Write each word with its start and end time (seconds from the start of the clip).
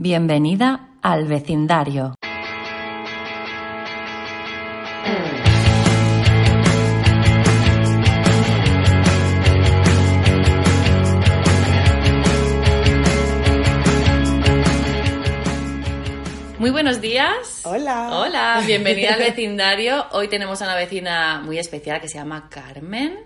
Bienvenida 0.00 0.90
al 1.02 1.26
vecindario. 1.26 2.14
Muy 16.60 16.70
buenos 16.70 17.00
días. 17.00 17.62
Hola. 17.64 18.20
Hola, 18.20 18.62
bienvenida 18.64 19.14
al 19.14 19.18
vecindario. 19.18 20.06
Hoy 20.12 20.28
tenemos 20.28 20.62
a 20.62 20.66
una 20.66 20.76
vecina 20.76 21.42
muy 21.44 21.58
especial 21.58 22.00
que 22.00 22.06
se 22.06 22.18
llama 22.18 22.48
Carmen 22.48 23.18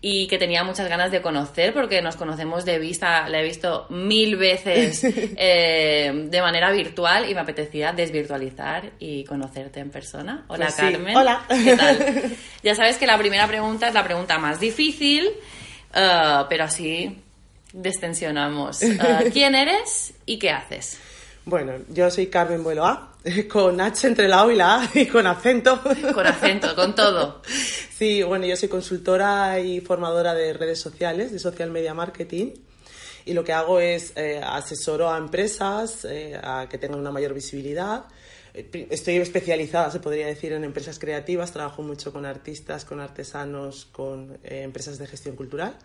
y 0.00 0.28
que 0.28 0.38
tenía 0.38 0.62
muchas 0.62 0.88
ganas 0.88 1.10
de 1.10 1.20
conocer 1.20 1.74
porque 1.74 2.00
nos 2.02 2.16
conocemos 2.16 2.64
de 2.64 2.78
vista, 2.78 3.28
la 3.28 3.40
he 3.40 3.44
visto 3.44 3.86
mil 3.90 4.36
veces 4.36 5.02
eh, 5.04 6.12
de 6.30 6.40
manera 6.40 6.70
virtual 6.70 7.28
y 7.28 7.34
me 7.34 7.40
apetecía 7.40 7.92
desvirtualizar 7.92 8.92
y 9.00 9.24
conocerte 9.24 9.80
en 9.80 9.90
persona. 9.90 10.44
Hola 10.48 10.66
Pues 10.66 10.74
sí. 10.74 10.82
Carmen. 10.82 11.16
Hola. 11.16 11.44
¿Qué 11.48 11.76
tal? 11.76 12.36
Ya 12.62 12.74
sabes 12.74 12.96
que 12.96 13.06
la 13.06 13.18
primera 13.18 13.46
pregunta 13.48 13.88
es 13.88 13.94
la 13.94 14.04
pregunta 14.04 14.38
más 14.38 14.60
difícil, 14.60 15.28
eh, 15.94 16.44
pero 16.48 16.64
así 16.64 17.16
destensionamos. 17.72 18.82
Eh, 18.82 18.98
¿Quién 19.32 19.54
eres 19.54 20.14
y 20.26 20.38
qué 20.38 20.50
haces? 20.50 21.00
Bueno, 21.48 21.72
yo 21.88 22.10
soy 22.10 22.26
Carmen 22.26 22.62
Bueloa, 22.62 23.14
con 23.50 23.80
H 23.80 24.06
entre 24.06 24.28
la 24.28 24.44
O 24.44 24.50
y 24.50 24.54
la 24.54 24.82
A 24.82 24.90
y 24.92 25.06
con 25.06 25.26
acento. 25.26 25.80
Con 26.12 26.26
acento, 26.26 26.74
con 26.74 26.94
todo. 26.94 27.40
Sí, 27.98 28.22
bueno, 28.22 28.46
yo 28.46 28.54
soy 28.54 28.68
consultora 28.68 29.58
y 29.58 29.80
formadora 29.80 30.32
de 30.32 30.52
redes 30.52 30.78
sociales, 30.78 31.32
de 31.32 31.40
social 31.40 31.70
media 31.70 31.94
marketing. 31.94 32.52
Y 33.24 33.32
lo 33.32 33.42
que 33.42 33.52
hago 33.52 33.80
es 33.80 34.12
eh, 34.14 34.40
asesoro 34.40 35.10
a 35.10 35.18
empresas 35.18 36.04
eh, 36.04 36.38
a 36.40 36.68
que 36.68 36.78
tengan 36.78 37.00
una 37.00 37.10
mayor 37.10 37.34
visibilidad. 37.34 38.04
Eh, 38.54 38.86
Estoy 38.90 39.16
especializada, 39.16 39.90
se 39.90 39.98
podría 39.98 40.26
decir, 40.26 40.52
en 40.52 40.62
empresas 40.62 41.00
creativas. 41.00 41.50
Trabajo 41.50 41.82
mucho 41.82 42.12
con 42.12 42.24
artistas, 42.24 42.84
con 42.84 43.00
artesanos, 43.00 43.86
con 43.86 44.38
eh, 44.44 44.62
empresas 44.62 44.98
de 44.98 45.06
gestión 45.06 45.34
cultural. 45.34 45.76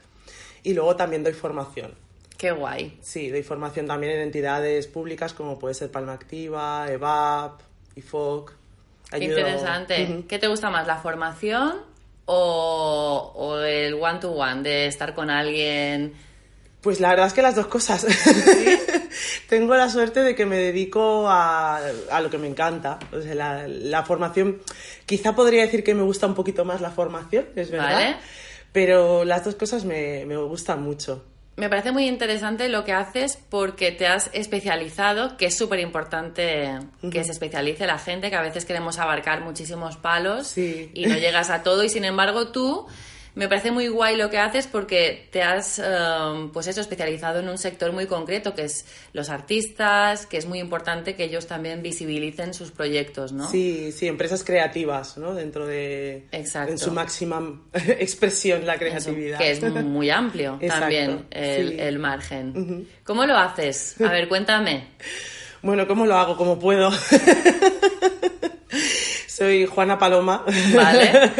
Y 0.61 0.73
luego 0.73 0.95
también 0.95 1.23
doy 1.23 1.33
formación. 1.33 1.95
Qué 2.37 2.51
guay. 2.51 2.97
Sí, 3.01 3.29
doy 3.29 3.43
formación 3.43 3.87
también 3.87 4.13
en 4.13 4.21
entidades 4.21 4.87
públicas 4.87 5.33
como 5.33 5.59
puede 5.59 5.73
ser 5.75 5.91
Palma 5.91 6.13
Activa, 6.13 6.85
EVAP, 6.89 7.61
IFOC. 7.95 8.53
Qué 9.09 9.15
Ayudo- 9.17 9.37
interesante. 9.39 10.03
Ujú. 10.03 10.27
¿Qué 10.27 10.39
te 10.39 10.47
gusta 10.47 10.69
más, 10.69 10.87
la 10.87 10.97
formación 10.97 11.81
o, 12.25 13.31
o 13.35 13.57
el 13.59 13.93
one-to-one, 13.93 14.63
de 14.63 14.87
estar 14.87 15.13
con 15.13 15.29
alguien? 15.29 16.13
Pues 16.81 16.99
la 16.99 17.09
verdad 17.11 17.27
es 17.27 17.33
que 17.33 17.41
las 17.41 17.55
dos 17.55 17.67
cosas. 17.67 18.05
Tengo 19.47 19.75
la 19.75 19.89
suerte 19.89 20.21
de 20.21 20.35
que 20.35 20.45
me 20.45 20.57
dedico 20.57 21.27
a, 21.29 21.77
a 22.11 22.21
lo 22.21 22.29
que 22.29 22.37
me 22.37 22.47
encanta. 22.47 22.99
O 23.13 23.21
sea, 23.21 23.35
la, 23.35 23.67
la 23.67 24.03
formación, 24.03 24.61
quizá 25.05 25.35
podría 25.35 25.61
decir 25.61 25.83
que 25.83 25.93
me 25.93 26.01
gusta 26.01 26.27
un 26.27 26.33
poquito 26.35 26.65
más 26.65 26.81
la 26.81 26.91
formación, 26.91 27.45
es 27.55 27.69
verdad. 27.71 27.93
Vale. 27.93 28.15
Pero 28.71 29.23
las 29.23 29.45
dos 29.45 29.55
cosas 29.55 29.85
me, 29.85 30.25
me 30.25 30.35
gustan 30.37 30.81
mucho. 30.81 31.23
Me 31.55 31.69
parece 31.69 31.91
muy 31.91 32.07
interesante 32.07 32.67
lo 32.67 32.83
que 32.83 32.93
haces 32.93 33.37
porque 33.49 33.91
te 33.91 34.07
has 34.07 34.29
especializado, 34.33 35.37
que 35.37 35.45
es 35.45 35.55
súper 35.57 35.79
importante 35.79 36.79
que 37.11 37.23
se 37.23 37.31
especialice 37.31 37.85
la 37.85 37.99
gente, 37.99 38.29
que 38.31 38.35
a 38.35 38.41
veces 38.41 38.65
queremos 38.65 38.97
abarcar 38.97 39.41
muchísimos 39.41 39.97
palos 39.97 40.47
Sí. 40.47 40.89
y 40.95 41.05
no 41.05 41.15
llegas 41.15 41.51
a 41.51 41.61
todo. 41.61 41.83
Y 41.83 41.89
sin 41.89 42.05
embargo, 42.05 42.47
tú 42.47 42.87
me 43.35 43.47
parece 43.47 43.71
muy 43.71 43.87
guay 43.87 44.15
lo 44.15 44.29
que 44.29 44.37
haces 44.37 44.67
porque 44.67 45.27
te 45.31 45.41
has, 45.41 45.79
um, 45.79 46.51
pues 46.51 46.67
eso, 46.67 46.81
especializado 46.81 47.39
en 47.39 47.49
un 47.49 47.57
sector 47.57 47.91
muy 47.91 48.05
concreto, 48.05 48.53
que 48.53 48.63
es 48.63 48.85
los 49.13 49.29
artistas, 49.29 50.25
que 50.27 50.37
es 50.37 50.45
muy 50.45 50.59
importante 50.59 51.15
que 51.15 51.23
ellos 51.23 51.47
también 51.47 51.81
visibilicen 51.81 52.53
sus 52.53 52.71
proyectos, 52.71 53.31
¿no? 53.31 53.49
Sí, 53.49 53.91
sí, 53.91 54.07
empresas 54.07 54.43
creativas, 54.43 55.17
¿no? 55.17 55.33
Dentro 55.33 55.65
de... 55.65 56.27
Exacto. 56.31 56.71
En 56.71 56.77
su 56.77 56.91
máxima 56.91 57.61
expresión, 57.73 58.65
la 58.65 58.73
Eso, 58.75 58.79
creatividad. 58.79 59.37
que 59.39 59.51
es 59.51 59.61
muy 59.83 60.09
amplio 60.09 60.59
también 60.67 61.25
el, 61.31 61.69
sí. 61.69 61.75
el 61.79 61.99
margen. 61.99 62.87
¿Cómo 63.03 63.25
lo 63.25 63.37
haces? 63.37 63.99
A 64.01 64.11
ver, 64.11 64.27
cuéntame. 64.27 64.89
Bueno, 65.63 65.87
¿cómo 65.87 66.05
lo 66.05 66.15
hago? 66.17 66.35
¿Cómo 66.35 66.59
puedo? 66.59 66.91
Soy 69.27 69.65
Juana 69.65 69.97
Paloma. 69.97 70.43
Vale. 70.75 71.31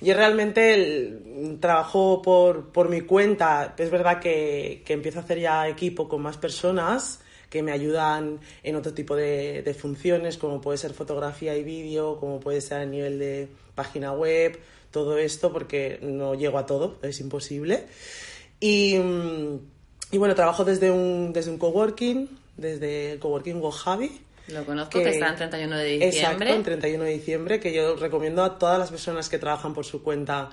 Yo 0.00 0.14
realmente 0.14 0.74
el- 0.74 1.58
trabajo 1.60 2.20
por, 2.22 2.68
por 2.72 2.88
mi 2.88 3.02
cuenta. 3.02 3.74
Es 3.78 3.90
verdad 3.90 4.20
que, 4.20 4.82
que 4.84 4.92
empiezo 4.94 5.18
a 5.20 5.22
hacer 5.22 5.38
ya 5.40 5.68
equipo 5.68 6.08
con 6.08 6.22
más 6.22 6.36
personas 6.36 7.20
que 7.50 7.62
me 7.62 7.72
ayudan 7.72 8.40
en 8.62 8.76
otro 8.76 8.92
tipo 8.92 9.14
de, 9.16 9.62
de 9.62 9.74
funciones, 9.74 10.36
como 10.36 10.60
puede 10.60 10.78
ser 10.78 10.92
fotografía 10.94 11.56
y 11.56 11.62
vídeo, 11.62 12.18
como 12.18 12.40
puede 12.40 12.60
ser 12.60 12.78
a 12.80 12.86
nivel 12.86 13.18
de 13.18 13.48
página 13.74 14.12
web, 14.12 14.58
todo 14.90 15.16
esto, 15.18 15.52
porque 15.52 15.98
no 16.02 16.34
llego 16.34 16.58
a 16.58 16.66
todo, 16.66 16.98
es 17.02 17.20
imposible. 17.20 17.84
Y, 18.60 18.96
y 20.10 20.18
bueno, 20.18 20.34
trabajo 20.34 20.64
desde 20.64 20.90
un, 20.90 21.32
desde 21.32 21.50
un 21.50 21.58
coworking, 21.58 22.28
desde 22.56 23.12
el 23.12 23.18
coworking 23.18 23.60
Gojavi. 23.60 24.10
Lo 24.48 24.64
conozco, 24.64 25.02
que, 25.02 25.10
está 25.10 25.28
en 25.28 25.36
31 25.36 25.76
de 25.76 25.84
diciembre. 25.84 26.18
Exacto, 26.18 26.44
en 26.44 26.62
31 26.62 27.04
de 27.04 27.10
diciembre, 27.10 27.60
que 27.60 27.72
yo 27.72 27.96
recomiendo 27.96 28.44
a 28.44 28.58
todas 28.58 28.78
las 28.78 28.90
personas 28.90 29.28
que 29.28 29.38
trabajan 29.38 29.74
por 29.74 29.84
su 29.84 30.02
cuenta 30.02 30.50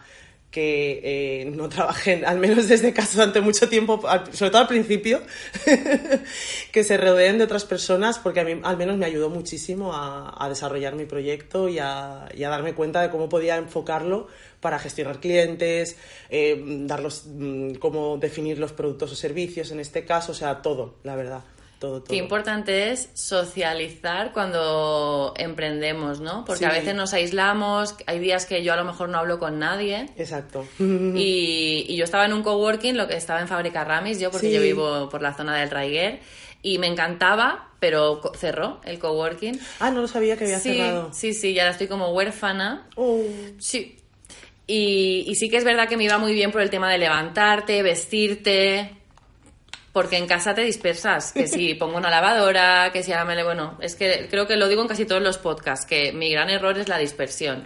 que 0.54 1.02
eh, 1.04 1.46
no 1.46 1.68
trabajen, 1.68 2.24
al 2.26 2.38
menos 2.38 2.70
desde 2.70 2.94
casa 2.94 3.18
durante 3.18 3.42
mucho 3.42 3.68
tiempo, 3.68 4.00
sobre 4.32 4.52
todo 4.52 4.62
al 4.62 4.68
principio, 4.68 5.20
que 6.72 6.84
se 6.84 6.96
rodeen 6.98 7.40
de 7.40 7.46
otras 7.46 7.66
personas, 7.66 8.20
porque 8.20 8.40
a 8.40 8.44
mí 8.44 8.62
al 8.64 8.78
menos 8.78 8.96
me 8.98 9.08
ayudó 9.08 9.32
muchísimo 9.32 9.94
a, 9.94 10.36
a 10.38 10.50
desarrollar 10.50 10.94
mi 10.94 11.06
proyecto 11.06 11.70
y 11.70 11.80
a, 11.80 12.30
y 12.36 12.44
a 12.44 12.50
darme 12.50 12.76
cuenta 12.76 13.02
de 13.02 13.10
cómo 13.10 13.30
podía 13.30 13.58
enfocarlo 13.58 14.28
para 14.60 14.78
gestionar 14.78 15.20
clientes, 15.20 15.98
eh, 16.30 16.64
darlos, 16.86 17.24
mm, 17.26 17.74
cómo 17.76 18.18
definir 18.18 18.60
los 18.60 18.74
productos 18.74 19.12
o 19.12 19.16
servicios 19.16 19.72
en 19.72 19.80
este 19.80 20.06
caso, 20.06 20.34
o 20.34 20.36
sea, 20.36 20.62
todo, 20.62 20.96
la 21.04 21.16
verdad, 21.16 21.42
todo, 21.84 22.00
todo. 22.00 22.08
Qué 22.10 22.16
importante 22.16 22.92
es 22.92 23.10
socializar 23.14 24.32
cuando 24.32 25.34
emprendemos, 25.38 26.22
¿no? 26.22 26.46
Porque 26.46 26.66
a 26.66 26.72
veces 26.72 26.96
nos 26.96 27.14
aislamos, 27.14 27.96
hay 28.06 28.20
días 28.20 28.46
que 28.46 28.64
yo 28.64 28.72
a 28.72 28.78
lo 28.78 28.86
mejor 28.86 29.10
no 29.10 29.18
hablo 29.18 29.38
con 29.40 29.60
nadie. 29.60 30.10
Exacto. 30.16 30.66
Y, 30.80 31.86
y 31.90 31.96
yo 31.98 32.06
estaba 32.06 32.26
en 32.26 32.32
un 32.34 32.42
coworking, 32.44 32.96
lo 32.96 33.08
que 33.08 33.18
estaba 33.18 33.42
en 33.42 33.48
Fábrica 33.50 33.84
Ramis, 33.84 34.20
yo 34.20 34.32
porque 34.32 34.48
Sí. 34.48 34.54
yo 34.54 34.62
vivo 34.62 35.10
por 35.10 35.22
la 35.22 35.34
zona 35.34 35.58
del 35.58 35.70
Raiguer, 35.70 36.20
y 36.62 36.78
me 36.78 36.88
encantaba, 36.88 37.72
pero 37.82 38.22
cerró 38.40 38.80
el 38.86 38.98
coworking. 38.98 39.60
Ah, 39.82 39.92
no 39.92 40.00
lo 40.02 40.08
sabía 40.08 40.38
que 40.38 40.46
había 40.46 40.60
sí, 40.60 40.76
cerrado. 40.78 41.10
sí, 41.14 41.34
sí, 41.34 41.52
y 41.52 41.60
ahora 41.60 41.72
estoy 41.72 41.88
como 41.88 42.08
huérfana. 42.14 42.88
Oh. 42.96 43.22
Sí. 43.60 43.98
Y, 44.66 45.26
y 45.28 45.36
sí 45.36 45.50
que 45.50 45.58
es 45.58 45.66
verdad 45.66 45.90
que 45.90 45.98
me 45.98 46.06
iba 46.06 46.18
muy 46.18 46.34
bien 46.34 46.54
por 46.54 46.62
el 46.62 46.70
tema 46.70 46.90
de 46.90 46.98
levantarte, 46.98 47.84
vestirte, 47.84 48.96
porque 49.94 50.18
en 50.18 50.28
casa 50.28 50.54
te 50.54 50.62
dispersas. 50.62 51.32
Que 51.32 51.48
si 51.48 51.74
pongo 51.80 51.98
una 51.98 52.10
lavadora, 52.10 52.92
que 52.92 53.04
si 53.04 53.14
ahora 53.14 53.26
me 53.26 53.36
le... 53.36 53.44
Bueno, 53.44 53.78
es 53.80 53.96
que 53.96 54.28
creo 54.30 54.48
que 54.48 54.58
lo 54.58 54.68
digo 54.68 54.82
en 54.82 54.88
casi 54.90 55.06
todos 55.06 55.22
los 55.22 55.38
podcasts, 55.38 55.86
que 55.86 56.12
mi 56.12 56.32
gran 56.32 56.50
error 56.50 56.78
es 56.78 56.90
la 56.90 56.98
dispersión. 56.98 57.66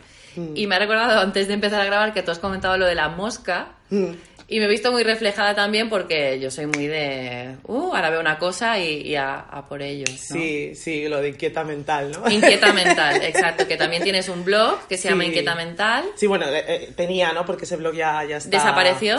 Y 0.53 0.67
me 0.67 0.75
ha 0.75 0.79
recordado 0.79 1.19
antes 1.19 1.47
de 1.47 1.55
empezar 1.55 1.81
a 1.81 1.85
grabar 1.85 2.13
que 2.13 2.21
tú 2.21 2.29
has 2.29 2.37
comentado 2.37 2.77
lo 2.77 2.85
de 2.85 2.93
la 2.93 3.09
mosca. 3.09 3.69
Mm. 3.89 4.11
Y 4.49 4.59
me 4.59 4.65
he 4.65 4.69
visto 4.69 4.93
muy 4.93 5.03
reflejada 5.03 5.53
también 5.55 5.89
porque 5.89 6.39
yo 6.39 6.49
soy 6.49 6.67
muy 6.67 6.87
de... 6.87 7.57
Uh, 7.63 7.93
ahora 7.93 8.09
veo 8.09 8.21
una 8.21 8.39
cosa 8.39 8.79
y, 8.79 9.01
y 9.01 9.15
a, 9.17 9.39
a 9.39 9.67
por 9.67 9.81
ello. 9.81 10.05
¿no? 10.09 10.17
Sí, 10.17 10.73
sí, 10.73 11.09
lo 11.09 11.19
de 11.19 11.29
inquieta 11.29 11.65
mental, 11.65 12.11
¿no? 12.13 12.29
Inquieta 12.31 12.71
Mental, 12.71 13.21
exacto, 13.23 13.67
que 13.67 13.75
también 13.75 14.03
tienes 14.03 14.29
un 14.29 14.45
blog 14.45 14.87
que 14.87 14.95
se 14.97 15.09
llama 15.09 15.23
Sí. 15.23 15.27
Inquieta 15.29 15.53
Mental. 15.53 16.05
Sí, 16.15 16.27
bueno, 16.27 16.45
eh, 16.47 16.63
eh, 16.65 16.93
tenía, 16.95 17.33
¿no? 17.33 17.45
Porque 17.45 17.65
ese 17.65 17.75
blog 17.75 17.93
ya, 17.93 18.23
ya 18.23 18.37
está... 18.37 18.49
¿Desapareció? 18.51 19.17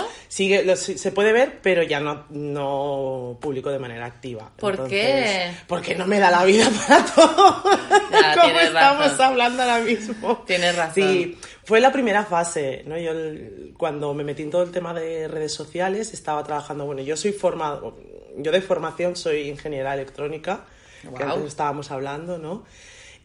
Lo- 0.65 0.77
se 0.77 1.13
puede 1.13 1.33
ver, 1.33 1.59
pero 1.63 1.83
ya 1.83 2.01
no, 2.01 2.25
no 2.31 3.37
publico 3.39 3.71
de 3.71 3.79
manera 3.79 4.07
activa. 4.07 4.51
¿Por 4.59 4.89
qué? 4.89 5.51
Porque 5.67 5.95
no 5.95 6.07
me 6.07 6.19
da 6.19 6.31
la 6.31 6.45
vida 6.45 6.71
para 6.89 7.05
todo. 7.05 7.65
Ya, 8.11 8.35
Como 8.35 8.59
estamos 8.61 9.07
razón. 9.09 9.27
hablando 9.27 9.63
ahora 9.63 9.81
mismo. 9.81 10.43
Tienes 10.47 10.75
razón. 10.75 10.95
Sí, 10.95 11.39
fue 11.69 11.81
la 11.81 11.93
primera 11.93 12.25
fase, 12.25 12.83
¿no? 12.87 12.97
Yo 12.97 13.11
el- 13.11 13.75
cuando 13.77 14.15
me 14.15 14.25
metí 14.25 14.43
en 14.43 14.49
todo 14.51 14.63
el 14.63 14.71
tema 14.71 14.95
de 14.95 15.29
redes 15.29 15.53
sociales 15.53 16.15
estaba 16.15 16.43
trabajando, 16.43 16.87
bueno, 16.87 17.03
yo 17.03 17.15
soy 17.15 17.33
formado, 17.33 17.95
yo 18.39 18.51
de 18.51 18.63
formación 18.63 19.17
soy 19.17 19.51
ingeniera 19.51 19.93
electrónica, 19.93 20.65
que 21.03 21.09
Guau. 21.11 21.33
antes 21.35 21.49
estábamos 21.49 21.91
hablando, 21.91 22.39
¿no? 22.39 22.65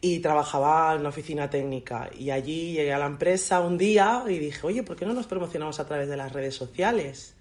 Y 0.02 0.18
trabajaba 0.18 0.92
en 0.92 1.00
una 1.00 1.08
oficina 1.08 1.48
técnica 1.48 2.10
y 2.18 2.30
allí 2.30 2.74
llegué 2.74 2.92
a 2.92 2.98
la 2.98 3.06
empresa 3.06 3.60
un 3.60 3.78
día 3.78 4.22
y 4.28 4.38
dije, 4.38 4.60
oye, 4.66 4.82
¿por 4.82 4.94
qué 4.96 5.06
no 5.06 5.14
nos 5.14 5.26
promocionamos 5.26 5.80
a 5.80 5.86
través 5.86 6.06
de 6.10 6.18
las 6.18 6.30
redes 6.30 6.54
sociales? 6.54 7.34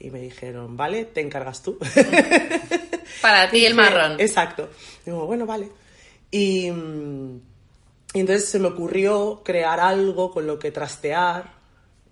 Y 0.00 0.10
me 0.10 0.18
dijeron, 0.20 0.76
vale, 0.76 1.04
te 1.04 1.20
encargas 1.20 1.62
tú. 1.62 1.78
Para 3.22 3.48
ti 3.48 3.64
el 3.64 3.74
marrón. 3.74 4.16
Exacto. 4.18 4.68
Digo, 5.06 5.24
bueno, 5.26 5.46
vale. 5.46 5.68
Y, 6.32 6.68
mm, 6.72 7.40
y 8.14 8.20
entonces 8.20 8.48
se 8.48 8.58
me 8.58 8.68
ocurrió 8.68 9.42
crear 9.44 9.80
algo 9.80 10.30
con 10.30 10.46
lo 10.46 10.58
que 10.58 10.70
trastear 10.70 11.52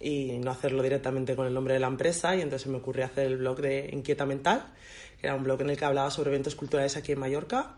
y 0.00 0.38
no 0.38 0.50
hacerlo 0.50 0.82
directamente 0.82 1.36
con 1.36 1.46
el 1.46 1.52
nombre 1.52 1.74
de 1.74 1.80
la 1.80 1.88
empresa 1.88 2.34
y 2.34 2.40
entonces 2.40 2.68
me 2.68 2.78
ocurrió 2.78 3.04
hacer 3.04 3.26
el 3.26 3.36
blog 3.36 3.60
de 3.60 3.90
Inquieta 3.92 4.24
Mental, 4.24 4.64
que 5.20 5.26
era 5.26 5.36
un 5.36 5.44
blog 5.44 5.60
en 5.60 5.70
el 5.70 5.76
que 5.76 5.84
hablaba 5.84 6.10
sobre 6.10 6.30
eventos 6.30 6.54
culturales 6.54 6.96
aquí 6.96 7.12
en 7.12 7.18
Mallorca 7.18 7.72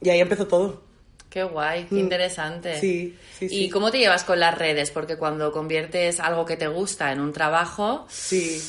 y 0.00 0.10
ahí 0.10 0.20
empezó 0.20 0.46
todo. 0.46 0.82
Qué 1.28 1.42
guay, 1.42 1.86
qué 1.86 1.96
interesante. 1.96 2.76
Mm. 2.76 2.80
Sí, 2.80 3.18
sí, 3.36 3.48
sí. 3.48 3.64
¿Y 3.64 3.68
cómo 3.68 3.90
te 3.90 3.98
llevas 3.98 4.22
con 4.22 4.38
las 4.38 4.56
redes? 4.56 4.92
Porque 4.92 5.16
cuando 5.16 5.50
conviertes 5.50 6.20
algo 6.20 6.44
que 6.44 6.56
te 6.56 6.68
gusta 6.68 7.10
en 7.10 7.18
un 7.18 7.32
trabajo, 7.32 8.06
Sí, 8.08 8.62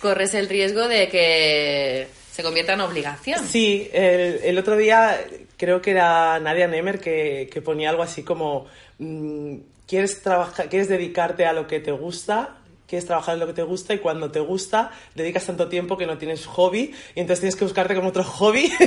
corres 0.00 0.34
el 0.34 0.48
riesgo 0.48 0.88
de 0.88 1.08
que 1.08 2.08
se 2.32 2.42
convierta 2.42 2.72
en 2.72 2.80
obligación. 2.80 3.46
Sí, 3.46 3.88
el, 3.92 4.40
el 4.42 4.58
otro 4.58 4.76
día 4.76 5.20
creo 5.58 5.82
que 5.82 5.90
era 5.90 6.38
Nadia 6.40 6.66
Nemer 6.68 6.98
que, 7.00 7.50
que 7.52 7.60
ponía 7.60 7.90
algo 7.90 8.02
así 8.02 8.22
como 8.22 8.64
mm, 8.98 9.56
quieres 9.86 10.22
trabajar, 10.22 10.68
quieres 10.70 10.88
dedicarte 10.88 11.44
a 11.44 11.52
lo 11.52 11.66
que 11.66 11.80
te 11.80 11.90
gusta, 11.92 12.56
quieres 12.86 13.04
trabajar 13.06 13.34
en 13.34 13.40
lo 13.40 13.46
que 13.46 13.52
te 13.52 13.62
gusta 13.64 13.92
y 13.92 13.98
cuando 13.98 14.30
te 14.30 14.40
gusta 14.40 14.90
dedicas 15.14 15.44
tanto 15.44 15.68
tiempo 15.68 15.98
que 15.98 16.06
no 16.06 16.16
tienes 16.16 16.46
hobby 16.46 16.94
y 17.14 17.20
entonces 17.20 17.40
tienes 17.40 17.56
que 17.56 17.64
buscarte 17.64 17.94
como 17.94 18.08
otro 18.08 18.24
hobby. 18.24 18.72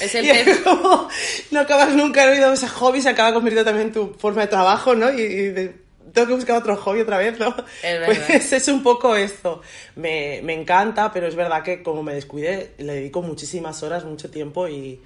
Es 0.00 0.14
el 0.16 0.24
y 0.24 0.30
es 0.30 0.44
pez. 0.44 0.58
como 0.58 1.08
no 1.52 1.60
acabas 1.60 1.94
nunca 1.94 2.24
en 2.24 2.30
oído 2.30 2.52
ese 2.52 2.66
hobby, 2.66 3.00
se 3.00 3.10
acaba 3.10 3.32
convirtiendo 3.32 3.64
también 3.70 3.88
en 3.88 3.92
tu 3.92 4.14
forma 4.18 4.42
de 4.42 4.48
trabajo, 4.48 4.94
¿no? 4.94 5.12
Y, 5.12 5.20
y 5.20 5.48
de- 5.50 5.82
tengo 6.12 6.26
que 6.28 6.34
buscar 6.34 6.56
otro 6.56 6.76
hobby 6.76 7.00
otra 7.00 7.18
vez, 7.18 7.38
¿no? 7.38 7.54
Es 7.82 8.00
verdad. 8.00 8.24
Pues 8.26 8.52
es 8.52 8.68
un 8.68 8.82
poco 8.82 9.14
esto. 9.16 9.62
Me, 9.96 10.40
me 10.42 10.54
encanta, 10.54 11.12
pero 11.12 11.26
es 11.28 11.34
verdad 11.36 11.62
que 11.62 11.82
como 11.82 12.02
me 12.02 12.14
descuidé, 12.14 12.72
le 12.78 12.94
dedico 12.94 13.22
muchísimas 13.22 13.82
horas, 13.82 14.04
mucho 14.04 14.28
tiempo 14.30 14.66
y, 14.68 15.00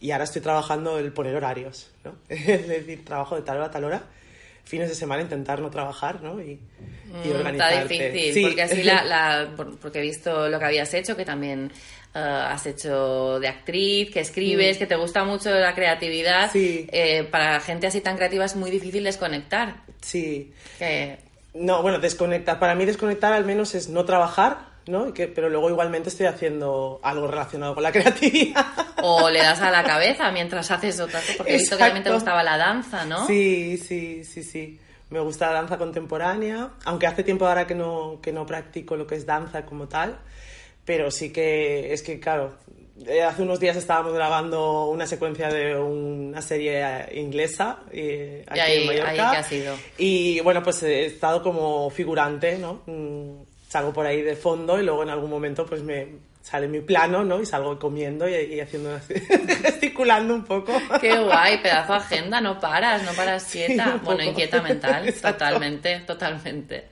y 0.00 0.10
ahora 0.12 0.24
estoy 0.24 0.42
trabajando 0.42 0.98
el 0.98 1.12
poner 1.12 1.36
horarios, 1.36 1.90
¿no? 2.04 2.14
Es 2.28 2.66
decir, 2.68 3.04
trabajo 3.04 3.36
de 3.36 3.42
tal 3.42 3.58
hora 3.58 3.66
a 3.66 3.70
tal 3.70 3.84
hora, 3.84 4.02
fines 4.64 4.88
de 4.88 4.94
semana 4.94 5.22
intentar 5.22 5.60
no 5.60 5.70
trabajar, 5.70 6.22
¿no? 6.22 6.40
Y, 6.40 6.52
y 6.52 7.28
Mm, 7.28 7.46
Está 7.48 7.82
difícil, 7.82 8.34
Sí. 8.34 8.42
porque 8.42 8.62
así 8.62 8.82
la, 8.84 9.04
la- 9.04 9.50
por- 9.56 9.78
porque 9.78 9.98
he 9.98 10.02
visto 10.02 10.48
lo 10.48 10.58
que 10.58 10.64
habías 10.64 10.94
hecho, 10.94 11.16
que 11.16 11.24
también 11.24 11.72
eh, 12.14 12.18
has 12.18 12.66
hecho 12.66 13.40
de 13.40 13.48
actriz, 13.48 14.10
que 14.12 14.20
escribes, 14.20 14.78
que 14.78 14.86
te 14.86 14.94
gusta 14.96 15.24
mucho 15.24 15.50
la 15.50 15.74
creatividad. 15.74 16.48
Mm. 16.48 16.52
Sí. 16.52 16.86
Eh, 16.92 17.24
para 17.24 17.58
gente 17.60 17.86
así 17.88 18.00
tan 18.00 18.16
creativa 18.16 18.44
es 18.44 18.54
muy 18.56 18.70
difícil 18.70 19.02
desconectar. 19.04 19.82
Sí. 20.00 20.52
Que, 20.78 21.18
No, 21.54 21.82
bueno, 21.82 21.98
desconectar. 21.98 22.58
Para 22.60 22.74
mí 22.76 22.84
desconectar 22.84 23.32
al 23.32 23.44
menos 23.44 23.74
es 23.74 23.88
no 23.88 24.04
trabajar, 24.04 24.69
¿no? 24.86 25.08
Y 25.08 25.12
que, 25.12 25.28
pero 25.28 25.48
luego 25.48 25.68
igualmente 25.70 26.08
estoy 26.08 26.26
haciendo 26.26 27.00
algo 27.02 27.26
relacionado 27.26 27.74
con 27.74 27.82
la 27.82 27.92
creatividad. 27.92 28.66
o 29.02 29.30
le 29.30 29.38
das 29.40 29.60
a 29.60 29.70
la 29.70 29.82
cabeza 29.84 30.30
mientras 30.32 30.70
haces 30.70 30.98
otra 31.00 31.20
cosa, 31.20 31.32
porque 31.36 31.54
he 31.54 31.58
visto 31.58 31.76
que 31.76 31.82
también 31.84 32.02
te 32.02 32.10
Exacto. 32.10 32.14
gustaba 32.24 32.42
la 32.42 32.56
danza, 32.56 33.04
¿no? 33.04 33.26
Sí, 33.26 33.76
sí, 33.78 34.24
sí, 34.24 34.42
sí. 34.42 34.78
Me 35.10 35.18
gusta 35.20 35.46
la 35.48 35.54
danza 35.54 35.76
contemporánea, 35.78 36.70
aunque 36.84 37.06
hace 37.06 37.24
tiempo 37.24 37.46
ahora 37.46 37.66
que 37.66 37.74
no, 37.74 38.20
que 38.22 38.32
no 38.32 38.46
practico 38.46 38.96
lo 38.96 39.06
que 39.06 39.16
es 39.16 39.26
danza 39.26 39.64
como 39.66 39.88
tal, 39.88 40.18
pero 40.84 41.10
sí 41.10 41.32
que 41.32 41.92
es 41.92 42.02
que, 42.02 42.20
claro, 42.20 42.54
eh, 43.06 43.22
hace 43.22 43.42
unos 43.42 43.58
días 43.58 43.76
estábamos 43.76 44.12
grabando 44.12 44.84
una 44.86 45.06
secuencia 45.08 45.48
de 45.48 45.74
una 45.74 46.40
serie 46.42 47.08
inglesa 47.18 47.80
eh, 47.90 48.44
aquí 48.46 48.60
ahí- 48.60 48.80
en 48.82 48.86
Mallorca. 48.86 49.10
ahí 49.10 49.16
qué 49.16 49.36
ha 49.38 49.42
sido? 49.42 49.74
Y 49.98 50.40
bueno, 50.40 50.62
pues 50.62 50.80
he 50.84 51.06
estado 51.06 51.42
como 51.42 51.90
figurante, 51.90 52.56
¿no? 52.58 52.82
Salgo 53.70 53.92
por 53.92 54.04
ahí 54.04 54.20
de 54.22 54.34
fondo 54.34 54.80
y 54.80 54.84
luego 54.84 55.04
en 55.04 55.10
algún 55.10 55.30
momento 55.30 55.64
pues 55.64 55.80
me 55.82 56.08
sale 56.42 56.66
mi 56.66 56.80
plano, 56.80 57.22
¿no? 57.22 57.40
Y 57.40 57.46
salgo 57.46 57.78
comiendo 57.78 58.28
y, 58.28 58.34
y 58.34 58.58
haciendo 58.58 58.92
así, 58.96 59.14
gesticulando 59.62 60.34
un 60.34 60.44
poco. 60.44 60.72
Qué 61.00 61.16
guay, 61.16 61.58
pedazo 61.62 61.92
de 61.92 61.98
agenda, 62.00 62.40
no 62.40 62.58
paras, 62.58 63.04
no 63.04 63.12
paras 63.12 63.44
quieta. 63.44 64.00
bueno, 64.02 64.24
inquieta 64.24 64.60
mental, 64.60 65.08
Exacto. 65.08 65.38
totalmente, 65.38 66.00
totalmente. 66.00 66.88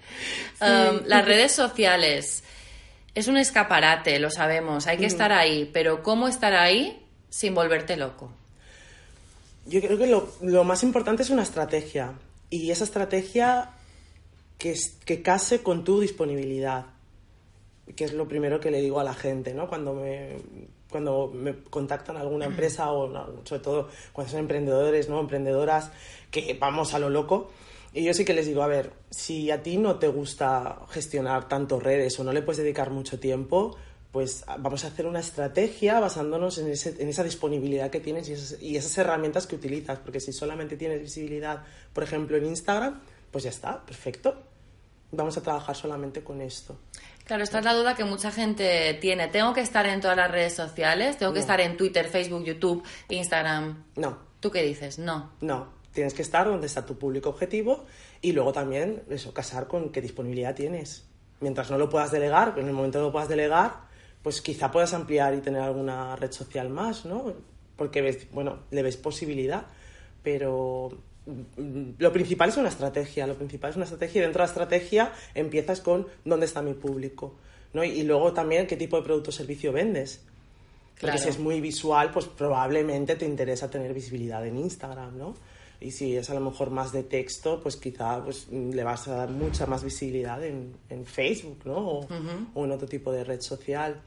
Um, 0.60 1.00
las 1.06 1.24
redes 1.24 1.50
sociales 1.50 2.44
es 3.16 3.26
un 3.26 3.36
escaparate, 3.36 4.20
lo 4.20 4.30
sabemos, 4.30 4.86
hay 4.86 4.98
que 4.98 5.06
estar 5.06 5.32
ahí, 5.32 5.68
pero 5.72 6.04
¿cómo 6.04 6.28
estar 6.28 6.54
ahí 6.54 7.04
sin 7.28 7.56
volverte 7.56 7.96
loco? 7.96 8.30
Yo 9.66 9.80
creo 9.80 9.98
que 9.98 10.06
lo, 10.06 10.32
lo 10.42 10.62
más 10.62 10.84
importante 10.84 11.24
es 11.24 11.30
una 11.30 11.42
estrategia. 11.42 12.12
Y 12.48 12.70
esa 12.70 12.84
estrategia 12.84 13.70
que, 14.58 14.74
que 15.04 15.22
case 15.22 15.62
con 15.62 15.84
tu 15.84 16.00
disponibilidad. 16.00 16.86
Que 17.96 18.04
es 18.04 18.12
lo 18.12 18.28
primero 18.28 18.60
que 18.60 18.70
le 18.70 18.80
digo 18.82 19.00
a 19.00 19.04
la 19.04 19.14
gente, 19.14 19.54
¿no? 19.54 19.66
Cuando 19.68 19.94
me, 19.94 20.36
cuando 20.90 21.28
me 21.34 21.54
contactan 21.70 22.18
alguna 22.18 22.44
empresa 22.44 22.92
o 22.92 23.08
sobre 23.44 23.62
todo 23.62 23.88
cuando 24.12 24.30
son 24.30 24.40
emprendedores, 24.40 25.08
¿no? 25.08 25.20
Emprendedoras 25.20 25.90
que 26.30 26.54
vamos 26.60 26.92
a 26.92 26.98
lo 26.98 27.08
loco. 27.08 27.50
Y 27.94 28.04
yo 28.04 28.12
sí 28.12 28.26
que 28.26 28.34
les 28.34 28.46
digo, 28.46 28.62
a 28.62 28.66
ver, 28.66 28.92
si 29.10 29.50
a 29.50 29.62
ti 29.62 29.78
no 29.78 29.98
te 29.98 30.08
gusta 30.08 30.80
gestionar 30.90 31.48
tanto 31.48 31.80
redes 31.80 32.20
o 32.20 32.24
no 32.24 32.32
le 32.34 32.42
puedes 32.42 32.58
dedicar 32.62 32.90
mucho 32.90 33.18
tiempo, 33.18 33.74
pues 34.12 34.44
vamos 34.46 34.84
a 34.84 34.88
hacer 34.88 35.06
una 35.06 35.20
estrategia 35.20 35.98
basándonos 35.98 36.58
en, 36.58 36.68
ese- 36.68 37.00
en 37.02 37.08
esa 37.08 37.24
disponibilidad 37.24 37.88
que 37.90 38.00
tienes 38.00 38.28
y 38.28 38.34
esas, 38.34 38.62
y 38.62 38.76
esas 38.76 38.96
herramientas 38.98 39.46
que 39.46 39.56
utilizas. 39.56 39.98
Porque 40.00 40.20
si 40.20 40.34
solamente 40.34 40.76
tienes 40.76 41.00
visibilidad, 41.00 41.64
por 41.94 42.04
ejemplo, 42.04 42.36
en 42.36 42.44
Instagram, 42.44 43.00
pues 43.30 43.44
ya 43.44 43.50
está, 43.50 43.84
perfecto. 43.84 44.42
Vamos 45.10 45.36
a 45.38 45.42
trabajar 45.42 45.74
solamente 45.74 46.22
con 46.22 46.40
esto. 46.42 46.78
Claro, 47.24 47.42
esta 47.42 47.58
es 47.60 47.64
la 47.64 47.74
duda 47.74 47.94
que 47.94 48.04
mucha 48.04 48.30
gente 48.30 48.94
tiene. 49.00 49.28
¿Tengo 49.28 49.52
que 49.54 49.60
estar 49.62 49.86
en 49.86 50.00
todas 50.00 50.16
las 50.16 50.30
redes 50.30 50.54
sociales? 50.54 51.16
¿Tengo 51.18 51.32
que 51.32 51.38
No. 51.38 51.42
estar 51.42 51.60
en 51.60 51.76
Twitter, 51.76 52.06
Facebook, 52.08 52.44
YouTube, 52.44 52.82
Instagram? 53.08 53.84
No, 53.96 54.18
¿Tú 54.40 54.50
qué 54.50 54.62
dices? 54.62 54.98
No. 54.98 55.32
no. 55.40 55.76
Tienes 55.92 56.14
que 56.14 56.22
estar 56.22 56.46
donde 56.46 56.66
está 56.68 56.86
tu 56.86 56.96
público 56.96 57.30
objetivo 57.30 57.84
y 58.20 58.32
luego 58.32 58.52
también 58.52 59.02
eso, 59.10 59.32
casar 59.34 59.66
con 59.66 59.90
qué 59.90 60.00
disponibilidad 60.00 60.54
tienes. 60.54 61.06
Mientras 61.40 61.70
no 61.70 61.78
lo 61.78 61.88
puedas 61.88 62.12
delegar, 62.12 62.54
en 62.56 62.68
el 62.68 62.72
momento 62.72 62.98
que 62.98 63.04
lo 63.04 63.12
puedas 63.12 63.28
delegar, 63.28 63.72
pues 64.22 64.40
quizá 64.40 64.70
puedas 64.70 64.92
ampliar 64.94 65.34
y 65.34 65.40
tener 65.40 65.60
alguna 65.62 66.14
red 66.16 66.30
social 66.30 66.68
más, 66.68 67.04
¿no? 67.04 67.32
Porque 67.76 68.00
ves, 68.02 68.30
bueno, 68.30 68.60
le 68.70 68.82
ves 68.82 68.96
posibilidad, 68.96 69.66
pero 70.22 70.90
lo 71.98 72.12
principal 72.12 72.48
es 72.48 72.56
una 72.56 72.68
estrategia, 72.68 73.26
lo 73.26 73.34
principal 73.34 73.70
es 73.70 73.76
una 73.76 73.84
estrategia 73.84 74.20
y 74.20 74.22
dentro 74.22 74.40
de 74.40 74.46
la 74.46 74.50
estrategia 74.50 75.12
empiezas 75.34 75.80
con 75.80 76.06
dónde 76.24 76.46
está 76.46 76.62
mi 76.62 76.74
público, 76.74 77.34
¿no? 77.74 77.84
Y, 77.84 77.88
y 77.90 78.02
luego 78.02 78.32
también 78.32 78.66
qué 78.66 78.76
tipo 78.76 78.96
de 78.96 79.02
producto 79.02 79.30
o 79.30 79.32
servicio 79.32 79.72
vendes. 79.72 80.20
Porque 81.00 81.12
Claro. 81.12 81.18
si 81.22 81.28
es 81.28 81.38
muy 81.38 81.60
visual, 81.60 82.10
pues 82.10 82.26
probablemente 82.26 83.14
te 83.14 83.24
interesa 83.24 83.70
tener 83.70 83.94
visibilidad 83.94 84.44
en 84.44 84.56
Instagram, 84.56 85.16
¿no? 85.16 85.34
Y 85.80 85.92
si 85.92 86.16
es 86.16 86.28
a 86.28 86.34
lo 86.34 86.40
mejor 86.40 86.70
más 86.70 86.90
de 86.90 87.04
texto, 87.04 87.60
pues 87.62 87.76
quizá 87.76 88.24
pues, 88.24 88.48
le 88.50 88.82
vas 88.82 89.06
a 89.06 89.14
dar 89.14 89.30
mucha 89.30 89.64
más 89.66 89.84
visibilidad 89.84 90.42
en, 90.42 90.74
en 90.90 91.06
Facebook, 91.06 91.60
¿no? 91.66 91.76
O, 91.76 92.08
o 92.54 92.64
en 92.64 92.72
otro 92.72 92.88
tipo 92.88 93.12
de 93.12 93.22
red 93.22 93.40
social. 93.40 94.00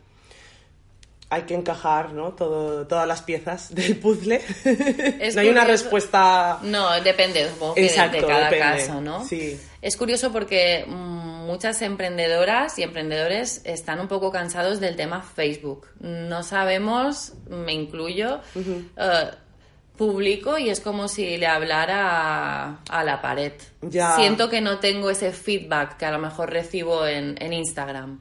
Hay 1.33 1.44
que 1.44 1.56
encajar, 1.56 2.12
¿no? 2.13 2.33
Todo, 2.33 2.85
todas 2.85 3.07
las 3.07 3.21
piezas 3.21 3.69
del 3.73 3.97
puzzle. 3.97 4.42
Es 5.19 5.33
no 5.35 5.42
hay 5.42 5.50
una 5.50 5.64
respuesta... 5.64 6.59
No, 6.61 6.92
depende, 7.02 7.47
supongo 7.50 7.76
que 7.76 7.83
de- 7.83 7.95
cada 7.95 8.50
depende. 8.50 8.59
caso, 8.59 9.00
¿no? 9.02 9.26
Sí. 9.26 9.57
Es 9.81 9.95
curioso 9.95 10.31
porque 10.33 10.83
mm, 10.85 11.45
muchas 11.47 11.81
emprendedoras 11.81 12.78
y 12.78 12.83
emprendedores 12.83 13.61
están 13.64 14.00
un 14.02 14.07
poco 14.09 14.30
cansados 14.31 14.80
del 14.81 14.95
tema 14.97 15.21
Facebook. 15.23 15.88
No 16.02 16.44
sabemos, 16.44 17.33
me 17.50 17.71
incluyo, 17.73 18.42
publico 19.97 20.57
y 20.57 20.69
es 20.69 20.80
como 20.80 21.07
si 21.07 21.38
le 21.38 21.47
hablara 21.47 22.66
a, 22.69 22.80
a 22.90 23.04
la 23.04 23.21
pared. 23.21 23.54
Ya. 23.81 24.16
Siento 24.16 24.50
que 24.50 24.61
no 24.61 24.80
tengo 24.80 25.09
ese 25.09 25.31
feedback 25.31 25.97
que 25.97 26.06
a 26.06 26.11
lo 26.11 26.19
mejor 26.19 26.50
recibo 26.52 27.06
en, 27.06 27.35
en 27.40 27.54
Instagram. 27.54 28.19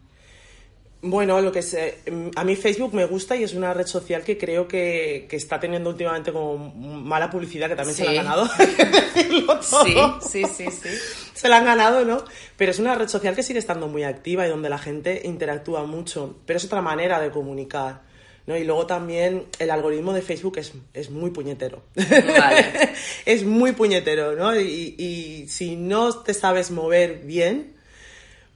Bueno, 1.02 1.40
lo 1.40 1.50
que 1.50 1.60
es, 1.60 1.72
eh, 1.72 1.98
a 2.36 2.44
mí 2.44 2.56
Facebook 2.56 2.92
me 2.92 3.06
gusta 3.06 3.34
y 3.34 3.42
es 3.42 3.54
una 3.54 3.72
red 3.72 3.86
social 3.86 4.22
que 4.22 4.36
creo 4.36 4.68
que, 4.68 5.26
que 5.30 5.36
está 5.36 5.58
teniendo 5.58 5.88
últimamente 5.88 6.30
como 6.30 6.58
mala 6.74 7.30
publicidad, 7.30 7.68
que 7.70 7.76
también 7.76 7.96
se 7.96 8.04
la 8.04 8.10
Sí. 8.10 8.18
han 8.18 8.24
ganado. 8.24 8.48
todo. 9.70 10.20
Sí, 10.20 10.44
sí, 10.44 10.44
sí, 10.44 10.70
sí. 10.70 10.88
Se 11.32 11.48
la 11.48 11.56
han 11.56 11.64
ganado, 11.64 12.04
¿no? 12.04 12.22
Pero 12.58 12.70
es 12.70 12.78
una 12.78 12.94
red 12.94 13.08
social 13.08 13.34
que 13.34 13.42
sigue 13.42 13.58
estando 13.58 13.88
muy 13.88 14.04
activa 14.04 14.46
y 14.46 14.50
donde 14.50 14.68
la 14.68 14.78
gente 14.78 15.22
interactúa 15.24 15.84
mucho. 15.84 16.36
Pero 16.44 16.58
es 16.58 16.64
otra 16.66 16.82
manera 16.82 17.18
de 17.18 17.30
comunicar. 17.30 18.02
¿no? 18.46 18.56
Y 18.56 18.64
luego 18.64 18.86
también 18.86 19.46
el 19.58 19.70
algoritmo 19.70 20.12
de 20.12 20.22
Facebook 20.22 20.58
es, 20.58 20.72
es 20.92 21.08
muy 21.10 21.30
puñetero. 21.30 21.82
Vale. 21.94 22.90
es 23.24 23.44
muy 23.44 23.72
puñetero, 23.72 24.34
¿no? 24.34 24.58
Y, 24.58 24.96
y 24.98 25.48
si 25.48 25.76
no 25.76 26.12
te 26.22 26.34
sabes 26.34 26.70
mover 26.70 27.20
bien, 27.24 27.74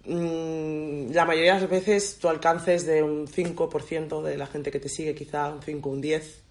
la 0.06 1.24
mayoría 1.24 1.54
de 1.54 1.60
las 1.60 1.70
veces 1.70 2.18
tu 2.18 2.28
alcance 2.28 2.74
es 2.74 2.86
de 2.86 3.02
un 3.02 3.26
5% 3.26 4.22
de 4.22 4.36
la 4.36 4.46
gente 4.46 4.70
que 4.70 4.78
te 4.80 4.88
sigue, 4.88 5.14
quizá 5.14 5.48
un 5.50 5.62
5, 5.62 5.88
un 5.88 6.00
10. 6.00 6.42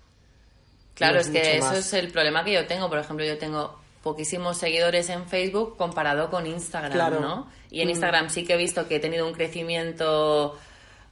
Claro, 0.96 1.16
No 1.16 1.20
es 1.22 1.28
es 1.28 1.34
que 1.34 1.58
eso 1.58 1.68
más. 1.68 1.78
es 1.78 1.94
el 1.94 2.12
problema 2.12 2.44
que 2.44 2.54
yo 2.54 2.66
tengo. 2.68 2.90
Por 2.90 3.00
ejemplo, 3.00 3.26
yo 3.26 3.38
tengo 3.38 3.80
poquísimos 4.04 4.58
seguidores 4.58 5.10
en 5.10 5.28
Facebook 5.28 5.78
comparado 5.78 6.30
con 6.30 6.46
Instagram, 6.46 6.92
Claro. 6.92 7.20
¿no? 7.20 7.50
Y 7.72 7.82
en 7.82 7.88
Mm. 7.88 7.92
Instagram 7.92 8.30
sí 8.30 8.44
que 8.44 8.54
he 8.54 8.58
visto 8.58 8.88
que 8.88 8.98
he 8.98 9.00
tenido 9.00 9.26
un 9.28 9.34
crecimiento, 9.34 10.58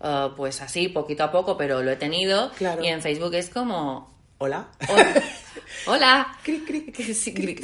eh, 0.03 0.29
pues 0.35 0.61
así, 0.61 0.87
poquito 0.89 1.23
a 1.23 1.31
poco, 1.31 1.57
pero 1.57 1.81
lo 1.81 1.91
he 1.91 1.95
tenido. 1.95 2.51
Claro. 2.57 2.83
Y 2.83 2.87
en 2.87 3.01
Facebook 3.01 3.33
es 3.35 3.49
como... 3.49 4.11
Hola. 4.39 4.67
oh, 4.89 4.95
Hola. 5.91 6.37
Cric, 6.43 6.65
cric, 6.65 6.95
sí, 7.13 7.13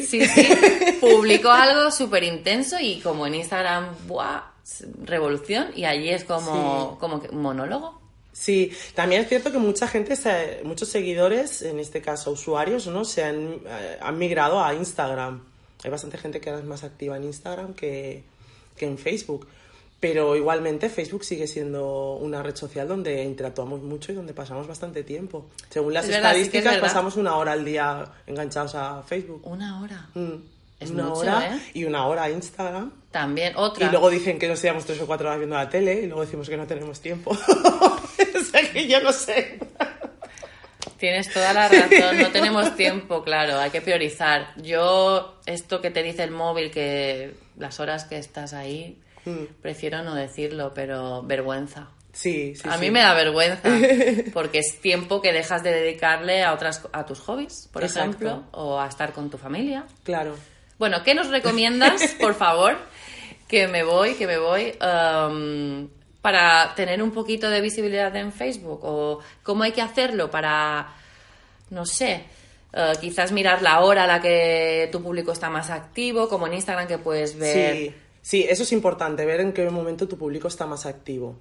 sí, 0.05 0.25
sí. 0.25 0.48
Publicó 1.01 1.50
algo 1.50 1.91
súper 1.91 2.24
intenso 2.24 2.77
y 2.79 3.00
como 3.01 3.25
en 3.27 3.36
Instagram, 3.36 3.88
¡buah! 4.07 4.41
Revolución. 5.03 5.67
Y 5.75 5.86
allí 5.86 6.09
es 6.09 6.24
como, 6.24 6.97
como 7.00 7.21
que 7.21 7.29
un 7.29 7.41
monólogo. 7.41 8.00
Sí, 8.33 8.71
también 8.93 9.21
es 9.21 9.29
cierto 9.29 9.51
que 9.51 9.57
mucha 9.57 9.88
gente, 9.88 10.15
se- 10.15 10.62
muchos 10.63 10.89
seguidores, 10.89 11.63
en 11.63 11.79
este 11.79 12.01
caso 12.01 12.31
usuarios, 12.31 12.86
¿no? 12.88 13.03
Se 13.03 13.24
han, 13.24 13.59
eh, 13.65 13.97
han 14.00 14.17
migrado 14.17 14.63
a 14.63 14.74
Instagram. 14.75 15.41
Hay 15.83 15.89
bastante 15.89 16.17
gente 16.17 16.39
que 16.39 16.50
ahora 16.50 16.62
es 16.62 16.67
más 16.67 16.83
activa 16.83 17.17
en 17.17 17.24
Instagram 17.24 17.74
que, 17.74 18.24
que 18.75 18.86
en 18.86 18.97
Facebook. 18.97 19.47
Pero 20.00 20.36
igualmente 20.36 20.89
Facebook 20.89 21.24
sigue 21.24 21.47
siendo 21.47 22.13
una 22.17 22.43
red 22.43 22.55
social 22.55 22.88
donde 22.88 23.24
interactuamos 23.24 23.81
mucho 23.81 24.12
y 24.12 24.15
donde 24.15 24.33
pasamos 24.36 24.67
bastante 24.67 25.03
tiempo. 25.03 25.47
Según 25.71 25.93
las 25.95 26.05
Es 26.05 26.12
verdad, 26.12 26.33
sí 26.36 26.36
que 26.36 26.41
es 26.41 26.45
estadísticas, 26.53 26.77
pasamos 26.79 27.15
una 27.15 27.36
hora 27.36 27.53
al 27.53 27.65
día 27.65 28.05
enganchados 28.27 28.75
a 28.75 29.01
Facebook. 29.01 29.41
Una 29.47 29.81
hora. 29.81 30.09
Mm. 30.13 30.33
Es 30.79 30.91
una 30.91 31.03
mucho, 31.05 31.19
hora 31.22 31.55
¿eh? 31.55 31.60
y 31.74 31.86
una 31.86 32.05
hora 32.05 32.24
a 32.24 32.29
Instagram. 32.29 32.91
También, 33.12 33.53
otra. 33.55 33.88
Y 33.88 33.89
luego 33.89 34.10
dicen 34.10 34.38
que 34.38 34.48
nos 34.48 34.60
quedamos 34.62 34.86
tres 34.86 35.01
o 35.01 35.07
cuatro 35.07 35.27
horas 35.27 35.39
viendo 35.39 35.55
la 35.55 35.69
tele 35.69 35.93
y 36.01 36.05
luego 36.05 36.22
decimos 36.22 36.48
que 36.50 36.57
no 36.57 36.67
tenemos 36.67 37.00
tiempo. 37.01 37.31
o 37.31 38.43
sea 38.51 38.72
que 38.72 38.88
yo 38.88 39.01
no 39.01 39.12
sé. 39.12 39.60
Tienes 40.98 41.31
toda 41.31 41.53
la 41.53 41.67
razón, 41.67 42.17
no 42.19 42.31
tenemos 42.31 42.75
tiempo, 42.75 43.24
claro, 43.24 43.60
hay 43.60 43.69
que 43.69 43.81
priorizar. 43.81 44.48
Yo, 44.62 45.39
esto 45.46 45.79
que 45.79 45.91
te 45.91 46.01
dice 46.01 46.24
el 46.24 46.31
móvil, 46.31 46.72
que 46.72 47.36
las 47.57 47.79
horas 47.79 48.05
que 48.05 48.17
estás 48.17 48.53
ahí, 48.53 49.00
Mm. 49.27 49.46
prefiero 49.62 50.03
no 50.03 50.15
decirlo, 50.15 50.74
pero 50.74 51.22
vergüenza. 51.22 51.89
Sí, 52.13 52.55
sí. 52.55 52.67
a 52.67 52.75
sí. 52.75 52.79
mí 52.79 52.91
me 52.91 53.01
da 53.01 53.13
vergüenza, 53.13 53.62
porque 54.34 54.60
es 54.60 54.79
tiempo 54.81 55.22
que 55.22 55.34
dejas 55.34 55.63
de 55.63 55.72
dedicarle 55.72 56.43
a 56.43 56.53
otras 56.53 56.81
a 56.93 57.05
tus 57.05 57.19
hobbies, 57.19 57.69
por 57.74 57.84
Exacto. 57.84 58.10
ejemplo, 58.10 58.43
o 58.51 58.79
a 58.79 58.88
estar 58.88 59.12
con 59.12 59.29
tu 59.29 59.38
familia. 59.38 59.86
Claro. 60.03 60.36
Bueno, 60.79 61.03
¿qué 61.03 61.13
nos 61.15 61.29
recomiendas, 61.29 62.15
por 62.19 62.36
favor? 62.36 62.77
Que 63.48 63.67
me 63.67 63.84
voy, 63.84 64.15
que 64.15 64.27
me 64.27 64.38
voy. 64.38 64.74
um, 64.81 65.88
para 66.22 66.74
tener 66.75 67.01
un 67.01 67.12
poquito 67.12 67.50
de 67.50 67.62
visibilidad 67.62 68.13
en 68.17 68.34
Facebook 68.34 68.81
o 68.84 69.19
cómo 69.43 69.63
hay 69.63 69.72
que 69.72 69.81
hacerlo 69.81 70.29
para, 70.29 70.93
no 71.69 71.86
sé, 71.86 72.25
eh, 72.74 72.91
quizás 73.00 73.31
mirar 73.31 73.62
la 73.62 73.79
hora 73.79 74.03
a 74.03 74.07
la 74.07 74.22
que 74.22 74.89
tu 74.91 75.01
público 75.01 75.31
está 75.31 75.50
más 75.50 75.69
activo, 75.69 76.27
como 76.27 76.46
en 76.48 76.55
Instagram 76.55 76.86
que 76.86 76.98
puedes 76.98 77.38
ver. 77.38 77.77
Sí, 77.77 77.96
sí, 78.22 78.46
eso 78.50 78.63
es 78.63 78.74
importante, 78.74 79.25
ver 79.25 79.39
en 79.39 79.53
qué 79.53 79.69
momento 79.69 80.05
tu 80.05 80.17
público 80.17 80.50
está 80.50 80.65
más 80.65 80.86
activo 80.86 81.38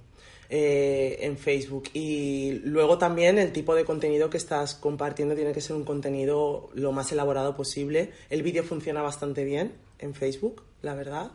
eh, 0.49 1.17
en 1.21 1.37
Facebook. 1.37 1.89
Y 1.93 2.61
luego 2.63 2.97
también 2.97 3.37
el 3.37 3.51
tipo 3.51 3.75
de 3.75 3.83
contenido 3.83 4.29
que 4.29 4.37
estás 4.37 4.75
compartiendo 4.75 5.35
tiene 5.35 5.51
que 5.51 5.61
ser 5.61 5.75
un 5.75 5.83
contenido 5.83 6.69
lo 6.73 6.91
más 6.91 7.11
elaborado 7.11 7.55
posible. 7.55 8.11
El 8.29 8.43
vídeo 8.43 8.63
funciona 8.63 9.01
bastante 9.01 9.43
bien 9.43 9.73
en 9.99 10.13
Facebook, 10.13 10.63
la 10.81 10.95
verdad. 10.95 11.31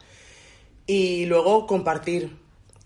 Y 0.86 1.26
luego 1.26 1.66
compartir, 1.66 2.30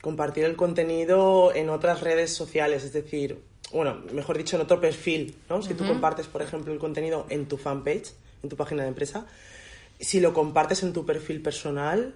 compartir 0.03 0.45
el 0.45 0.57
contenido 0.57 1.55
en 1.55 1.71
otras 1.71 2.01
redes 2.01 2.35
sociales, 2.35 2.85
es 2.85 2.93
decir, 2.93 3.41
bueno, 3.73 4.03
mejor 4.13 4.37
dicho, 4.37 4.57
en 4.57 4.63
otro 4.63 4.81
perfil, 4.81 5.37
¿no? 5.49 5.63
Si 5.63 5.75
tú 5.75 5.87
compartes, 5.87 6.27
por 6.27 6.43
ejemplo, 6.43 6.73
el 6.73 6.79
contenido 6.79 7.27
en 7.29 7.47
tu 7.47 7.57
fanpage, 7.57 8.13
en 8.43 8.49
tu 8.49 8.57
página 8.57 8.83
de 8.83 8.89
empresa, 8.89 9.27
si 9.99 10.21
lo 10.21 10.33
compartes 10.33 10.83
en 10.83 10.93
tu 10.93 11.07
perfil 11.07 11.43
personal, 11.43 12.15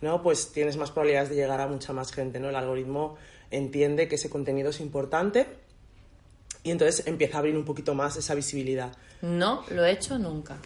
¿no? 0.00 0.22
Pues 0.22 0.52
tienes 0.52 0.76
más 0.76 0.90
probabilidades 0.90 1.30
de 1.30 1.36
llegar 1.36 1.60
a 1.60 1.66
mucha 1.66 1.92
más 1.92 2.12
gente, 2.12 2.40
¿no? 2.40 2.48
El 2.48 2.56
algoritmo 2.56 3.16
entiende 3.50 4.08
que 4.08 4.16
ese 4.16 4.28
contenido 4.30 4.70
es 4.70 4.80
importante 4.80 5.46
y 6.62 6.70
entonces 6.70 7.06
empieza 7.06 7.36
a 7.36 7.40
abrir 7.40 7.56
un 7.56 7.64
poquito 7.64 7.94
más 7.94 8.16
esa 8.16 8.34
visibilidad. 8.34 8.92
No 9.22 9.64
lo 9.70 9.84
he 9.84 9.92
hecho 9.92 10.18
nunca. 10.18 10.56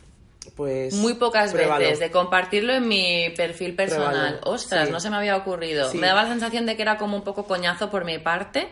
Pues 0.56 0.94
Muy 0.94 1.14
pocas 1.14 1.52
pruébalo. 1.52 1.84
veces 1.84 2.00
de 2.00 2.10
compartirlo 2.10 2.74
en 2.74 2.88
mi 2.88 3.30
perfil 3.36 3.76
personal. 3.76 4.10
Pruébalo, 4.38 4.50
Ostras, 4.50 4.86
sí. 4.86 4.92
no 4.92 4.98
se 5.00 5.08
me 5.08 5.16
había 5.16 5.36
ocurrido. 5.36 5.88
Sí. 5.90 5.98
Me 5.98 6.08
daba 6.08 6.24
la 6.24 6.30
sensación 6.30 6.66
de 6.66 6.74
que 6.76 6.82
era 6.82 6.98
como 6.98 7.16
un 7.16 7.22
poco 7.22 7.44
coñazo 7.46 7.90
por 7.90 8.04
mi 8.04 8.18
parte 8.18 8.68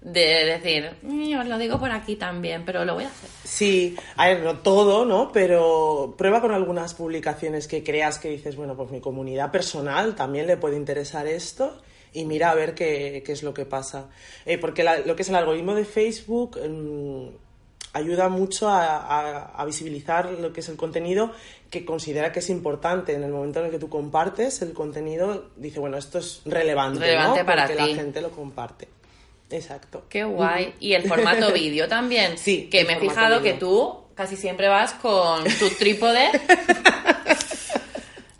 de 0.00 0.44
decir, 0.44 0.90
"Mm, 1.02 1.38
os 1.38 1.46
lo 1.46 1.58
digo 1.58 1.78
por 1.78 1.90
aquí 1.92 2.16
también, 2.16 2.64
pero 2.64 2.84
lo 2.84 2.94
voy 2.94 3.04
a 3.04 3.08
hacer. 3.08 3.30
Sí, 3.44 3.96
a 4.16 4.28
ver, 4.28 4.42
no 4.42 4.58
todo, 4.58 5.04
¿no? 5.04 5.30
Pero 5.32 6.14
prueba 6.18 6.40
con 6.40 6.52
algunas 6.52 6.94
publicaciones 6.94 7.66
que 7.68 7.82
creas 7.82 8.18
que 8.18 8.28
dices, 8.30 8.54
bueno, 8.56 8.76
pues 8.76 8.90
mi 8.90 9.00
comunidad 9.00 9.50
personal 9.52 10.14
también 10.14 10.46
le 10.46 10.56
puede 10.56 10.76
interesar 10.76 11.26
esto 11.26 11.80
y 12.20 12.24
mira 12.24 12.50
a 12.50 12.54
ver 12.54 12.74
qué, 12.74 13.22
qué 13.24 13.32
es 13.32 13.42
lo 13.42 13.52
que 13.54 13.64
pasa. 13.64 14.06
Eh, 14.46 14.58
porque 14.58 14.82
la- 14.84 14.98
lo 14.98 15.14
que 15.16 15.22
es 15.22 15.28
el 15.28 15.34
algoritmo 15.36 15.74
de 15.74 15.84
Facebook 15.84 16.58
mm, 16.58 17.28
ayuda 17.94 18.28
mucho 18.28 18.68
a, 18.68 18.96
a- 18.96 19.44
a 19.60 19.64
visibilizar 19.64 20.30
lo 20.32 20.52
que 20.52 20.60
es 20.60 20.68
el 20.68 20.76
contenido 20.76 21.32
que 21.70 21.84
considera 21.84 22.32
que 22.32 22.38
es 22.40 22.48
importante. 22.50 23.12
En 23.14 23.22
el 23.24 23.30
momento 23.30 23.60
en 23.60 23.66
el 23.66 23.70
que 23.70 23.78
tú 23.78 23.88
compartes 23.88 24.62
el 24.62 24.72
contenido, 24.72 25.50
dice, 25.56 25.80
bueno, 25.80 25.96
esto 25.98 26.18
es 26.18 26.40
relevante, 26.46 27.00
Relevante 27.00 27.40
¿no? 27.40 27.46
para 27.46 27.66
Porque 27.66 27.82
ti. 27.82 27.88
la 27.90 27.94
gente 27.94 28.20
lo 28.20 28.30
comparte. 28.30 28.88
Exacto. 29.50 30.04
Qué 30.08 30.24
guay. 30.24 30.74
Y 30.80 30.92
el 30.94 31.08
formato 31.08 31.52
vídeo 31.54 31.88
también. 31.88 32.36
Sí, 32.38 32.68
Que 32.70 32.84
me 32.84 32.94
he 32.94 32.98
fijado 33.00 33.42
que 33.42 33.52
vídeo. 33.54 33.58
tú 33.58 33.98
casi 34.14 34.36
siempre 34.36 34.68
vas 34.68 34.92
con 34.94 35.44
tu 35.58 35.68
trípode. 35.78 36.28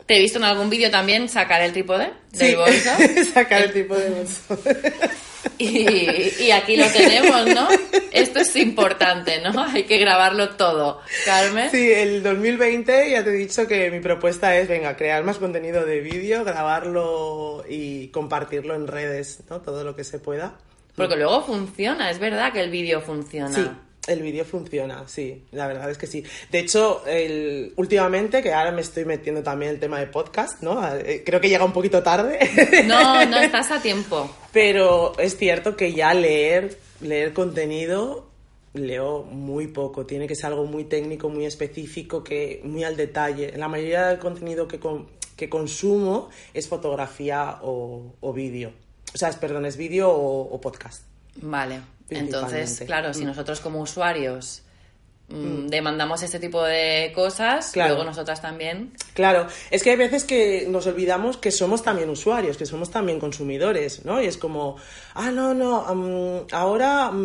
Te 0.09 0.17
he 0.17 0.21
visto 0.21 0.39
en 0.39 0.45
algún 0.45 0.71
vídeo 0.71 0.89
también 0.89 1.29
sacar 1.29 1.61
el 1.61 1.71
trípode 1.71 2.11
del 2.31 2.49
Sí, 2.49 2.55
bolso. 2.55 2.89
sacar 3.33 3.61
el 3.61 3.73
tipo 3.73 3.95
de 3.95 4.09
bolso. 4.09 4.59
Y, 5.57 6.43
y 6.45 6.51
aquí 6.51 6.75
lo 6.77 6.85
tenemos, 6.87 7.45
¿no? 7.47 7.67
Esto 8.11 8.39
es 8.39 8.55
importante, 8.55 9.39
¿no? 9.41 9.63
Hay 9.73 9.83
que 9.83 9.97
grabarlo 9.97 10.55
todo. 10.55 10.99
Carmen. 11.25 11.69
Sí, 11.69 11.91
el 11.91 12.23
2020 12.23 13.11
ya 13.11 13.23
te 13.23 13.29
he 13.29 13.33
dicho 13.33 13.67
que 13.67 13.91
mi 13.91 13.99
propuesta 13.99 14.57
es, 14.57 14.67
venga, 14.67 14.97
crear 14.97 15.23
más 15.23 15.37
contenido 15.37 15.85
de 15.85 15.99
vídeo, 15.99 16.43
grabarlo 16.43 17.63
y 17.69 18.07
compartirlo 18.07 18.73
en 18.73 18.87
redes, 18.87 19.43
¿no? 19.49 19.61
Todo 19.61 19.83
lo 19.83 19.95
que 19.95 20.03
se 20.03 20.17
pueda. 20.19 20.55
Porque 20.95 21.15
luego 21.17 21.43
funciona, 21.45 22.09
es 22.09 22.19
verdad 22.19 22.51
que 22.51 22.61
el 22.61 22.71
vídeo 22.71 22.99
funciona. 23.01 23.53
Sí, 23.53 23.69
el 24.09 24.21
vídeo 24.21 24.43
funciona, 24.45 25.07
sí, 25.07 25.45
la 25.51 25.67
verdad 25.67 25.89
es 25.89 25.97
que 25.97 26.07
sí. 26.07 26.23
De 26.51 26.59
hecho, 26.59 27.03
el, 27.07 27.73
últimamente, 27.77 28.41
que 28.41 28.51
ahora 28.53 28.71
me 28.71 28.81
estoy 28.81 29.05
metiendo 29.05 29.41
también 29.43 29.71
el 29.71 29.79
tema 29.79 29.99
de 29.99 30.07
podcast, 30.07 30.61
¿no? 30.61 30.81
Eh, 30.97 31.23
Creo 31.25 31.39
que 31.39 31.49
llega 31.49 31.63
un 31.65 31.73
poquito 31.73 32.03
tarde. 32.03 32.39
No, 32.85 33.25
no 33.25 33.37
estás 33.41 33.71
a 33.71 33.81
tiempo. 33.81 34.29
Pero 34.51 35.17
es 35.19 35.37
cierto 35.37 35.75
que 35.75 35.93
ya 35.93 36.13
leer, 36.13 36.77
leer 37.01 37.33
contenido 37.33 38.27
leo 38.73 39.23
muy 39.23 39.67
poco. 39.67 40.05
Tiene 40.05 40.27
que 40.27 40.35
ser 40.35 40.47
algo 40.47 40.65
muy 40.65 40.83
técnico, 40.85 41.27
muy 41.29 41.45
específico, 41.45 42.23
que 42.23 42.61
muy 42.63 42.83
al 42.83 42.95
detalle. 42.97 43.53
La 43.57 43.67
mayoría 43.67 44.07
del 44.07 44.19
contenido 44.19 44.67
que, 44.67 44.79
con- 44.79 45.07
que 45.35 45.49
consumo 45.49 46.29
es 46.53 46.67
fotografía 46.67 47.59
o, 47.63 48.13
o 48.19 48.33
vídeo. 48.33 48.71
O 49.13 49.17
sea, 49.17 49.29
es, 49.29 49.37
perdón, 49.37 49.65
es 49.65 49.75
vídeo 49.75 50.09
o, 50.11 50.41
o 50.53 50.61
podcast. 50.61 51.03
Vale. 51.37 51.79
Entonces, 52.09 52.83
claro, 52.85 53.13
si 53.13 53.23
Mm. 53.23 53.27
nosotros 53.27 53.59
como 53.59 53.79
usuarios 53.81 54.61
demandamos 55.29 56.23
este 56.23 56.39
tipo 56.39 56.63
de 56.63 57.11
cosas, 57.13 57.71
Claro. 57.71 57.93
luego 57.93 58.03
nosotras 58.09 58.41
también. 58.41 58.91
Claro, 59.13 59.47
es 59.69 59.83
que 59.83 59.91
hay 59.91 59.95
veces 59.95 60.23
que 60.23 60.65
nos 60.69 60.87
olvidamos 60.87 61.37
que 61.37 61.51
somos 61.51 61.83
también 61.83 62.09
usuarios, 62.09 62.57
que 62.57 62.65
somos 62.65 62.89
también 62.89 63.19
consumidores, 63.19 64.05
¿no? 64.05 64.21
Y 64.21 64.25
es 64.25 64.37
como, 64.37 64.77
ah, 65.13 65.29
no, 65.31 65.53
no, 65.53 65.83
mm, 65.93 66.47
ahora 66.53 67.11
mm, 67.11 67.15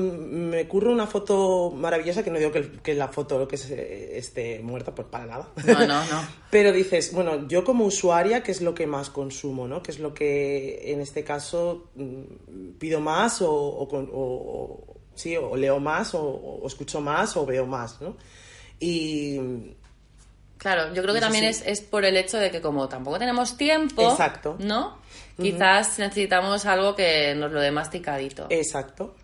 me 0.50 0.62
ocurre 0.62 0.90
una 0.92 1.06
foto 1.06 1.72
maravillosa, 1.74 2.22
que 2.22 2.30
no 2.30 2.38
digo 2.38 2.52
que, 2.52 2.70
que 2.82 2.94
la 2.94 3.08
foto 3.08 3.48
que 3.48 3.56
se- 3.56 4.18
esté 4.18 4.60
muerta, 4.62 4.94
pues 4.94 5.08
para 5.08 5.26
nada. 5.26 5.48
No, 5.64 5.86
no, 5.86 6.04
no. 6.04 6.28
Pero 6.50 6.70
dices, 6.72 7.12
bueno, 7.12 7.48
yo 7.48 7.64
como 7.64 7.84
usuaria, 7.84 8.42
¿qué 8.42 8.52
es 8.52 8.60
lo 8.60 8.74
que 8.74 8.86
más 8.86 9.10
consumo, 9.10 9.66
no? 9.66 9.82
¿Qué 9.82 9.90
es 9.90 9.98
lo 9.98 10.12
que 10.14 10.92
en 10.92 11.00
este 11.00 11.24
caso 11.24 11.88
mm, 11.96 12.76
pido 12.78 13.00
más 13.00 13.40
o, 13.42 13.50
o- 13.50 13.88
o- 14.12 14.93
sí, 15.14 15.36
o 15.36 15.56
leo 15.56 15.80
más 15.80 16.14
o, 16.14 16.22
o 16.22 16.66
escucho 16.66 17.00
más 17.00 17.36
o 17.36 17.44
veo 17.46 17.66
más, 17.66 18.00
¿no? 18.00 18.16
Y 18.80 19.38
Claro, 20.58 20.94
yo 20.94 21.02
creo 21.02 21.14
que 21.14 21.20
también 21.20 21.44
sí. 21.52 21.62
es, 21.62 21.66
es 21.66 21.80
por 21.82 22.04
el 22.06 22.16
hecho 22.16 22.38
de 22.38 22.50
que 22.50 22.60
como 22.62 22.88
tampoco 22.88 23.18
tenemos 23.18 23.56
tiempo, 23.56 24.10
Exacto. 24.10 24.56
¿no? 24.60 24.96
Quizás 25.40 25.98
necesitamos 25.98 26.64
algo 26.64 26.94
que 26.94 27.34
nos 27.34 27.50
lo 27.52 27.60
dé 27.60 27.70
masticadito. 27.70 28.46
Exacto. 28.50 29.14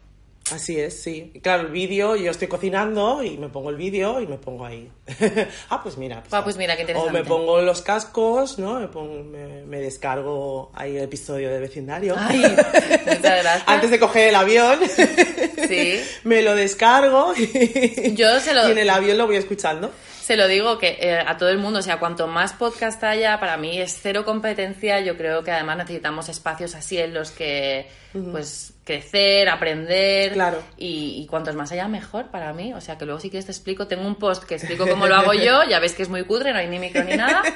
Así 0.52 0.80
es, 0.80 1.00
sí. 1.00 1.30
Y 1.32 1.40
claro, 1.40 1.62
el 1.62 1.68
vídeo, 1.68 2.16
yo 2.16 2.32
estoy 2.32 2.49
cocinando 2.49 3.23
y 3.23 3.38
me 3.38 3.49
pongo 3.49 3.70
el 3.70 3.76
vídeo 3.76 4.20
y 4.20 4.26
me 4.26 4.37
pongo 4.37 4.66
ahí. 4.66 4.90
ah, 5.70 5.80
pues 5.80 5.97
mira. 5.97 6.25
Ah, 6.32 6.42
pues 6.42 6.56
mira, 6.56 6.75
qué 6.75 6.80
O 6.82 6.87
interesante. 6.87 7.12
me 7.12 7.25
pongo 7.25 7.61
los 7.62 7.80
cascos, 7.82 8.59
¿no? 8.59 8.80
Me, 8.80 8.88
pongo- 8.88 9.23
me, 9.23 9.62
me 9.64 9.78
descargo 9.78 10.73
ahí 10.75 10.97
el 10.97 11.04
episodio 11.04 11.50
de 11.50 11.61
vecindario. 11.61 12.16
Ay, 12.18 12.38
muchas 12.40 13.23
gracias. 13.23 13.62
Antes 13.66 13.90
de 13.92 14.00
coger 14.00 14.28
el 14.30 14.35
avión, 14.35 14.80
Sí. 15.69 16.00
me 16.25 16.43
lo 16.43 16.55
descargo 16.55 17.35
y, 17.37 18.14
Yo 18.17 18.40
se 18.40 18.55
lo- 18.55 18.69
y 18.69 18.73
en 18.73 18.79
el 18.79 18.90
avión 18.90 19.19
lo 19.19 19.26
voy 19.26 19.37
escuchando. 19.37 19.93
Se 20.23 20.37
lo 20.37 20.47
digo 20.47 20.79
que 20.79 20.97
eh, 21.00 21.19
a 21.26 21.37
todo 21.38 21.49
el 21.49 21.59
mundo, 21.59 21.81
o 21.81 21.83
sea, 21.83 21.99
cuanto 21.99 22.29
más 22.29 22.52
podcast 22.52 23.02
haya, 23.02 23.40
para 23.40 23.57
mí 23.57 23.81
es 23.81 23.99
cero 24.00 24.25
competencia. 24.25 25.00
Yo 25.00 25.17
creo 25.17 25.43
que 25.43 25.50
además 25.50 25.79
necesitamos 25.79 26.29
espacios 26.29 26.76
así 26.76 26.99
en 26.99 27.12
los 27.14 27.33
que, 27.33 27.88
pues, 28.31 28.75
crecer, 28.85 29.49
aprender. 29.49 30.33
Claro. 30.35 30.62
Y, 30.76 31.21
y 31.21 31.26
cuantos 31.26 31.57
más 31.57 31.73
haya, 31.73 31.88
mejor 31.88 32.26
para 32.31 32.52
mí. 32.52 32.73
O 32.75 32.81
sea, 32.81 32.97
que 32.97 33.07
luego 33.07 33.19
si 33.19 33.29
quieres 33.29 33.47
te 33.47 33.50
explico. 33.52 33.88
Tengo 33.88 34.07
un 34.07 34.14
post 34.14 34.45
que 34.45 34.55
explico 34.55 34.87
cómo 34.87 35.09
lo 35.09 35.17
hago 35.17 35.33
yo. 35.35 35.64
Ya 35.64 35.81
ves 35.81 35.95
que 35.95 36.05
es 36.05 36.09
muy 36.09 36.23
cutre, 36.23 36.52
no 36.52 36.61
hay 36.61 36.69
ni 36.69 36.79
micro 36.79 37.02
ni 37.02 37.17
nada. 37.17 37.43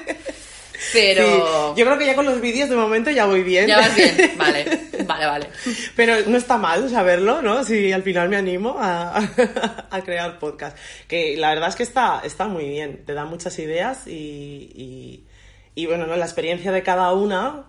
Pero... 0.93 1.25
Sí, 1.75 1.81
yo 1.81 1.87
creo 1.87 1.99
que 1.99 2.07
ya 2.07 2.15
con 2.15 2.27
los 2.27 2.41
vídeos 2.41 2.69
de 2.69 2.77
momento 2.77 3.11
ya 3.11 3.27
voy 3.27 3.43
bien. 3.43 3.67
Ya 3.67 3.79
vas 3.79 3.95
bien, 3.95 4.33
vale, 4.37 4.65
vale, 5.07 5.27
vale. 5.27 5.49
Pero 5.97 6.17
no 6.27 6.37
está 6.37 6.59
mal 6.59 6.89
saberlo, 6.91 7.43
¿no? 7.43 7.65
Si 7.65 7.93
al 7.93 8.03
final 8.03 8.29
me 8.29 8.37
animo 8.37 8.77
a, 8.79 9.19
a 9.91 10.01
crear 10.03 10.39
podcast. 10.39 10.77
Que 11.09 11.37
la 11.37 11.51
verdad 11.51 11.69
es 11.69 11.77
que 11.77 11.83
está, 11.83 12.21
está 12.25 12.47
muy 12.47 12.69
bien, 12.69 13.05
te 13.05 13.15
da 13.15 13.25
muchas 13.25 13.59
ideas 13.59 14.07
y, 14.07 14.71
y, 14.75 15.25
y 15.75 15.87
bueno, 15.87 16.07
¿no? 16.07 16.17
la 16.17 16.25
experiencia 16.25 16.73
de 16.73 16.83
cada 16.83 17.13
una 17.13 17.67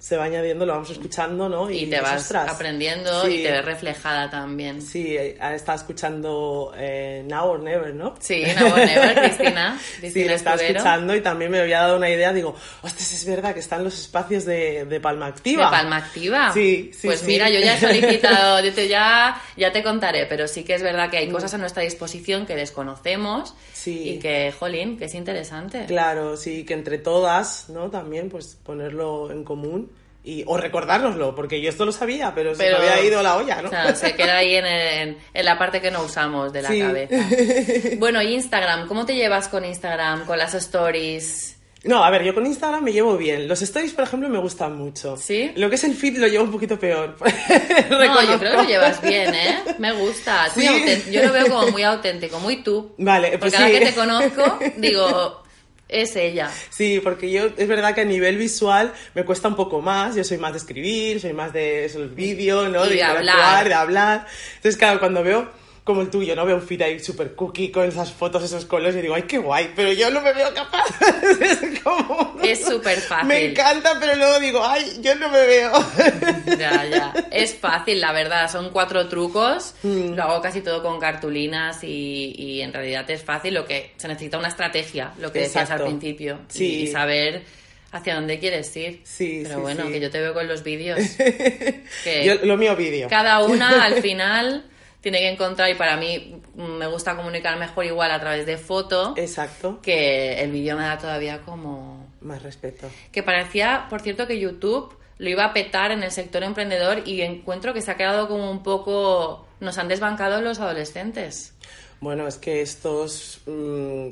se 0.00 0.16
va 0.16 0.24
añadiendo, 0.24 0.64
lo 0.64 0.74
vamos 0.74 0.90
escuchando, 0.90 1.48
¿no? 1.48 1.68
Y, 1.68 1.86
te 1.86 2.00
vas 2.00 2.22
ostras, 2.22 2.48
aprendiendo 2.48 3.24
sí. 3.26 3.40
y 3.40 3.42
te 3.42 3.50
ves 3.50 3.64
reflejada 3.64 4.30
también. 4.30 4.80
Sí, 4.80 5.16
eh, 5.16 5.36
está 5.54 5.74
escuchando 5.74 6.72
eh, 6.76 7.24
Now 7.26 7.48
or 7.48 7.60
Never, 7.60 7.92
¿no? 7.94 8.14
Sí, 8.20 8.44
Now 8.58 8.68
or 8.74 8.78
Never, 8.78 9.14
Cristina. 9.20 9.76
sí, 10.00 10.22
estaba 10.22 10.54
Escudero. 10.54 10.78
escuchando 10.78 11.16
y 11.16 11.20
también 11.20 11.50
me 11.50 11.58
había 11.58 11.80
dado 11.80 11.96
una 11.96 12.08
idea. 12.08 12.32
Digo, 12.32 12.54
ostras, 12.80 13.12
es 13.12 13.26
verdad 13.26 13.52
que 13.54 13.58
están 13.60 13.82
los 13.82 13.98
espacios 13.98 14.44
de, 14.44 14.84
de 14.84 15.00
Palma 15.00 15.26
Activa. 15.26 15.64
De 15.64 15.70
Palma 15.70 15.96
Activa. 15.96 16.52
Sí, 16.54 16.92
sí, 16.94 17.08
Pues 17.08 17.18
sí. 17.20 17.26
mira, 17.26 17.50
yo 17.50 17.58
ya 17.58 17.76
he 17.76 17.80
solicitado, 17.80 18.60
yo 18.64 18.72
te- 18.72 18.86
ya, 18.86 19.42
ya 19.56 19.72
te 19.72 19.82
contaré, 19.82 20.26
pero 20.26 20.46
sí 20.46 20.62
que 20.62 20.74
es 20.74 20.82
verdad 20.82 21.10
que 21.10 21.16
hay 21.16 21.28
cosas 21.28 21.52
a 21.54 21.58
nuestra 21.58 21.82
disposición 21.82 22.46
que 22.46 22.54
desconocemos 22.54 23.52
Sí. 23.72 24.10
y 24.10 24.18
que, 24.20 24.52
jolín, 24.56 24.96
que 24.96 25.06
es 25.06 25.14
interesante. 25.14 25.86
Claro, 25.86 26.36
sí, 26.36 26.64
que 26.64 26.74
entre 26.74 26.98
todas, 26.98 27.68
¿no? 27.68 27.90
También, 27.90 28.28
pues 28.28 28.56
ponerlo 28.62 29.30
en 29.32 29.42
común 29.44 29.87
y, 30.24 30.44
o 30.46 30.56
recordárnoslo, 30.56 31.34
porque 31.34 31.60
yo 31.60 31.70
esto 31.70 31.84
lo 31.86 31.92
sabía, 31.92 32.32
pero, 32.34 32.54
se 32.54 32.64
me 32.70 32.76
había 32.76 33.00
ido 33.02 33.22
la 33.22 33.36
olla, 33.36 33.62
¿no? 33.62 33.68
O 33.68 33.70
sea, 33.70 33.94
se 33.94 34.14
queda 34.14 34.36
ahí 34.38 34.56
en, 34.56 34.66
en- 34.66 35.18
en 35.32 35.44
la 35.44 35.58
parte 35.58 35.80
que 35.80 35.90
no 35.90 36.02
usamos 36.02 36.52
de 36.52 36.62
la 36.62 36.68
Sí. 36.68 36.80
cabeza. 36.80 37.16
Bueno, 37.98 38.20
y 38.22 38.34
Instagram, 38.34 38.86
¿cómo 38.88 39.06
te 39.06 39.14
llevas 39.14 39.48
con 39.48 39.64
Instagram, 39.64 40.26
con 40.26 40.36
las 40.38 40.54
stories? 40.54 41.54
No, 41.84 42.02
a 42.04 42.10
ver, 42.10 42.24
yo 42.24 42.34
con 42.34 42.44
Instagram 42.44 42.82
me 42.82 42.92
llevo 42.92 43.16
bien. 43.16 43.46
Los 43.46 43.62
stories, 43.62 43.92
por 43.92 44.02
ejemplo, 44.04 44.28
me 44.28 44.38
gustan 44.40 44.76
mucho. 44.76 45.16
¿Sí? 45.16 45.52
Lo 45.54 45.70
que 45.70 45.76
es 45.76 45.84
el 45.84 45.94
feed 45.94 46.18
lo 46.18 46.26
llevo 46.26 46.42
un 46.44 46.50
poquito 46.50 46.76
peor. 46.78 47.16
No, 47.88 48.22
yo 48.22 48.38
creo 48.38 48.50
que 48.52 48.56
lo 48.58 48.64
llevas 48.64 49.00
bien, 49.00 49.32
¿eh? 49.34 49.58
Me 49.78 49.92
gusta. 49.92 50.48
Sí. 50.54 50.66
Yo 51.10 51.22
lo 51.22 51.32
veo 51.32 51.46
como 51.48 51.68
muy 51.70 51.84
auténtico, 51.84 52.40
muy 52.40 52.62
tú. 52.62 52.92
Vale, 52.98 53.38
pues 53.38 53.52
Porque 53.52 53.56
ahora 53.56 53.68
sí. 53.68 53.78
que 53.78 53.86
te 53.86 53.94
conozco, 53.94 54.58
digo, 54.76 55.42
es 55.88 56.16
ella. 56.16 56.50
Sí, 56.70 57.00
porque 57.02 57.30
yo 57.30 57.46
es 57.56 57.68
verdad 57.68 57.94
que 57.94 58.02
a 58.02 58.04
nivel 58.04 58.36
visual 58.36 58.92
me 59.14 59.24
cuesta 59.24 59.48
un 59.48 59.56
poco 59.56 59.80
más. 59.80 60.14
Yo 60.14 60.24
soy 60.24 60.38
más 60.38 60.52
de 60.52 60.58
escribir, 60.58 61.20
soy 61.20 61.32
más 61.32 61.52
de 61.52 61.86
eso, 61.86 62.02
el 62.02 62.10
vídeo, 62.10 62.68
¿no? 62.68 62.86
Y 62.86 62.96
de 62.96 63.02
hablar. 63.02 63.68
de 63.68 63.74
hablar. 63.74 64.26
Entonces, 64.56 64.76
claro, 64.76 65.00
cuando 65.00 65.22
veo 65.22 65.50
como 65.88 66.02
el 66.02 66.10
tuyo, 66.10 66.36
¿no? 66.36 66.44
Veo 66.44 66.56
un 66.56 66.62
feed 66.62 66.82
ahí 66.82 67.00
súper 67.00 67.34
cookie 67.34 67.70
con 67.70 67.84
esas 67.88 68.12
fotos, 68.12 68.42
esos 68.44 68.66
colores 68.66 68.94
y 68.96 69.00
digo, 69.00 69.14
ay, 69.14 69.22
qué 69.22 69.38
guay, 69.38 69.72
pero 69.74 69.90
yo 69.94 70.10
no 70.10 70.20
me 70.20 70.34
veo 70.34 70.52
capaz. 70.52 70.84
es 71.40 71.80
como... 71.82 72.36
Es 72.42 72.62
súper 72.62 72.98
fácil. 72.98 73.26
Me 73.28 73.46
encanta, 73.46 73.96
pero 73.98 74.14
luego 74.16 74.38
digo, 74.38 74.60
ay, 74.62 74.98
yo 75.00 75.14
no 75.14 75.30
me 75.30 75.46
veo. 75.46 75.72
Ya, 76.58 76.84
ya. 76.84 77.14
Es 77.30 77.54
fácil, 77.54 78.00
la 78.00 78.12
verdad. 78.12 78.50
Son 78.50 78.68
cuatro 78.70 79.08
trucos. 79.08 79.74
Mm. 79.82 80.14
Lo 80.14 80.22
hago 80.24 80.42
casi 80.42 80.60
todo 80.60 80.82
con 80.82 80.98
cartulinas 81.00 81.82
y, 81.84 82.34
y 82.36 82.60
en 82.62 82.72
realidad 82.72 83.08
es 83.10 83.22
fácil. 83.22 83.54
Lo 83.54 83.64
que 83.64 83.92
se 83.96 84.08
necesita 84.08 84.38
una 84.38 84.48
estrategia, 84.48 85.12
lo 85.18 85.32
que 85.32 85.40
decías 85.40 85.64
Exacto. 85.64 85.84
al 85.84 85.90
principio. 85.90 86.40
Y- 86.50 86.52
Sí. 86.58 86.80
Y, 86.82 86.86
saber 86.88 87.44
hacia 87.92 88.14
dónde 88.16 88.38
quieres 88.38 88.76
ir. 88.76 89.00
Sí, 89.04 89.40
Pero 89.44 89.56
sí, 89.56 89.60
bueno, 89.62 89.86
sí. 89.86 89.92
que 89.92 90.00
yo 90.00 90.10
te 90.10 90.20
veo 90.20 90.34
con 90.34 90.46
los 90.48 90.62
vídeos. 90.62 90.98
que 92.04 92.24
Yo, 92.24 92.34
lo 92.44 92.56
mío 92.58 92.76
vídeo. 92.76 93.08
cada 93.08 93.42
una 93.44 93.84
al 93.84 94.02
final 94.02 94.64
tiene 95.00 95.18
que 95.20 95.28
encontrar, 95.30 95.70
y 95.70 95.74
para 95.74 95.96
mí 95.96 96.40
me 96.56 96.86
gusta 96.86 97.16
comunicar 97.16 97.58
mejor 97.58 97.84
igual 97.84 98.10
a 98.10 98.18
través 98.20 98.46
de 98.46 98.58
foto, 98.58 99.14
Exacto. 99.16 99.80
que 99.82 100.40
el 100.42 100.50
vídeo 100.50 100.76
me 100.76 100.82
da 100.84 100.98
todavía 100.98 101.42
como 101.42 102.08
Más 102.20 102.42
respeto. 102.42 102.90
que 103.12 103.22
parecía, 103.22 103.86
por 103.90 104.00
cierto, 104.00 104.26
que 104.26 104.38
YouTube 104.40 104.96
lo 105.18 105.28
iba 105.30 105.44
a 105.44 105.52
petar 105.52 105.90
en 105.92 106.02
el 106.02 106.10
sector 106.12 106.42
emprendedor 106.44 107.02
y 107.06 107.22
encuentro 107.22 107.74
que 107.74 107.80
se 107.82 107.90
ha 107.90 107.96
quedado 107.96 108.28
como 108.28 108.50
un 108.50 108.62
poco... 108.62 109.46
Nos 109.60 109.76
han 109.78 109.88
desbancado 109.88 110.40
los 110.40 110.60
adolescentes. 110.60 111.54
Bueno, 112.00 112.28
es 112.28 112.36
que 112.36 112.60
estos... 112.62 113.40
mm, 113.46 114.08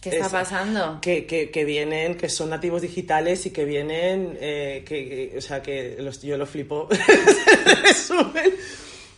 ¿Qué 0.00 0.10
está 0.10 0.26
Es- 0.26 0.32
pasando? 0.32 0.98
que, 1.02 1.26
que, 1.26 1.50
que 1.50 1.64
vienen, 1.64 2.16
que 2.16 2.28
son 2.28 2.50
nativos 2.50 2.82
digitales 2.82 3.44
y 3.46 3.50
que 3.50 3.64
vienen, 3.64 4.38
eh, 4.40 4.84
que, 4.86 5.30
que- 5.32 5.38
o 5.38 5.40
sea, 5.40 5.60
que 5.60 5.96
los, 5.98 6.22
yo 6.22 6.36
lo 6.38 6.46
flipo. 6.46 6.88
Resumen, 7.82 8.54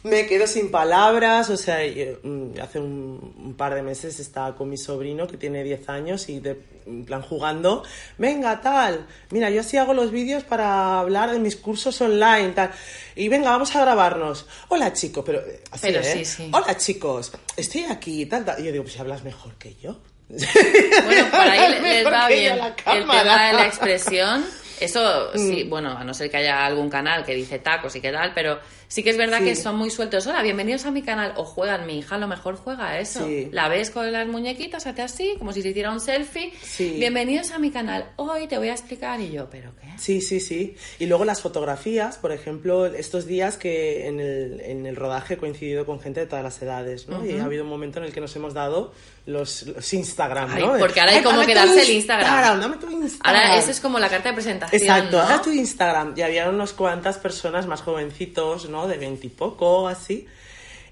me 0.03 0.27
quedo 0.27 0.47
sin 0.47 0.71
palabras, 0.71 1.51
o 1.51 1.57
sea, 1.57 1.79
mm, 2.23 2.59
hace 2.61 2.79
un, 2.79 3.35
un 3.39 3.55
par 3.55 3.75
de 3.75 3.83
meses 3.83 4.19
estaba 4.21 4.55
con 4.57 4.69
mi 4.71 4.77
sobrino 4.79 5.27
que 5.27 5.37
tiene 5.37 5.63
10 5.63 5.89
años 5.89 6.29
y 6.29 6.41
de 6.41 6.61
en 6.87 7.05
plan 7.05 7.23
jugando, 7.23 7.85
venga 8.19 8.61
tal, 8.63 9.07
mira, 9.31 9.49
yo 9.51 9.61
así 9.61 9.77
hago 9.77 9.93
los 9.95 10.11
vídeos 10.11 10.43
para 10.43 10.99
hablar 10.99 11.31
de 11.31 11.39
mis 11.39 11.55
cursos 11.55 12.01
online, 12.01 12.49
tal, 12.49 12.71
y 13.15 13.29
venga, 13.29 13.51
vamos 13.51 13.77
a 13.77 13.83
grabarnos. 13.83 14.47
Hola 14.69 14.93
chicos, 14.93 15.23
pero 15.25 15.39
eh, 15.41 15.61
así, 15.71 15.81
Pero 15.83 16.01
¿eh? 16.01 16.05
sí, 16.05 16.25
sí. 16.25 16.51
Hola 16.53 16.77
chicos, 16.79 17.33
estoy 17.57 17.85
aquí, 17.85 18.27
tal, 18.27 18.45
tal. 18.45 18.61
Y 18.61 18.65
yo 18.65 18.73
digo, 18.73 18.85
pues 18.85 18.95
si 18.95 19.01
hablas 19.01 19.23
mejor 19.23 19.55
que 19.57 19.75
yo. 19.77 19.99
Bueno, 20.31 21.31
por 21.31 21.41
ahí 21.41 21.71
le- 21.71 21.81
les 21.81 22.07
va 22.07 22.29
bien 22.29 22.59
el 22.87 23.01
tema 23.07 23.47
de 23.49 23.53
la 23.53 23.67
expresión. 23.67 24.45
Eso 24.81 25.31
sí, 25.35 25.65
Mm. 25.65 25.69
bueno, 25.69 25.91
a 25.97 26.05
no 26.05 26.15
ser 26.15 26.31
que 26.31 26.39
haya 26.39 26.65
algún 26.65 26.89
canal 26.89 27.25
que 27.25 27.35
dice 27.35 27.59
tacos 27.59 27.95
y 27.97 28.01
qué 28.01 28.11
tal, 28.11 28.33
pero 28.35 28.59
sí 28.89 29.03
que 29.03 29.11
es 29.11 29.19
verdad 29.19 29.39
Sí. 29.39 29.45
que 29.45 29.57
son 29.57 29.77
muy 29.77 29.91
sueltos. 29.91 30.27
Hola, 30.27 30.43
bienvenidos 30.43 30.87
a 30.87 30.91
mi 30.91 31.03
canal. 31.03 31.35
O 31.37 31.45
juegan, 31.45 31.87
mi 31.87 31.99
hija 31.99 32.15
a 32.15 32.19
lo 32.19 32.27
mejor 32.27 32.57
juega 32.57 32.89
a 32.89 32.99
eso. 32.99 33.25
Sí. 33.27 33.49
La 33.53 33.69
ves 33.69 33.91
con 33.91 34.11
las 34.11 34.27
muñequitas, 34.27 34.87
hace 34.87 35.03
así, 35.03 35.35
como 35.39 35.53
si 35.53 35.61
se 35.63 35.69
hiciera 35.69 35.91
un 35.93 36.01
selfie. 36.01 36.53
Sí. 36.63 36.95
Bienvenidos 36.99 37.51
a 37.51 37.59
mi 37.59 37.71
canal. 37.71 38.07
Hoy 38.17 38.47
te 38.49 38.57
voy 38.57 38.69
a 38.69 38.73
explicar. 38.73 39.21
Y 39.21 39.31
yo, 39.33 39.51
¿pero 39.51 39.71
qué? 39.81 39.89
Sí, 39.99 40.23
sí, 40.23 40.41
sí. 40.41 40.75
Y 40.99 41.07
luego 41.07 41.27
las 41.27 41.43
fotografías, 41.43 42.17
por 42.17 42.33
ejemplo, 42.33 42.87
estos 42.87 43.27
días 43.27 43.59
que 43.59 44.07
en 44.07 44.19
el, 44.19 44.61
en 44.63 44.87
el 44.87 44.97
rodaje 44.97 45.35
he 45.35 45.37
coincidido 45.37 45.85
con 45.85 46.01
gente 46.01 46.21
de 46.21 46.27
todas 46.27 46.43
las 46.43 46.61
edades, 46.63 47.07
¿no? 47.07 47.25
Y 47.25 47.39
ha 47.39 47.45
habido 47.45 47.65
un 47.65 47.69
momento 47.71 47.99
en 47.99 48.07
el 48.07 48.13
que 48.15 48.21
nos 48.23 48.35
hemos 48.35 48.55
dado 48.55 48.93
los, 49.27 49.65
los 49.65 49.93
Instagram, 49.93 50.51
Ay, 50.53 50.63
¿no? 50.63 50.79
Porque 50.79 51.01
ahora 51.01 51.13
hay 51.13 51.19
"Ay, 51.19 51.25
como 51.25 51.45
que 51.45 51.55
darse 51.55 51.83
el 51.83 51.91
Instagram". 51.91 52.61
Dame 52.61 52.77
tu 52.79 52.91
Instagram. 52.91 53.37
Ahora, 53.37 53.57
eso 53.59 53.71
es 53.71 53.79
como 53.81 53.99
la 53.99 54.09
carta 54.09 54.31
de 54.31 54.35
presentación. 54.35 54.70
Exacto, 54.73 55.23
¿no? 55.29 55.41
tu 55.43 55.51
Instagram. 55.51 56.15
Y 56.17 56.23
había 56.23 56.49
unas 56.49 56.73
cuantas 56.73 57.19
personas 57.19 57.67
más 57.67 57.83
jovencitos, 57.83 58.69
¿no? 58.69 58.87
De 58.89 58.97
veintipoco, 58.99 59.89
así. 59.89 60.27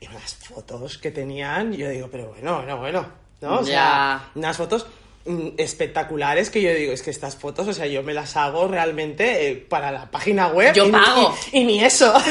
Y 0.01 0.07
unas 0.09 0.35
fotos 0.37 0.99
que 0.99 1.11
tenían, 1.11 1.73
yo 1.73 1.89
digo, 1.89 2.09
pero 2.11 2.29
bueno, 2.29 2.57
bueno, 2.59 2.79
bueno, 2.79 3.07
¿no? 3.41 3.59
O 3.61 3.65
sea, 3.65 3.73
Ya. 3.75 4.31
unas 4.37 4.57
fotos 4.57 4.87
mm, 5.27 5.49
espectaculares 5.59 6.51
que 6.51 6.63
yo 6.63 6.73
digo, 6.73 6.93
es 6.93 7.03
que 7.03 7.11
estas 7.11 7.35
fotos, 7.37 7.67
o 7.69 7.73
sea, 7.73 7.87
yo 7.87 8.03
me 8.03 8.15
las 8.15 8.37
hago 8.37 8.69
realmente 8.69 9.49
eh, 9.49 9.57
para 9.57 9.91
la 9.91 10.11
página 10.11 10.49
web. 10.49 10.73
Yo 10.75 10.87
y, 10.87 10.93
pago. 10.93 11.35
Y, 11.53 11.59
y 11.61 11.65
ni 11.65 11.85
eso. 11.85 12.13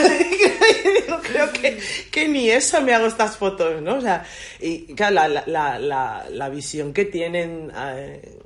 Digo, 1.07 1.19
creo 1.21 1.51
que, 1.51 1.77
que 2.12 2.27
ni 2.29 2.49
eso 2.49 2.81
me 2.81 2.93
hago 2.93 3.07
estas 3.07 3.36
fotos, 3.38 3.81
¿no? 3.81 3.95
O 3.95 4.01
sea, 4.01 4.25
y 4.62 4.93
claro, 4.95 5.15
la, 5.15 5.27
la, 5.27 5.43
la, 5.45 5.79
la, 5.79 6.25
la 6.29 6.49
visión 6.49 6.93
que 6.93 7.05
tienen... 7.05 7.71
eh, 7.75 8.39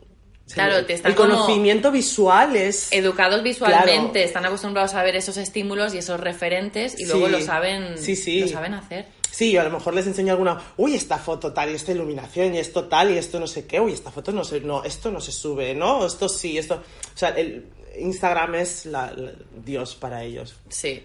Claro, 0.53 0.85
te 0.85 0.93
están 0.93 1.11
el 1.11 1.17
conocimiento 1.17 1.91
visual 1.91 2.55
es... 2.55 2.91
Educados 2.91 3.43
visualmente, 3.43 4.11
Claro. 4.11 4.25
están 4.27 4.45
acostumbrados 4.45 4.93
a 4.93 5.03
ver 5.03 5.15
esos 5.15 5.37
estímulos 5.37 5.93
y 5.93 5.97
esos 5.99 6.19
referentes 6.19 6.99
y 6.99 7.05
luego 7.05 7.27
lo 7.27 7.41
saben, 7.41 7.97
Sí, 7.97 8.15
sí. 8.15 8.41
lo 8.41 8.47
saben 8.47 8.73
hacer. 8.73 9.05
Sí, 9.31 9.51
yo 9.51 9.61
a 9.61 9.63
lo 9.63 9.69
mejor 9.71 9.93
les 9.93 10.05
enseño 10.07 10.33
alguna, 10.33 10.59
uy, 10.75 10.93
esta 10.93 11.17
foto 11.17 11.53
tal 11.53 11.71
y 11.71 11.75
esta 11.75 11.93
iluminación 11.93 12.53
y 12.53 12.57
esto 12.57 12.85
tal 12.89 13.11
y 13.11 13.17
esto 13.17 13.39
no 13.39 13.47
sé 13.47 13.65
qué, 13.65 13.79
uy, 13.79 13.93
esta 13.93 14.11
foto 14.11 14.33
no 14.33 14.43
se, 14.43 14.59
no, 14.59 14.83
esto 14.83 15.09
no 15.09 15.21
se 15.21 15.31
sube, 15.31 15.73
¿no? 15.73 16.05
Esto 16.05 16.27
sí, 16.27 16.57
esto, 16.57 16.75
o 17.15 17.17
sea, 17.17 17.29
el 17.29 17.65
Instagram 17.97 18.55
es 18.55 18.85
la, 18.85 19.11
la- 19.15 19.31
Dios 19.65 19.95
para 19.95 20.23
ellos. 20.23 20.55
Sí. 20.69 21.03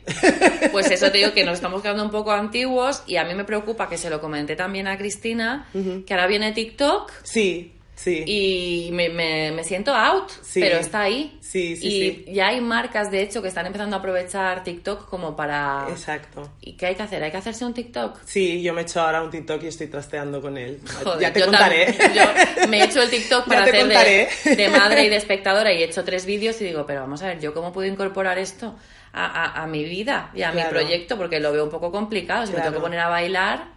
Pues 0.73 0.91
eso 0.91 1.11
te 1.13 1.19
digo 1.19 1.33
que 1.35 1.45
nos 1.45 1.55
estamos 1.55 1.83
quedando 1.83 2.03
un 2.05 2.11
poco 2.11 2.33
antiguos 2.33 3.03
y 3.07 3.17
a 3.17 3.25
mí 3.25 3.35
me 3.35 3.45
preocupa 3.45 3.89
que 3.89 3.97
se 3.99 4.11
lo 4.11 4.21
comenté 4.21 4.57
también 4.57 4.89
a 4.89 4.99
Cristina, 4.99 5.69
que 5.73 6.13
ahora 6.15 6.27
viene 6.27 6.51
TikTok 6.53 7.13
Sí, 7.23 7.75
sí. 7.97 8.23
y 8.25 8.91
me, 8.93 9.09
me- 9.09 9.51
me 9.51 9.65
siento 9.65 9.93
out, 9.95 10.31
Sí. 10.43 10.61
pero 10.61 10.77
está 10.79 11.03
ahí. 11.03 11.37
Sí, 11.41 11.75
sí, 11.77 11.87
y 11.87 11.91
sí. 11.91 12.25
ya 12.35 12.49
hay 12.49 12.61
marcas, 12.61 13.11
de 13.11 13.23
hecho, 13.23 13.41
que 13.43 13.49
están 13.49 13.67
empezando 13.67 13.97
a 13.97 13.99
aprovechar 14.01 14.63
TikTok 14.63 15.09
como 15.09 15.35
para... 15.35 15.87
Exacto. 15.89 16.49
¿Y 16.61 16.75
qué 16.77 16.87
hay 16.87 16.95
que 16.95 17.03
hacer? 17.03 17.23
¿Hay 17.25 17.31
que 17.31 17.37
hacerse 17.39 17.65
un 17.65 17.73
TikTok? 17.75 18.19
Sí, 18.25 18.63
yo 18.63 18.73
me 18.75 18.83
he 18.83 18.85
hecho 18.85 19.01
ahora 19.01 19.23
un 19.23 19.31
TikTok 19.31 19.63
y 19.65 19.69
estoy 19.69 19.87
trasteando 19.89 20.41
con 20.43 20.59
él. 20.59 20.81
Joder, 21.03 21.21
ya 21.21 21.33
te 21.33 21.41
yo 21.41 21.47
contaré. 21.47 21.95
yo 22.15 22.69
me 22.69 22.81
he 22.81 22.85
hecho 22.85 23.01
el 23.03 23.11
TikTok 23.11 23.45
para 23.49 23.63
hacer 23.65 23.87
de, 23.89 24.57
de 24.57 24.69
madre 24.77 25.05
y 25.05 25.09
de 25.09 25.17
espectadora 25.17 25.73
y 25.73 25.83
he 25.83 25.85
hecho 25.87 26.05
tres 26.05 26.27
vídeos 26.27 26.61
y 26.61 26.65
digo, 26.65 26.85
pero 26.87 27.01
vamos 27.01 27.23
a 27.23 27.29
ver, 27.29 27.41
¿yo 27.41 27.55
cómo 27.55 27.73
puedo 27.73 27.89
incorporar 27.89 28.39
esto 28.39 28.77
a, 29.13 29.25
a- 29.25 29.63
a 29.63 29.67
mi 29.67 29.85
vida 29.85 30.31
y 30.35 30.43
a 30.43 30.53
mi 30.53 30.63
proyecto? 30.65 31.17
Porque 31.17 31.41
lo 31.41 31.53
veo 31.53 31.65
un 31.65 31.71
poco 31.71 31.91
complicado. 31.91 32.47
Si 32.47 32.53
me 32.53 32.61
tengo 32.61 32.75
que 32.75 32.81
poner 32.81 32.99
a 33.01 33.09
bailar, 33.09 33.69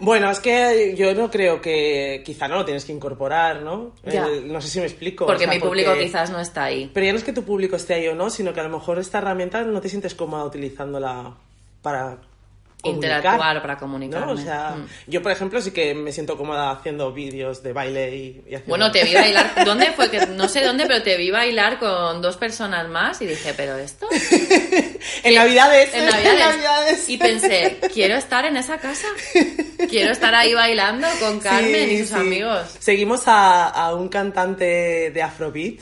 Bueno, 0.00 0.30
es 0.30 0.40
que 0.40 0.94
yo 0.96 1.14
no 1.14 1.30
creo 1.30 1.60
que 1.60 2.22
quizá 2.24 2.48
no 2.48 2.56
lo 2.56 2.64
tienes 2.64 2.84
que 2.84 2.92
incorporar, 2.92 3.62
¿no? 3.62 3.92
El- 4.04 4.50
no 4.52 4.60
sé 4.60 4.68
si 4.68 4.80
me 4.80 4.86
explico. 4.86 5.26
Porque 5.26 5.44
o 5.44 5.46
sea, 5.48 5.54
mi 5.54 5.60
público 5.60 5.90
porque- 5.90 6.06
quizás 6.06 6.30
no 6.30 6.40
está 6.40 6.64
ahí. 6.64 6.90
Pero 6.92 7.06
ya 7.06 7.12
no 7.12 7.18
es 7.18 7.24
que 7.24 7.32
tu 7.32 7.42
público 7.44 7.76
esté 7.76 7.94
ahí 7.94 8.08
o 8.08 8.14
no, 8.14 8.30
sino 8.30 8.52
que 8.52 8.60
a 8.60 8.64
lo 8.64 8.70
mejor 8.70 8.98
esta 8.98 9.18
herramienta 9.18 9.62
no 9.62 9.80
te 9.80 9.88
sientes 9.88 10.14
cómoda 10.14 10.44
utilizándola 10.44 11.34
para 11.82 12.18
comunicar, 12.80 13.16
Interactuar 13.18 13.60
para 13.62 13.76
comunicarme. 13.78 14.26
¿no? 14.26 14.32
O 14.32 14.36
sea, 14.36 14.70
Mm. 14.76 14.86
yo, 15.08 15.22
por 15.22 15.32
ejemplo, 15.32 15.60
sí 15.60 15.70
que 15.70 15.94
me 15.94 16.12
siento 16.12 16.36
cómoda 16.36 16.70
haciendo 16.70 17.12
vídeos 17.12 17.62
de 17.62 17.72
baile 17.72 18.14
y, 18.16 18.20
y 18.46 18.54
haciendo... 18.54 18.64
Bueno, 18.68 18.90
te 18.92 19.04
vi 19.04 19.14
bailar. 19.14 19.64
¿Dónde 19.64 19.86
fue? 19.92 20.10
Que 20.10 20.26
no 20.26 20.48
sé 20.48 20.62
dónde, 20.64 20.86
pero 20.86 21.02
te 21.02 21.16
vi 21.16 21.30
bailar 21.30 21.78
con 21.78 22.20
dos 22.22 22.36
personas 22.36 22.88
más 22.88 23.20
y 23.22 23.26
dije, 23.26 23.54
¿pero 23.54 23.76
esto? 23.76 24.06
En 25.22 25.34
Navidades. 25.34 25.94
En 25.94 26.06
Navidades. 26.10 26.38
Navidades. 26.38 27.08
Y 27.08 27.16
pensé, 27.18 27.78
quiero 27.92 28.16
estar 28.16 28.44
en 28.44 28.56
esa 28.56 28.78
casa. 28.78 29.08
Quiero 29.88 30.12
estar 30.12 30.34
ahí 30.34 30.54
bailando 30.54 31.06
con 31.18 31.40
Carmen 31.40 31.88
Sí, 31.88 31.94
y 31.94 31.98
sus 32.00 32.08
sí. 32.08 32.14
amigos. 32.14 32.76
Seguimos 32.78 33.26
a, 33.26 33.68
a 33.68 33.94
un 33.94 34.08
cantante 34.08 35.10
de 35.10 35.22
Afrobeat, 35.22 35.80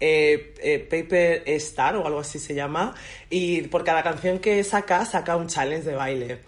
eh, 0.00 0.54
eh, 0.62 0.78
Paper 0.78 1.42
Star 1.56 1.96
o 1.96 2.06
algo 2.06 2.20
así 2.20 2.38
se 2.38 2.54
llama, 2.54 2.94
y 3.30 3.62
por 3.62 3.82
cada 3.84 4.02
canción 4.02 4.38
que 4.38 4.62
saca, 4.64 5.04
saca 5.04 5.36
un 5.36 5.46
challenge 5.48 5.84
de 5.88 5.94
baile. 5.94 6.38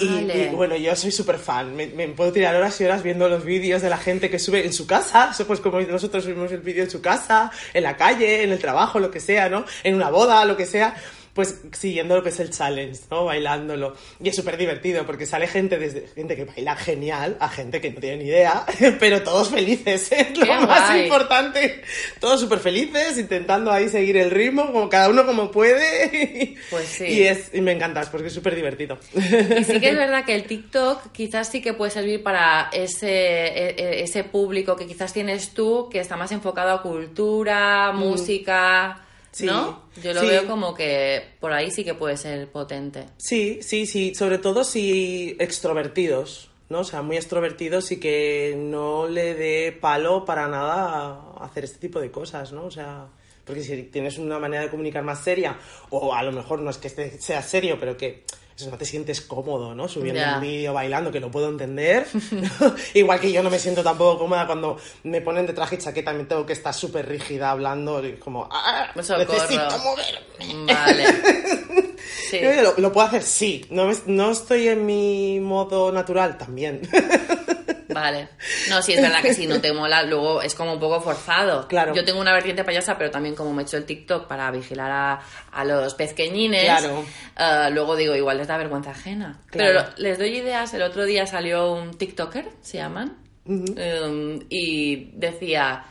Y- 0.00 0.06
Vale. 0.08 0.44
Y, 0.50 0.54
bueno, 0.54 0.76
yo 0.76 0.94
soy 0.96 1.10
súper 1.10 1.38
fan, 1.38 1.74
me, 1.74 1.86
me 1.88 2.08
puedo 2.08 2.32
tirar 2.32 2.54
horas 2.54 2.80
y 2.80 2.84
horas 2.84 3.02
viendo 3.02 3.28
los 3.28 3.44
vídeos 3.44 3.82
de 3.82 3.90
la 3.90 3.98
gente 3.98 4.30
que 4.30 4.38
sube 4.38 4.64
en 4.64 4.72
su 4.72 4.86
casa, 4.86 5.30
eso 5.32 5.46
pues 5.46 5.60
como 5.60 5.80
nosotros 5.80 6.24
subimos 6.24 6.50
el 6.52 6.60
vídeo 6.60 6.84
en 6.84 6.90
su 6.90 7.00
casa, 7.02 7.50
en 7.74 7.82
la 7.82 7.96
calle, 7.96 8.42
en 8.44 8.52
el 8.52 8.58
trabajo, 8.58 8.98
lo 9.00 9.10
que 9.10 9.20
sea, 9.20 9.48
¿no? 9.48 9.64
En 9.82 9.94
una 9.94 10.10
boda, 10.10 10.44
lo 10.44 10.56
que 10.56 10.66
sea. 10.66 10.94
Pues 11.34 11.62
siguiendo 11.72 12.14
lo 12.16 12.22
que 12.22 12.28
es 12.28 12.40
el 12.40 12.50
challenge, 12.50 13.00
¿no? 13.10 13.24
Bailándolo. 13.24 13.96
Y 14.22 14.28
es 14.28 14.36
súper 14.36 14.58
divertido 14.58 15.06
porque 15.06 15.24
sale 15.24 15.46
gente 15.46 15.78
desde 15.78 16.06
gente 16.08 16.36
que 16.36 16.44
baila 16.44 16.76
genial 16.76 17.38
a 17.40 17.48
gente 17.48 17.80
que 17.80 17.90
no 17.90 18.00
tiene 18.00 18.18
ni 18.18 18.24
idea, 18.28 18.66
pero 19.00 19.22
todos 19.22 19.48
felices, 19.48 20.12
es 20.12 20.36
lo 20.36 20.44
Qué 20.44 20.52
más 20.58 20.90
guay. 20.90 21.04
importante. 21.04 21.82
Todos 22.20 22.38
súper 22.38 22.58
felices, 22.58 23.16
intentando 23.16 23.72
ahí 23.72 23.88
seguir 23.88 24.18
el 24.18 24.30
ritmo, 24.30 24.66
como 24.72 24.90
cada 24.90 25.08
uno 25.08 25.24
como 25.24 25.50
puede. 25.50 26.56
Pues 26.70 26.86
sí. 26.86 27.04
Y, 27.06 27.22
es, 27.22 27.50
y 27.54 27.60
me 27.62 27.72
encanta, 27.72 28.02
porque 28.10 28.26
es 28.28 28.32
súper 28.34 28.54
divertido. 28.54 28.98
Y 29.14 29.64
sí 29.64 29.80
que 29.80 29.88
es 29.90 29.96
verdad 29.96 30.24
que 30.26 30.34
el 30.34 30.44
TikTok 30.44 31.12
quizás 31.12 31.48
sí 31.48 31.60
que 31.62 31.72
puede 31.72 31.90
servir 31.90 32.22
para 32.22 32.68
ese, 32.72 33.08
e- 33.10 33.74
e- 33.78 34.02
ese 34.02 34.24
público 34.24 34.76
que 34.76 34.86
quizás 34.86 35.12
tienes 35.12 35.50
tú, 35.54 35.88
que 35.90 35.98
está 36.00 36.16
más 36.16 36.30
enfocado 36.32 36.70
a 36.72 36.82
cultura, 36.82 37.92
música, 37.92 38.98
Mm. 38.98 39.11
Sí, 39.32 39.46
¿no? 39.46 39.82
Yo 40.02 40.12
lo 40.12 40.20
sí. 40.20 40.26
veo 40.26 40.46
como 40.46 40.74
que 40.74 41.22
por 41.40 41.52
ahí 41.52 41.70
sí 41.70 41.84
que 41.84 41.94
puede 41.94 42.16
ser 42.16 42.50
potente. 42.50 43.06
Sí, 43.16 43.60
sí, 43.62 43.86
sí, 43.86 44.14
sobre 44.14 44.38
todo 44.38 44.62
si 44.62 45.36
extrovertidos, 45.38 46.50
¿no? 46.68 46.80
O 46.80 46.84
sea, 46.84 47.02
muy 47.02 47.16
extrovertidos 47.16 47.90
y 47.92 47.98
que 47.98 48.54
no 48.58 49.08
le 49.08 49.34
dé 49.34 49.72
palo 49.72 50.24
para 50.26 50.48
nada 50.48 51.34
a 51.38 51.44
hacer 51.44 51.64
este 51.64 51.78
tipo 51.78 51.98
de 51.98 52.10
cosas, 52.10 52.52
¿no? 52.52 52.66
O 52.66 52.70
sea, 52.70 53.06
porque 53.44 53.62
si 53.62 53.82
tienes 53.84 54.18
una 54.18 54.38
manera 54.38 54.64
de 54.64 54.70
comunicar 54.70 55.02
más 55.02 55.24
seria, 55.24 55.58
o 55.90 56.14
a 56.14 56.22
lo 56.22 56.32
mejor 56.32 56.60
no 56.60 56.70
es 56.70 56.78
que 56.78 56.88
este 56.88 57.18
sea 57.20 57.42
serio, 57.42 57.78
pero 57.80 57.96
que 57.96 58.24
no 58.70 58.76
te 58.76 58.84
sientes 58.84 59.20
cómodo, 59.20 59.74
¿no? 59.74 59.88
Subiendo 59.88 60.20
Ya. 60.20 60.34
un 60.36 60.40
vídeo 60.42 60.72
bailando, 60.72 61.10
que 61.12 61.20
lo 61.20 61.30
puedo 61.30 61.48
entender. 61.48 62.06
Igual 62.94 63.20
que 63.20 63.32
yo 63.32 63.42
no 63.42 63.50
me 63.50 63.58
siento 63.58 63.82
tampoco 63.82 64.18
cómoda 64.20 64.46
cuando 64.46 64.76
me 65.04 65.20
ponen 65.20 65.46
de 65.46 65.52
traje 65.52 65.76
y 65.76 65.78
chaqueta, 65.78 66.12
me 66.12 66.24
tengo 66.24 66.44
que 66.46 66.52
estar 66.52 66.72
súper 66.74 67.08
rígida 67.08 67.50
hablando, 67.50 68.04
y 68.06 68.12
como, 68.14 68.48
¡ah! 68.50 68.90
Necesito 68.94 69.78
moverme. 69.78 70.72
Vale. 70.74 71.04
Sí. 72.30 72.40
Lo, 72.62 72.74
lo 72.78 72.92
puedo 72.92 73.06
hacer, 73.06 73.22
sí. 73.22 73.66
No, 73.70 73.90
no 74.06 74.30
estoy 74.30 74.68
en 74.68 74.86
mi 74.86 75.38
modo 75.40 75.92
natural, 75.92 76.38
también. 76.38 76.80
Vale. 77.88 78.28
No, 78.70 78.80
sí, 78.80 78.94
es 78.94 79.02
verdad 79.02 79.20
que 79.20 79.34
si 79.34 79.46
no 79.46 79.60
te 79.60 79.70
mola, 79.72 80.02
luego 80.02 80.40
es 80.40 80.54
como 80.54 80.72
un 80.72 80.80
poco 80.80 81.00
forzado. 81.02 81.68
Claro. 81.68 81.94
Yo 81.94 82.04
tengo 82.06 82.20
una 82.20 82.32
vertiente 82.32 82.64
payasa, 82.64 82.96
pero 82.96 83.10
también 83.10 83.34
como 83.34 83.52
me 83.52 83.62
he 83.62 83.64
hecho 83.66 83.76
el 83.76 83.84
TikTok 83.84 84.26
para 84.28 84.50
vigilar 84.50 84.90
a, 84.90 85.20
a 85.52 85.64
los 85.64 85.92
pezqueñines, 85.94 86.64
Claro. 86.64 87.04
eh, 87.38 87.68
luego 87.70 87.94
digo, 87.96 88.16
igual 88.16 88.38
les 88.38 88.48
da 88.52 88.58
vergüenza 88.58 88.90
ajena. 88.90 89.40
Claro. 89.46 89.84
Pero 89.86 89.96
les 89.96 90.18
doy 90.18 90.36
ideas. 90.36 90.72
El 90.74 90.82
otro 90.82 91.04
día 91.04 91.26
salió 91.26 91.72
un 91.72 91.96
TikToker, 91.96 92.48
se 92.60 92.78
llaman, 92.78 93.16
um, 93.46 94.40
y 94.48 95.10
decía, 95.14 95.84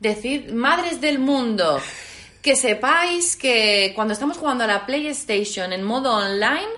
decid, 0.00 0.50
madres 0.50 1.00
del 1.00 1.18
mundo, 1.18 1.80
que 2.42 2.56
sepáis 2.56 3.36
que 3.36 3.92
cuando 3.94 4.12
estamos 4.12 4.38
jugando 4.38 4.64
a 4.64 4.66
la 4.66 4.86
PlayStation 4.86 5.72
en 5.72 5.82
modo 5.82 6.12
online, 6.12 6.68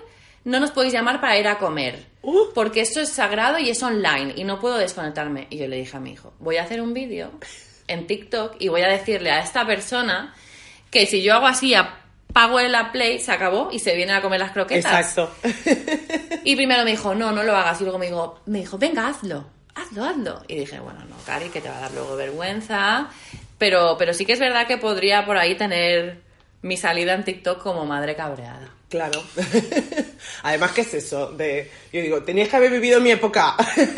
no 0.45 0.59
nos 0.59 0.71
podéis 0.71 0.93
llamar 0.93 1.19
para 1.19 1.37
ir 1.37 1.47
a 1.47 1.57
comer. 1.57 2.05
Uh. 2.21 2.53
Porque 2.53 2.81
esto 2.81 2.99
es 3.01 3.09
sagrado 3.09 3.59
y 3.59 3.69
es 3.69 3.81
online 3.83 4.33
y 4.35 4.43
no 4.43 4.59
puedo 4.59 4.77
desconectarme. 4.77 5.47
Y 5.49 5.57
yo 5.57 5.67
le 5.67 5.77
dije 5.77 5.97
a 5.97 5.99
mi 5.99 6.11
hijo, 6.11 6.33
voy 6.39 6.57
a 6.57 6.63
hacer 6.63 6.81
un 6.81 6.93
vídeo 6.93 7.31
en 7.87 8.07
TikTok 8.07 8.55
y 8.59 8.67
voy 8.67 8.81
a 8.81 8.87
decirle 8.87 9.31
a 9.31 9.39
esta 9.39 9.65
persona 9.65 10.33
que 10.91 11.05
si 11.05 11.21
yo 11.21 11.35
hago 11.35 11.47
así, 11.47 11.73
apago 12.37 12.59
en 12.59 12.71
la 12.71 12.91
play, 12.91 13.19
se 13.19 13.31
acabó 13.31 13.69
y 13.71 13.79
se 13.79 13.95
viene 13.95 14.13
a 14.13 14.21
comer 14.21 14.39
las 14.39 14.51
croquetas. 14.51 14.91
Exacto. 14.91 15.31
Y 16.43 16.55
primero 16.55 16.83
me 16.83 16.91
dijo, 16.91 17.15
no, 17.15 17.31
no 17.31 17.43
lo 17.43 17.55
hagas. 17.55 17.81
Y 17.81 17.83
luego 17.83 17.97
me 17.97 18.05
dijo, 18.05 18.39
me 18.45 18.59
dijo, 18.59 18.77
venga, 18.77 19.07
hazlo, 19.07 19.45
hazlo, 19.73 20.05
hazlo. 20.05 20.43
Y 20.47 20.59
dije, 20.59 20.79
bueno, 20.79 20.99
no, 21.09 21.15
Cari, 21.25 21.49
que 21.49 21.61
te 21.61 21.69
va 21.69 21.77
a 21.77 21.81
dar 21.81 21.91
luego 21.91 22.15
vergüenza. 22.15 23.09
Pero, 23.57 23.95
pero 23.97 24.13
sí 24.13 24.25
que 24.25 24.33
es 24.33 24.39
verdad 24.39 24.67
que 24.67 24.77
podría 24.77 25.25
por 25.25 25.35
ahí 25.37 25.55
tener 25.55 26.21
mi 26.61 26.77
salida 26.77 27.15
en 27.15 27.23
TikTok 27.23 27.61
como 27.61 27.85
madre 27.85 28.15
cabreada. 28.15 28.69
Claro. 28.87 29.21
Además, 30.43 30.71
¿qué 30.71 30.81
es 30.81 30.93
eso? 30.93 31.31
De, 31.31 31.69
yo 31.91 32.01
digo, 32.01 32.23
tenías 32.23 32.49
que 32.49 32.55
haber 32.55 32.71
vivido 32.71 33.01
mi 33.01 33.11
época. 33.11 33.55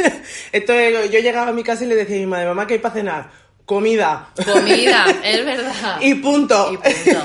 Entonces, 0.51 1.11
yo 1.11 1.19
llegaba 1.19 1.49
a 1.49 1.53
mi 1.53 1.63
casa 1.63 1.83
y 1.83 1.87
le 1.87 1.95
decía 1.95 2.15
a 2.15 2.19
mi 2.19 2.25
madre, 2.25 2.47
mamá, 2.47 2.65
¿qué 2.65 2.75
hay 2.75 2.79
para 2.79 2.95
cenar? 2.95 3.29
Comida. 3.69 4.29
Comida, 4.51 5.05
es 5.23 5.45
verdad. 5.45 5.97
Y 6.01 6.15
punto. 6.15 6.71
Y 6.73 6.77
punto. 6.77 7.23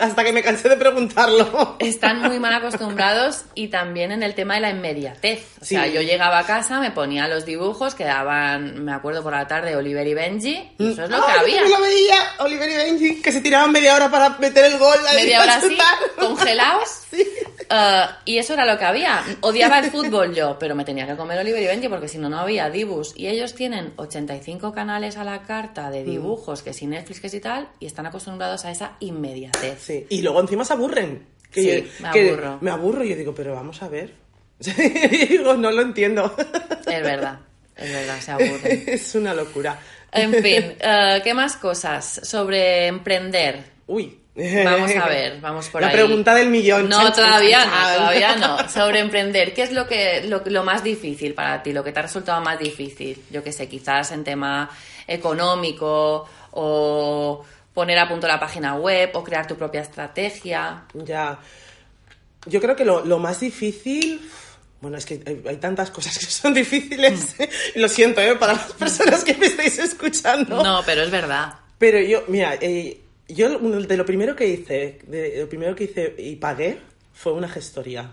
Hasta 0.00 0.24
que 0.24 0.32
me 0.32 0.42
cansé 0.42 0.68
de 0.68 0.76
preguntarlo. 0.76 1.76
Están 1.78 2.20
muy 2.20 2.40
mal 2.40 2.52
acostumbrados 2.52 3.44
y 3.54 3.68
también 3.68 4.10
en 4.10 4.24
el 4.24 4.34
tema 4.34 4.56
de 4.56 4.60
la 4.62 4.70
inmediatez. 4.70 5.46
O 5.62 5.64
sea, 5.64 5.86
yo 5.86 6.02
llegaba 6.02 6.40
a 6.40 6.46
casa, 6.46 6.80
me 6.80 6.90
ponía 6.90 7.28
los 7.28 7.46
dibujos 7.46 7.94
que 7.94 8.02
daban, 8.02 8.84
me 8.84 8.92
acuerdo 8.92 9.22
por 9.22 9.34
la 9.34 9.46
tarde, 9.46 9.76
Oliver 9.76 10.04
y 10.04 10.14
Benji, 10.14 10.68
y 10.78 10.92
eso 10.94 11.04
es 11.04 11.10
lo 11.10 11.24
que 11.24 11.30
había. 11.30 11.62
yo 11.62 11.68
lo 11.68 11.80
veía, 11.80 12.18
Oliver 12.40 12.68
y 12.68 12.74
Benji, 12.74 13.22
que 13.22 13.30
se 13.30 13.40
tiraban 13.40 13.70
media 13.70 13.94
hora 13.94 14.10
para 14.10 14.30
meter 14.30 14.64
el 14.64 14.78
gol. 14.78 14.98
media 15.14 15.42
hora 15.42 15.54
así, 15.54 15.78
congelados. 16.18 17.03
Sí. 17.14 17.26
Eh, 17.70 18.02
y 18.26 18.38
eso 18.38 18.52
era 18.54 18.66
lo 18.66 18.78
que 18.78 18.84
había. 18.84 19.22
Odiaba 19.40 19.78
el 19.78 19.90
fútbol 19.90 20.34
yo, 20.34 20.58
pero 20.58 20.74
me 20.74 20.84
tenía 20.84 21.06
que 21.06 21.16
comer 21.16 21.38
Oliver 21.38 21.62
y 21.62 21.66
Benji 21.66 21.88
porque 21.88 22.08
si 22.08 22.18
no, 22.18 22.28
no 22.28 22.38
había 22.40 22.68
dibus. 22.70 23.12
Y 23.16 23.26
ellos 23.28 23.54
tienen 23.54 23.92
85 23.96 24.72
canales 24.72 25.16
a 25.16 25.24
la 25.24 25.42
carta 25.42 25.88
Mm. 25.88 25.92
de 25.92 26.04
dibujos, 26.04 26.62
que 26.62 26.72
si 26.72 26.86
Netflix, 26.86 27.20
que 27.20 27.28
si 27.28 27.40
tal, 27.40 27.68
y 27.80 27.86
están 27.86 28.06
acostumbrados 28.06 28.64
a 28.64 28.70
esa 28.70 28.96
inmediatez. 29.00 29.78
Sí, 29.82 30.06
y 30.08 30.22
luego 30.22 30.40
encima 30.40 30.64
se 30.64 30.72
aburren. 30.72 31.26
Que 31.50 31.60
Sí, 31.62 31.68
yo- 32.00 32.04
me 32.06 32.10
que 32.12 32.28
aburro. 32.30 32.58
Me 32.60 32.70
aburro 32.70 33.04
y 33.04 33.10
yo 33.10 33.16
digo, 33.16 33.34
pero 33.34 33.54
vamos 33.54 33.82
a 33.82 33.88
ver. 33.88 34.12
Y 34.66 35.26
digo, 35.26 35.54
no 35.54 35.70
lo 35.70 35.82
entiendo. 35.82 36.34
Es 36.80 37.02
verdad, 37.02 37.38
es 37.76 37.92
verdad, 37.92 38.20
se 38.20 38.30
aburren. 38.32 38.84
es 38.86 39.14
una 39.14 39.34
locura. 39.34 39.78
En 40.12 40.32
fin, 40.34 40.74
eh, 40.80 41.20
¿qué 41.24 41.34
más 41.34 41.56
cosas 41.56 42.20
sobre 42.22 42.86
emprender? 42.86 43.64
Uy. 43.86 44.18
Vamos 44.36 44.90
a 44.96 45.06
ver, 45.08 45.40
vamos 45.40 45.68
por 45.68 45.80
La 45.80 45.88
ahí. 45.88 45.94
pregunta 45.94 46.34
del 46.34 46.48
millón. 46.48 46.88
No, 46.88 47.12
todavía 47.12 47.64
no, 47.64 47.72
todavía 47.96 48.36
no. 48.36 48.68
Sobre 48.68 48.98
emprender, 48.98 49.54
¿qué 49.54 49.62
es 49.62 49.72
lo 49.72 49.86
que 49.86 50.24
lo, 50.24 50.42
lo 50.44 50.64
más 50.64 50.82
difícil 50.82 51.34
para 51.34 51.62
ti? 51.62 51.72
Lo 51.72 51.84
que 51.84 51.92
te 51.92 52.00
ha 52.00 52.02
resultado 52.02 52.40
más 52.40 52.58
difícil. 52.58 53.22
Yo 53.30 53.44
qué 53.44 53.52
sé, 53.52 53.68
quizás 53.68 54.10
en 54.12 54.24
tema 54.24 54.68
económico 55.06 56.28
o 56.52 57.44
poner 57.72 57.98
a 57.98 58.08
punto 58.08 58.26
la 58.26 58.40
página 58.40 58.74
web 58.74 59.10
o 59.14 59.22
crear 59.22 59.46
tu 59.46 59.56
propia 59.56 59.82
estrategia. 59.82 60.82
Ya. 60.94 61.38
Yo 62.46 62.60
creo 62.60 62.74
que 62.76 62.84
lo, 62.84 63.04
lo 63.04 63.18
más 63.18 63.40
difícil. 63.40 64.20
Bueno, 64.80 64.98
es 64.98 65.06
que 65.06 65.22
hay, 65.26 65.42
hay 65.48 65.56
tantas 65.56 65.90
cosas 65.90 66.18
que 66.18 66.26
son 66.26 66.52
difíciles. 66.52 67.36
Y 67.74 67.78
lo 67.78 67.88
siento, 67.88 68.20
¿eh? 68.20 68.34
Para 68.34 68.54
las 68.54 68.72
personas 68.72 69.24
que 69.24 69.34
me 69.34 69.46
estáis 69.46 69.78
escuchando. 69.78 70.62
No, 70.62 70.82
pero 70.84 71.02
es 71.02 71.10
verdad. 71.10 71.54
Pero 71.78 72.00
yo, 72.00 72.24
mira, 72.28 72.56
eh, 72.60 73.00
yo 73.28 73.58
de 73.58 73.96
lo 73.96 74.04
primero 74.06 74.36
que 74.36 74.46
hice, 74.46 74.98
de 75.06 75.38
lo 75.40 75.48
primero 75.48 75.74
que 75.74 75.84
hice 75.84 76.14
y 76.18 76.36
pagué 76.36 76.78
fue 77.12 77.32
una 77.32 77.48
gestoría. 77.48 78.12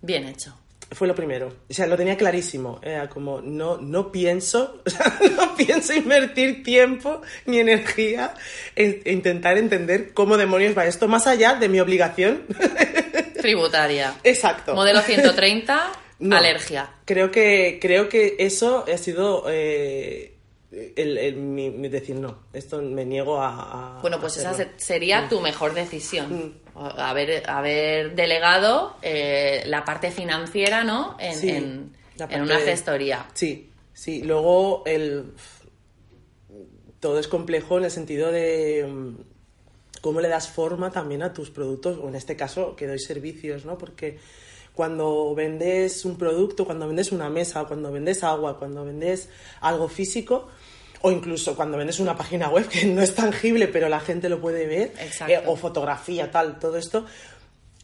Bien 0.00 0.26
hecho. 0.26 0.56
Fue 0.92 1.06
lo 1.06 1.14
primero. 1.14 1.54
O 1.68 1.72
sea, 1.72 1.86
lo 1.86 1.96
tenía 1.96 2.16
clarísimo. 2.16 2.80
Era 2.82 3.08
como, 3.08 3.40
no, 3.40 3.76
no 3.76 4.10
pienso, 4.10 4.82
no 5.36 5.54
pienso 5.54 5.94
invertir 5.94 6.64
tiempo 6.64 7.22
ni 7.46 7.58
energía 7.60 8.34
en 8.74 9.00
en 9.04 9.14
intentar 9.18 9.56
entender 9.56 10.12
cómo 10.12 10.36
demonios 10.36 10.76
va 10.76 10.86
esto, 10.86 11.06
más 11.06 11.26
allá 11.28 11.54
de 11.54 11.68
mi 11.68 11.78
obligación. 11.78 12.42
Tributaria. 13.40 14.14
Exacto. 14.24 14.74
Modelo 14.74 15.00
130, 15.00 15.92
No. 16.20 16.36
alergia. 16.36 16.90
Creo 17.06 17.30
que, 17.30 17.78
creo 17.80 18.08
que 18.10 18.36
eso 18.40 18.84
ha 18.92 18.98
sido 18.98 19.44
eh, 19.48 20.29
el, 20.72 21.18
el- 21.18 21.36
mi, 21.36 21.70
mi 21.70 21.88
decir, 21.88 22.14
no, 22.16 22.38
esto 22.52 22.80
me 22.80 23.04
niego 23.04 23.40
a... 23.40 23.96
a 23.98 24.00
Bueno, 24.02 24.20
pues 24.20 24.36
esa 24.36 24.54
sería 24.76 25.28
tu 25.28 25.40
mejor 25.40 25.74
decisión. 25.74 26.54
Haber, 26.74 27.48
haber 27.50 28.14
delegado 28.14 28.96
eh, 29.02 29.62
la 29.66 29.84
parte 29.84 30.10
financiera, 30.10 30.84
¿no? 30.84 31.16
En, 31.18 31.34
Sí. 31.36 31.48
en- 31.50 31.94
una 32.42 32.58
de- 32.58 32.64
gestoría. 32.64 33.26
Sí, 33.34 33.70
sí. 33.92 34.22
Luego 34.22 34.82
el 34.86 35.32
todo 37.00 37.18
es 37.18 37.28
complejo 37.28 37.78
en 37.78 37.84
el 37.84 37.90
sentido 37.90 38.30
de 38.30 38.86
mm, 38.88 39.14
cómo 40.02 40.20
le 40.20 40.28
das 40.28 40.48
forma 40.50 40.90
también 40.90 41.22
a 41.22 41.32
tus 41.32 41.50
productos, 41.50 41.98
o 41.98 42.08
en 42.08 42.14
este 42.14 42.36
caso 42.36 42.76
que 42.76 42.86
doy 42.86 42.98
servicios, 42.98 43.64
¿no? 43.64 43.78
Porque 43.78 44.18
cuando 44.74 45.34
vendes 45.34 46.04
un 46.04 46.16
producto, 46.16 46.64
cuando 46.64 46.86
vendes 46.86 47.10
una 47.12 47.28
mesa, 47.28 47.64
cuando 47.64 47.90
vendes 47.90 48.22
agua, 48.22 48.58
cuando 48.58 48.84
vendes 48.84 49.28
algo 49.60 49.88
físico, 49.88 50.48
o 51.02 51.10
incluso 51.10 51.56
cuando 51.56 51.78
vendes 51.78 52.00
una 52.00 52.16
página 52.16 52.48
web 52.48 52.68
que 52.68 52.86
no 52.86 53.02
es 53.02 53.14
tangible, 53.14 53.68
pero 53.68 53.88
la 53.88 54.00
gente 54.00 54.28
lo 54.28 54.40
puede 54.40 54.66
ver, 54.66 54.92
eh, 55.28 55.42
o 55.46 55.56
fotografía, 55.56 56.30
tal, 56.30 56.58
todo 56.58 56.76
esto, 56.76 57.06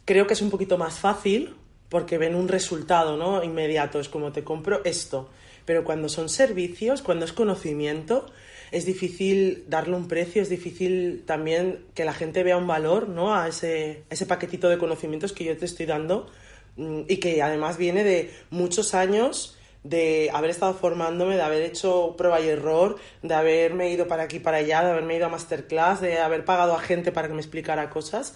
creo 0.04 0.26
que 0.26 0.34
es 0.34 0.42
un 0.42 0.50
poquito 0.50 0.78
más 0.78 0.98
fácil 0.98 1.54
porque 1.88 2.18
ven 2.18 2.34
un 2.34 2.48
resultado 2.48 3.16
¿no? 3.16 3.42
inmediato, 3.42 4.00
es 4.00 4.08
como 4.08 4.32
te 4.32 4.44
compro 4.44 4.82
esto. 4.84 5.30
Pero 5.64 5.84
cuando 5.84 6.08
son 6.08 6.28
servicios, 6.28 7.02
cuando 7.02 7.24
es 7.24 7.32
conocimiento, 7.32 8.26
es 8.70 8.86
difícil 8.86 9.64
darle 9.68 9.96
un 9.96 10.08
precio, 10.08 10.42
es 10.42 10.48
difícil 10.48 11.24
también 11.26 11.84
que 11.94 12.04
la 12.04 12.12
gente 12.12 12.42
vea 12.42 12.56
un 12.56 12.66
valor 12.66 13.08
¿no? 13.08 13.34
a 13.34 13.48
ese, 13.48 14.04
ese 14.10 14.26
paquetito 14.26 14.68
de 14.68 14.78
conocimientos 14.78 15.32
que 15.32 15.44
yo 15.44 15.56
te 15.56 15.64
estoy 15.64 15.86
dando 15.86 16.28
mm, 16.76 17.02
y 17.08 17.16
que 17.16 17.42
además 17.42 17.78
viene 17.78 18.04
de 18.04 18.32
muchos 18.50 18.94
años 18.94 19.55
de 19.88 20.30
haber 20.32 20.50
estado 20.50 20.74
formándome, 20.74 21.36
de 21.36 21.42
haber 21.42 21.62
hecho 21.62 22.14
prueba 22.16 22.40
y 22.40 22.48
error, 22.48 22.96
de 23.22 23.34
haberme 23.34 23.90
ido 23.90 24.08
para 24.08 24.24
aquí 24.24 24.38
para 24.40 24.58
allá, 24.58 24.82
de 24.82 24.90
haberme 24.90 25.16
ido 25.16 25.26
a 25.26 25.28
masterclass, 25.28 26.00
de 26.00 26.18
haber 26.18 26.44
pagado 26.44 26.74
a 26.74 26.80
gente 26.80 27.12
para 27.12 27.28
que 27.28 27.34
me 27.34 27.40
explicara 27.40 27.88
cosas. 27.90 28.34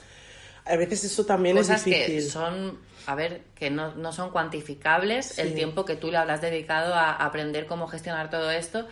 A 0.65 0.77
veces 0.77 1.03
eso 1.05 1.25
también 1.25 1.57
Cosas 1.57 1.79
es 1.81 1.85
difícil. 1.87 2.15
que 2.17 2.21
son, 2.23 2.79
a 3.07 3.15
ver, 3.15 3.41
que 3.55 3.71
no, 3.71 3.95
no 3.95 4.13
son 4.13 4.31
cuantificables 4.31 5.39
el 5.39 5.55
tiempo 5.55 5.85
que 5.85 5.97
tú 5.97 6.11
le 6.11 6.19
habrás 6.19 6.41
dedicado 6.43 6.95
a 6.95 7.13
aprender 7.13 7.67
cómo 7.67 7.89
gestionar 7.89 8.29
todo 8.31 8.51
esto, 8.51 8.87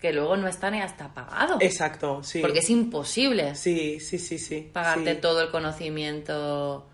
que 0.00 0.12
luego 0.14 0.36
no 0.38 0.48
está 0.48 0.70
ni 0.70 0.80
hasta 0.80 1.12
pagado. 1.12 1.58
Exacto, 1.60 2.22
sí. 2.24 2.40
Porque 2.40 2.60
es 2.60 2.70
imposible 2.70 3.54
Sí, 3.54 4.00
sí, 4.00 4.18
sí, 4.18 4.38
sí. 4.38 4.70
pagarte 4.72 5.14
sí. 5.16 5.20
todo 5.20 5.42
el 5.42 5.50
conocimiento. 5.50 6.86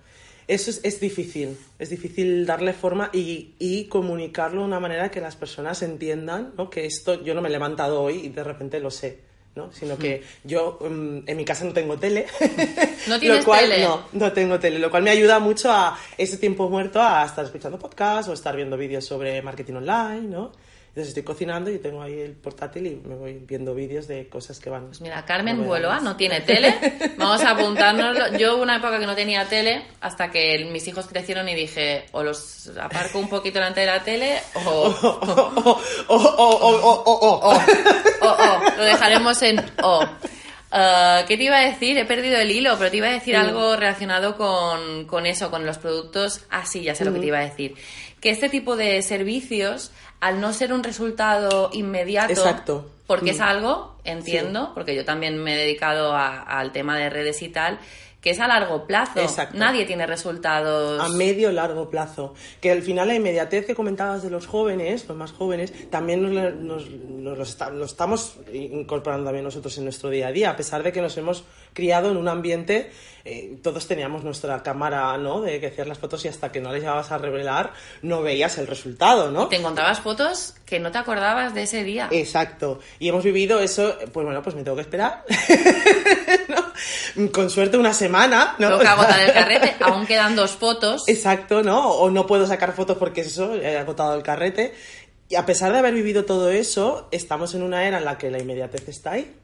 Eso 0.49 0.71
es, 0.71 0.81
es 0.85 1.01
difícil, 1.01 1.59
es 1.79 1.91
difícil 1.91 2.47
darle 2.47 2.73
forma 2.73 3.11
y, 3.13 3.55
y 3.59 3.85
comunicarlo 3.87 4.61
de 4.61 4.67
una 4.67 4.79
manera 4.79 5.11
que 5.11 5.21
las 5.21 5.35
personas 5.35 5.83
entiendan 5.83 6.53
¿no? 6.57 6.71
que 6.71 6.87
esto 6.87 7.23
yo 7.25 7.35
no 7.35 7.43
me 7.43 7.49
he 7.49 7.53
levantado 7.53 8.01
hoy 8.01 8.27
y 8.27 8.29
de 8.29 8.45
repente 8.45 8.79
lo 8.79 8.93
sé, 8.93 9.19
¿no? 9.57 9.73
sino 9.73 9.99
que 9.99 10.23
yo 10.45 10.79
mm, 10.81 11.29
en 11.29 11.37
mi 11.37 11.45
casa 11.45 11.65
no 11.65 11.73
tengo 11.73 11.99
tele. 11.99 12.27
¿No 13.09 13.19
tienes 13.19 13.39
lo 13.39 13.45
cual, 13.45 13.69
tele? 13.69 13.83
No, 13.83 14.05
no 14.13 14.33
tengo 14.33 14.61
tele, 14.61 14.79
lo 14.79 14.89
cual 14.89 15.03
me 15.03 15.11
ayuda 15.11 15.41
mucho 15.41 15.73
a 15.73 15.99
ese 16.17 16.37
tiempo 16.37 16.71
muerto 16.71 17.03
a 17.03 17.25
estar 17.25 17.45
escuchando 17.45 17.77
podcasts 17.77 18.29
o 18.29 18.33
estar 18.33 18.55
viendo 18.55 18.77
vídeos 18.77 19.05
sobre 19.05 19.43
marketing 19.43 19.75
online, 19.75 20.29
¿no? 20.29 20.53
Entonces 20.97 21.09
estoy 21.09 21.25
cocinando 21.25 21.71
y 21.71 21.79
tengo 21.79 22.01
ahí 22.01 22.19
el 22.19 22.33
portátil 22.33 22.87
y 22.87 22.97
me 23.07 23.17
voy 23.17 23.35
viendo 23.35 23.75
vídeos 23.75 24.09
de 24.09 24.31
cosas 24.31 24.59
que 24.59 24.71
van. 24.71 24.87
Pues 24.87 25.03
mira, 25.03 25.23
Carmen. 25.27 25.63
Bueloa 25.67 26.01
no 26.01 26.17
tiene 26.17 26.41
tele. 26.41 26.75
Vamos 27.19 27.43
a 27.43 27.51
apuntárnoslo. 27.51 28.39
Yo 28.39 28.57
una 28.57 28.77
época 28.77 28.99
que 28.99 29.05
no 29.05 29.15
tenía 29.15 29.45
tele 29.45 29.83
hasta 30.01 30.31
que 30.31 30.65
mis 30.73 30.89
hijos 30.89 31.07
crecieron 31.07 31.51
y 31.51 31.55
dije, 31.55 32.07
o 32.13 32.23
los 32.23 32.73
aparco 32.81 33.19
un 33.19 33.29
poquito 33.29 33.59
delante 33.59 33.81
de 33.81 33.87
la 33.87 34.03
tele 34.03 34.39
o... 34.55 34.97
Oh. 35.03 35.81
O, 36.09 36.15
o, 36.17 37.53
o, 38.23 38.77
lo 38.79 38.83
dejaremos 38.83 39.43
en 39.43 39.63
O. 39.83 40.03
Ah, 40.73 41.25
¿Qué 41.29 41.37
te 41.37 41.45
iba 41.45 41.59
a 41.59 41.61
decir? 41.61 41.97
He 41.97 42.05
perdido 42.05 42.39
el 42.39 42.51
hilo, 42.51 42.77
pero 42.79 42.91
te 42.91 42.97
iba 42.97 43.09
a 43.09 43.13
decir 43.13 43.37
algo 43.37 43.77
relacionado 43.77 44.37
con, 44.37 45.07
con 45.07 45.27
eso, 45.27 45.51
con 45.51 45.65
los 45.65 45.79
productos. 45.79 46.43
Ah, 46.51 46.67
sí, 46.67 46.83
ya 46.83 46.95
sé 46.95 47.05
lo 47.05 47.13
que 47.13 47.21
te 47.21 47.27
iba 47.27 47.39
a 47.39 47.45
decir. 47.45 47.75
Que 48.21 48.31
este 48.31 48.49
tipo 48.49 48.77
de 48.77 49.01
servicios, 49.03 49.93
al 50.21 50.41
no 50.41 50.53
ser 50.53 50.73
un 50.73 50.83
resultado 50.83 51.71
inmediato, 51.73 52.33
Exacto. 52.33 52.91
porque 53.07 53.33
Mm. 53.33 53.35
es 53.35 53.41
algo, 53.41 53.97
entiendo, 54.05 54.73
porque 54.75 54.95
yo 54.95 55.05
también 55.05 55.43
me 55.43 55.55
he 55.55 55.59
dedicado 55.59 56.15
a- 56.15 56.43
al 56.43 56.73
tema 56.73 56.97
de 56.97 57.11
redes 57.11 57.43
y 57.43 57.49
tal, 57.49 57.79
que 58.27 58.33
es 58.33 58.41
a 58.41 58.49
largo 58.49 58.89
plazo. 58.89 59.21
Exacto. 59.21 59.57
Nadie 59.57 59.85
tiene 59.85 60.05
resultados. 60.05 61.01
a 61.01 61.09
medio 61.11 61.53
largo 61.53 61.89
plazo. 61.89 62.35
Que 62.61 62.73
al 62.73 62.83
final 62.83 63.07
la 63.07 63.15
inmediatez 63.15 63.65
que 63.67 63.77
comentabas 63.77 64.25
de 64.25 64.31
los 64.31 64.49
jóvenes, 64.49 65.07
los 65.07 65.17
más 65.17 65.31
jóvenes, 65.31 65.73
también 65.91 66.23
nos, 66.25 66.55
nos- 66.57 66.91
nos 66.91 67.39
lo, 67.39 67.45
está- 67.45 67.71
lo 67.71 67.85
estamos 67.85 68.35
incorporando 68.53 69.27
también 69.27 69.45
nosotros 69.45 69.79
en 69.79 69.85
nuestro 69.85 70.11
día 70.11 70.27
a 70.27 70.33
día, 70.33 70.51
a 70.51 70.57
pesar 70.57 70.83
de 70.83 70.91
que 70.93 71.01
nos 71.01 71.17
hemos 71.19 71.45
criado 71.73 72.11
en 72.11 72.17
un 72.17 72.27
ambiente, 72.27 72.91
eh, 73.25 73.59
todos 73.63 73.87
teníamos 73.87 74.25
nuestra 74.25 74.61
cámara, 74.65 75.17
¿no? 75.19 75.41
De 75.43 75.61
que 75.61 75.69
hacías 75.69 75.87
las 75.87 75.99
fotos 75.99 76.25
y 76.25 76.29
hasta 76.29 76.51
que 76.51 76.61
no 76.61 76.73
les 76.73 76.83
llevabas 76.83 77.13
a 77.13 77.19
revelar 77.19 77.75
no 78.03 78.23
veías 78.23 78.59
el 78.59 78.67
resultado, 78.67 79.31
¿no? 79.31 79.47
Te 79.47 79.57
encontrabas 79.57 80.01
fotos 80.01 80.55
que 80.65 80.81
no 80.81 80.91
te 80.91 80.99
acordabas 80.99 81.55
de 81.55 81.63
ese 81.63 81.85
día. 81.85 82.09
Exacto. 82.11 82.81
Y 82.99 83.09
hemos 83.09 83.23
vivido 83.23 83.61
eso, 83.61 83.95
pues 84.13 84.25
bueno, 84.27 84.43
pues 84.43 84.57
me 84.57 84.65
tengo 84.65 84.75
que 84.77 84.83
esperar. 84.83 85.25
Con 87.33 87.51
suerte 87.51 87.79
una 87.79 87.93
semana, 87.93 88.57
¿no? 88.59 88.69
Tengo 88.69 88.81
que 88.81 88.89
agotar 88.89 89.21
el 89.21 89.33
carrete, 89.33 89.77
aún 89.85 90.07
quedan 90.07 90.37
dos 90.37 90.53
fotos. 90.53 91.09
Exacto, 91.09 91.63
¿no? 91.63 91.91
O 91.91 92.11
no 92.11 92.27
puedo 92.27 92.47
sacar 92.47 92.75
fotos 92.75 92.99
porque 92.99 93.23
eso, 93.23 93.55
he 93.55 93.77
agotado 93.77 94.15
el 94.15 94.23
carrete. 94.23 94.75
Y 95.29 95.35
a 95.35 95.47
pesar 95.47 95.73
de 95.73 95.79
haber 95.79 95.95
vivido 95.95 96.25
todo 96.25 96.51
eso, 96.51 97.09
estamos 97.11 97.55
en 97.55 97.63
una 97.63 97.87
era 97.87 97.99
en 97.99 98.05
la 98.05 98.19
que 98.19 98.31
la 98.31 98.39
inmediatez 98.39 98.89
está 98.89 99.13
ahí. 99.13 99.35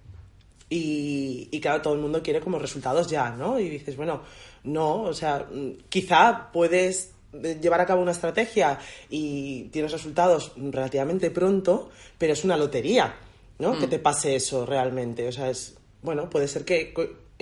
Y, 0.70 1.48
y 1.50 1.60
claro, 1.60 1.82
todo 1.82 1.94
el 1.94 2.00
mundo 2.00 2.22
quiere 2.22 2.40
como 2.40 2.58
resultados 2.58 3.08
ya, 3.08 3.30
¿no? 3.30 3.58
Y 3.58 3.68
dices, 3.68 3.96
bueno, 3.96 4.22
no, 4.64 5.02
o 5.02 5.14
sea, 5.14 5.46
mm, 5.50 5.88
quizá 5.88 6.50
puedes 6.52 7.12
eh, 7.32 7.58
llevar 7.60 7.80
a 7.80 7.86
cabo 7.86 8.02
una 8.02 8.12
estrategia 8.12 8.78
y 9.08 9.64
tienes 9.64 9.92
resultados 9.92 10.52
relativamente 10.56 11.30
pronto, 11.30 11.90
pero 12.18 12.34
es 12.34 12.44
una 12.44 12.56
lotería, 12.56 13.16
¿no? 13.58 13.78
Que 13.78 13.86
te 13.86 13.98
pase 13.98 14.36
eso 14.36 14.66
realmente. 14.66 15.26
O 15.26 15.32
sea, 15.32 15.48
es, 15.48 15.76
bueno, 16.02 16.28
puede 16.28 16.46
ser 16.46 16.64
que 16.64 16.92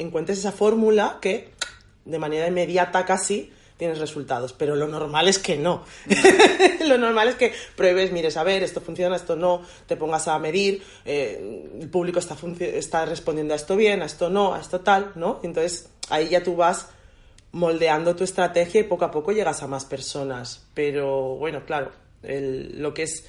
encuentres 0.01 0.39
esa 0.39 0.53
fórmula 0.53 1.19
que 1.21 1.51
de 2.05 2.19
manera 2.19 2.47
inmediata 2.49 3.05
casi 3.05 3.53
tienes 3.77 3.99
resultados, 3.99 4.53
pero 4.53 4.77
lo 4.77 4.87
normal 4.89 5.27
es 5.29 5.39
que 5.39 5.57
no. 5.57 5.85
lo 6.87 6.99
normal 6.99 7.29
es 7.29 7.35
que 7.37 7.53
pruebes, 7.77 8.13
mires, 8.13 8.37
a 8.37 8.45
ver, 8.45 8.63
esto 8.63 8.81
funciona, 8.83 9.17
esto 9.17 9.37
no, 9.37 9.63
te 9.87 9.97
pongas 9.97 10.29
a 10.29 10.39
medir, 10.39 10.83
eh, 11.07 11.71
el 11.81 11.89
público 11.89 12.19
está, 12.19 13.05
respondiendo 13.07 13.55
a 13.55 13.57
esto 13.57 13.77
bien, 13.77 14.03
a 14.03 14.05
esto 14.05 14.29
no, 14.29 14.55
a 14.55 14.61
esto 14.61 14.81
tal, 14.81 15.13
¿no? 15.15 15.41
Entonces 15.43 15.89
ahí 16.11 16.29
ya 16.29 16.43
tú 16.43 16.57
vas 16.57 16.89
moldeando 17.53 18.15
tu 18.15 18.23
estrategia 18.25 18.81
y 18.83 18.85
poco 18.85 19.07
a 19.07 19.11
poco 19.11 19.33
llegas 19.33 19.63
a 19.63 19.67
más 19.67 19.85
personas. 19.87 20.67
Pero 20.75 21.37
bueno, 21.37 21.65
claro, 21.65 21.91
el- 22.23 22.81
lo 22.83 22.93
que 22.95 23.05
es 23.05 23.25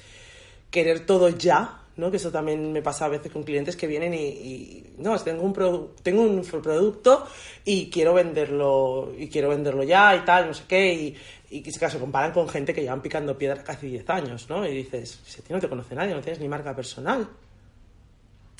querer 0.70 1.06
todo 1.06 1.28
ya, 1.30 1.81
¿no? 1.96 2.10
Que 2.10 2.16
eso 2.16 2.30
también 2.30 2.72
me 2.72 2.82
pasa 2.82 3.04
a 3.04 3.08
veces 3.08 3.30
con 3.32 3.42
clientes 3.42 3.76
que 3.76 3.86
vienen 3.86 4.14
y, 4.14 4.18
y, 4.18 4.94
no, 4.98 5.18
tengo 5.20 5.42
un 5.42 5.94
tengo 6.02 6.22
un 6.22 6.42
producto 6.42 7.26
y 7.64 7.90
quiero 7.90 8.14
venderlo 8.14 9.12
y 9.18 9.28
quiero 9.28 9.48
venderlo 9.50 9.82
ya 9.82 10.14
y 10.16 10.20
tal, 10.20 10.46
no 10.48 10.54
sé 10.54 10.64
qué 10.68 10.92
y 10.94 11.16
y 11.54 11.62
que 11.62 11.70
se 11.70 11.98
comparan 11.98 12.32
con 12.32 12.48
gente 12.48 12.72
que 12.72 12.80
llevan 12.80 13.02
picando 13.02 13.36
piedra 13.36 13.62
casi 13.62 13.86
10 13.86 14.08
años, 14.08 14.48
¿no? 14.48 14.66
Y 14.66 14.72
dices, 14.74 15.20
si 15.26 15.40
a 15.40 15.44
ti 15.44 15.52
no 15.52 15.60
te 15.60 15.68
conoce 15.68 15.94
nadie, 15.94 16.14
no 16.14 16.22
tienes 16.22 16.40
ni 16.40 16.48
marca 16.48 16.74
personal, 16.74 17.28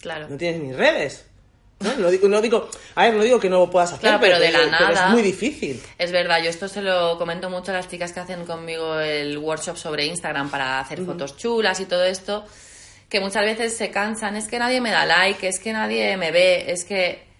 Claro. 0.00 0.28
no 0.28 0.36
tienes 0.36 0.60
ni 0.60 0.72
redes. 0.72 1.26
¿no? 1.80 1.96
No, 1.96 2.10
digo, 2.10 2.28
no 2.28 2.40
digo, 2.40 2.68
a 2.94 3.04
ver, 3.04 3.14
no 3.14 3.22
digo 3.24 3.40
que 3.40 3.48
no 3.50 3.58
lo 3.60 3.70
puedas 3.70 3.88
hacer, 3.90 4.00
Claro, 4.02 4.18
pero 4.20 4.38
de 4.38 4.52
la 4.52 4.66
nada- 4.66 5.06
es 5.06 5.12
muy 5.12 5.22
difícil. 5.22 5.80
Es 5.98 6.12
verdad, 6.12 6.40
yo 6.42 6.48
esto 6.50 6.68
se 6.68 6.80
lo 6.80 7.18
comento 7.18 7.50
mucho 7.50 7.72
a 7.72 7.74
las 7.74 7.88
chicas 7.88 8.12
que 8.12 8.20
hacen 8.20 8.44
conmigo 8.44 9.00
el 9.00 9.36
workshop 9.38 9.76
sobre 9.76 10.06
Instagram 10.06 10.48
para 10.50 10.78
hacer 10.78 11.04
fotos 11.04 11.36
chulas 11.36 11.80
y 11.80 11.86
todo 11.86 12.04
esto, 12.04 12.44
que 13.12 13.20
muchas 13.20 13.44
veces 13.44 13.76
se 13.76 13.90
cansan, 13.90 14.36
es 14.36 14.48
que 14.48 14.58
nadie 14.58 14.80
me 14.80 14.90
da 14.90 15.04
like, 15.04 15.46
es 15.46 15.60
que 15.60 15.74
nadie 15.74 16.16
me 16.16 16.32
ve, 16.32 16.72
es 16.72 16.86
que... 16.86 17.30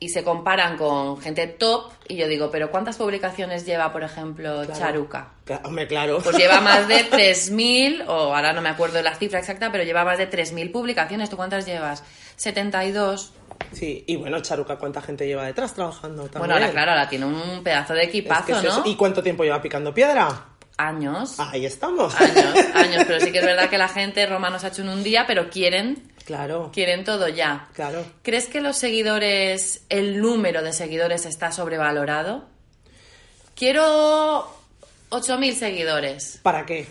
Y 0.00 0.08
se 0.08 0.24
comparan 0.24 0.76
con 0.76 1.20
gente 1.20 1.46
top 1.46 1.92
y 2.08 2.16
yo 2.16 2.26
digo, 2.26 2.50
pero 2.50 2.72
¿cuántas 2.72 2.96
publicaciones 2.96 3.64
lleva, 3.64 3.92
por 3.92 4.02
ejemplo, 4.02 4.62
Claro. 4.64 4.74
Charuca? 4.74 5.28
Hombre, 5.62 5.86
claro. 5.86 6.18
Pues 6.24 6.36
lleva 6.36 6.60
más 6.60 6.88
de 6.88 7.08
3.000, 7.08 8.04
o 8.08 8.34
ahora 8.34 8.52
no 8.52 8.62
me 8.62 8.68
acuerdo 8.68 9.00
la 9.00 9.14
cifra 9.14 9.38
exacta, 9.38 9.70
pero 9.70 9.84
lleva 9.84 10.04
más 10.04 10.18
de 10.18 10.28
3.000 10.28 10.72
publicaciones. 10.72 11.30
¿Tú 11.30 11.36
cuántas 11.36 11.66
llevas? 11.66 12.02
72. 12.34 13.32
Sí, 13.70 14.02
y 14.08 14.16
bueno, 14.16 14.40
Charuca, 14.40 14.76
¿cuánta 14.76 15.00
gente 15.02 15.24
lleva 15.24 15.46
detrás 15.46 15.72
trabajando 15.72 16.24
también? 16.24 16.40
Bueno, 16.40 16.54
ahora 16.54 16.70
claro, 16.72 16.90
ahora 16.90 17.08
tiene 17.08 17.26
un 17.26 17.62
pedazo 17.62 17.94
de 17.94 18.02
Es 18.02 18.08
equipazo, 18.08 18.46
que 18.46 18.52
es 18.54 18.64
¿no? 18.64 18.82
¿Y 18.84 18.96
cuánto 18.96 19.22
tiempo 19.22 19.44
lleva 19.44 19.62
picando 19.62 19.94
piedra? 19.94 20.48
Años. 20.78 21.38
Ahí 21.38 21.66
estamos. 21.66 22.14
Años, 22.20 22.56
años. 22.74 23.04
Pero 23.06 23.20
sí 23.20 23.30
que 23.32 23.38
es 23.38 23.44
verdad 23.44 23.68
que 23.70 23.78
la 23.78 23.88
gente 23.88 24.24
Roma 24.26 24.50
nos 24.50 24.64
ha 24.64 24.68
hecho 24.68 24.82
en 24.82 24.88
un 24.88 25.02
día, 25.02 25.24
pero 25.26 25.48
quieren, 25.50 26.10
Claro, 26.24 26.70
quieren 26.72 27.04
todo 27.04 27.28
ya. 27.28 27.68
claro. 27.74 28.04
¿Crees 28.22 28.46
que 28.46 28.60
los 28.60 28.76
seguidores, 28.78 29.82
el 29.88 30.20
número 30.20 30.62
de 30.62 30.72
seguidores 30.72 31.26
está 31.26 31.52
sobrevalorado? 31.52 32.46
Quiero 33.54 34.48
8.000 35.10 35.54
seguidores. 35.54 36.40
¿Para 36.42 36.64
qué? 36.66 36.86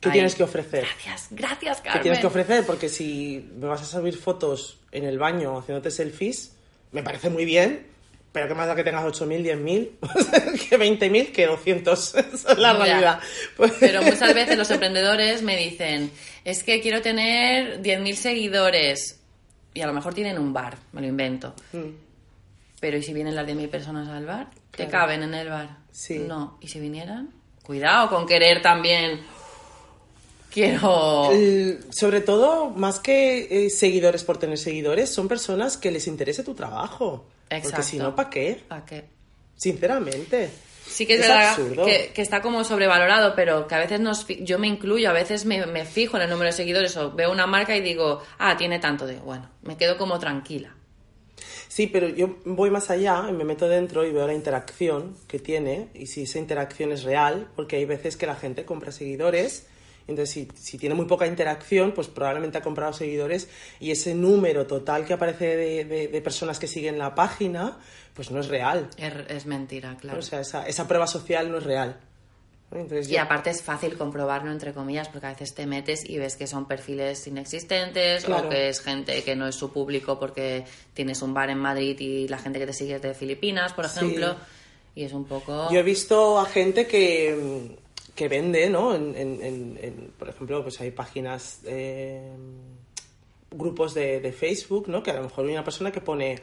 ¿Qué 0.00 0.10
tienes 0.10 0.34
que 0.34 0.42
ofrecer? 0.44 0.84
Gracias, 0.84 1.26
gracias, 1.30 1.76
¿Qué 1.80 1.84
Carmen. 1.88 2.02
tienes 2.02 2.20
que 2.20 2.26
ofrecer? 2.26 2.64
Porque 2.64 2.88
si 2.88 3.50
me 3.56 3.66
vas 3.66 3.82
a 3.82 3.84
subir 3.84 4.16
fotos 4.16 4.78
en 4.92 5.04
el 5.04 5.18
baño 5.18 5.58
haciéndote 5.58 5.90
selfies, 5.90 6.52
me 6.92 7.02
parece 7.02 7.28
muy 7.28 7.44
bien, 7.44 7.86
pero 8.32 8.48
qué 8.48 8.54
más 8.54 8.66
da 8.66 8.74
que 8.76 8.84
tengas 8.84 9.04
8.000, 9.04 9.42
10.000, 9.42 10.68
que 10.68 10.78
20.000, 10.78 11.32
que 11.32 11.46
200. 11.46 12.14
Esa 12.14 12.52
es 12.52 12.58
la 12.58 12.72
realidad. 12.74 13.20
Pues- 13.56 13.72
Pero 13.80 14.02
muchas 14.02 14.34
veces 14.34 14.56
los 14.56 14.70
emprendedores 14.70 15.42
me 15.42 15.56
dicen, 15.56 16.10
es 16.44 16.62
que 16.62 16.80
quiero 16.80 17.02
tener 17.02 17.82
10.000 17.82 18.14
seguidores. 18.14 19.20
Y 19.74 19.80
a 19.82 19.86
lo 19.86 19.92
mejor 19.92 20.14
tienen 20.14 20.38
un 20.38 20.52
bar, 20.52 20.76
me 20.92 21.00
lo 21.00 21.06
invento. 21.06 21.54
Mm. 21.72 21.90
Pero 22.80 22.96
¿y 22.96 23.02
si 23.02 23.12
vienen 23.12 23.34
las 23.34 23.46
10.000 23.46 23.68
personas 23.68 24.08
al 24.08 24.26
bar? 24.26 24.48
¿Te 24.70 24.88
caben 24.88 25.22
en 25.22 25.34
el 25.34 25.48
bar? 25.48 25.76
Sí. 25.92 26.18
No. 26.18 26.58
¿Y 26.60 26.68
si 26.68 26.80
vinieran? 26.80 27.30
Cuidado 27.62 28.08
con 28.08 28.26
querer 28.26 28.62
también... 28.62 29.20
Quiero... 30.50 31.30
El- 31.32 31.80
sobre 31.92 32.20
todo, 32.20 32.70
más 32.70 32.98
que 32.98 33.66
eh, 33.66 33.70
seguidores 33.70 34.24
por 34.24 34.38
tener 34.38 34.58
seguidores, 34.58 35.10
son 35.10 35.28
personas 35.28 35.76
que 35.76 35.90
les 35.90 36.06
interese 36.06 36.42
tu 36.42 36.54
trabajo. 36.54 37.26
Porque 37.48 37.56
Exacto. 37.66 37.82
si 37.86 37.98
no, 37.98 38.14
¿para 38.16 38.30
qué? 38.30 38.62
¿A 38.68 38.84
qué? 38.84 39.04
Sinceramente. 39.56 40.50
Sí 40.86 41.06
que 41.06 41.14
es, 41.14 41.20
Es 41.20 41.28
verdad 41.28 41.50
absurdo. 41.50 41.84
que, 41.84 42.10
que 42.14 42.22
está 42.22 42.42
como 42.42 42.64
sobrevalorado, 42.64 43.34
pero 43.36 43.68
que 43.68 43.74
a 43.74 43.78
veces 43.78 44.00
nos, 44.00 44.26
yo 44.26 44.58
me 44.58 44.66
incluyo, 44.66 45.08
a 45.08 45.12
veces 45.12 45.44
me, 45.44 45.64
me 45.66 45.84
fijo 45.84 46.16
en 46.16 46.24
el 46.24 46.30
número 46.30 46.46
de 46.46 46.52
seguidores 46.52 46.96
o 46.96 47.12
veo 47.12 47.30
una 47.30 47.46
marca 47.46 47.76
y 47.76 47.80
digo, 47.80 48.22
ah, 48.38 48.56
tiene 48.56 48.78
tanto, 48.80 49.06
digo, 49.06 49.22
bueno, 49.22 49.48
me 49.62 49.76
quedo 49.76 49.96
como 49.96 50.18
tranquila. 50.18 50.74
Sí, 51.68 51.86
pero 51.86 52.08
yo 52.08 52.38
voy 52.44 52.70
más 52.70 52.90
allá 52.90 53.26
y 53.28 53.32
me 53.32 53.44
meto 53.44 53.68
dentro 53.68 54.04
y 54.04 54.10
veo 54.10 54.26
la 54.26 54.34
interacción 54.34 55.16
que 55.28 55.38
tiene 55.38 55.88
y 55.94 56.06
si 56.08 56.22
esa 56.24 56.38
interacción 56.40 56.90
es 56.90 57.04
real, 57.04 57.48
porque 57.54 57.76
hay 57.76 57.84
veces 57.84 58.16
que 58.16 58.26
la 58.26 58.34
gente 58.34 58.64
compra 58.64 58.90
seguidores, 58.90 59.66
entonces 60.10 60.30
si, 60.34 60.48
si 60.54 60.76
tiene 60.76 60.94
muy 60.94 61.06
poca 61.06 61.26
interacción, 61.26 61.92
pues 61.92 62.08
probablemente 62.08 62.58
ha 62.58 62.62
comprado 62.62 62.92
seguidores 62.92 63.48
y 63.80 63.90
ese 63.90 64.14
número 64.14 64.66
total 64.66 65.04
que 65.06 65.14
aparece 65.14 65.56
de, 65.56 65.84
de- 65.84 66.08
de 66.08 66.20
personas 66.20 66.58
que 66.58 66.66
siguen 66.66 66.98
la 66.98 67.14
página, 67.14 67.78
pues 68.14 68.30
no 68.30 68.40
es 68.40 68.48
real. 68.48 68.88
Es, 68.98 69.12
es 69.28 69.46
mentira, 69.46 69.96
claro. 69.98 70.18
O 70.18 70.22
sea, 70.22 70.40
esa, 70.40 70.66
esa 70.66 70.86
prueba 70.86 71.06
social 71.06 71.50
no 71.50 71.58
es 71.58 71.64
real. 71.64 71.96
Entonces 72.72 73.08
Y 73.08 73.14
yo- 73.14 73.22
aparte 73.22 73.50
es 73.50 73.62
fácil 73.62 73.96
comprobarlo, 73.96 74.52
entre 74.52 74.72
comillas, 74.72 75.08
porque 75.08 75.26
a 75.26 75.30
veces 75.30 75.54
te 75.54 75.66
metes 75.66 76.08
y 76.08 76.18
ves 76.18 76.36
que 76.36 76.46
son 76.46 76.66
perfiles 76.68 77.26
inexistentes 77.26 78.24
Claro. 78.24 78.46
o 78.46 78.50
que 78.50 78.68
es 78.68 78.80
gente 78.80 79.22
que 79.24 79.34
no 79.34 79.48
es 79.48 79.56
su 79.56 79.72
público 79.72 80.20
porque 80.20 80.64
tienes 80.94 81.20
un 81.22 81.34
bar 81.34 81.50
en 81.50 81.58
Madrid 81.58 81.98
y 81.98 82.28
la 82.28 82.38
gente 82.38 82.58
que 82.60 82.66
te 82.66 82.72
sigue 82.72 82.94
es 82.96 83.02
de 83.02 83.14
Filipinas, 83.14 83.72
por 83.72 83.88
Sí. 83.88 83.98
ejemplo. 83.98 84.36
Y 84.94 85.02
es 85.04 85.12
un 85.12 85.24
poco... 85.24 85.68
Yo 85.72 85.80
he 85.80 85.82
visto 85.82 86.38
a 86.38 86.44
gente 86.46 86.86
que, 86.86 87.76
que 88.20 88.28
vende, 88.28 88.68
¿no? 88.68 88.94
En, 88.94 89.16
en- 89.16 89.78
en- 89.80 90.12
por 90.18 90.28
ejemplo, 90.28 90.62
pues 90.62 90.78
hay 90.82 90.90
páginas, 90.90 91.60
eh, 91.64 92.20
grupos 93.50 93.94
de, 93.94 94.20
de 94.20 94.30
Facebook, 94.30 94.88
¿no? 94.88 95.02
Que 95.02 95.10
a 95.10 95.14
lo 95.14 95.22
mejor 95.22 95.46
hay 95.46 95.52
una 95.52 95.64
persona 95.64 95.90
que 95.90 96.02
pone, 96.02 96.38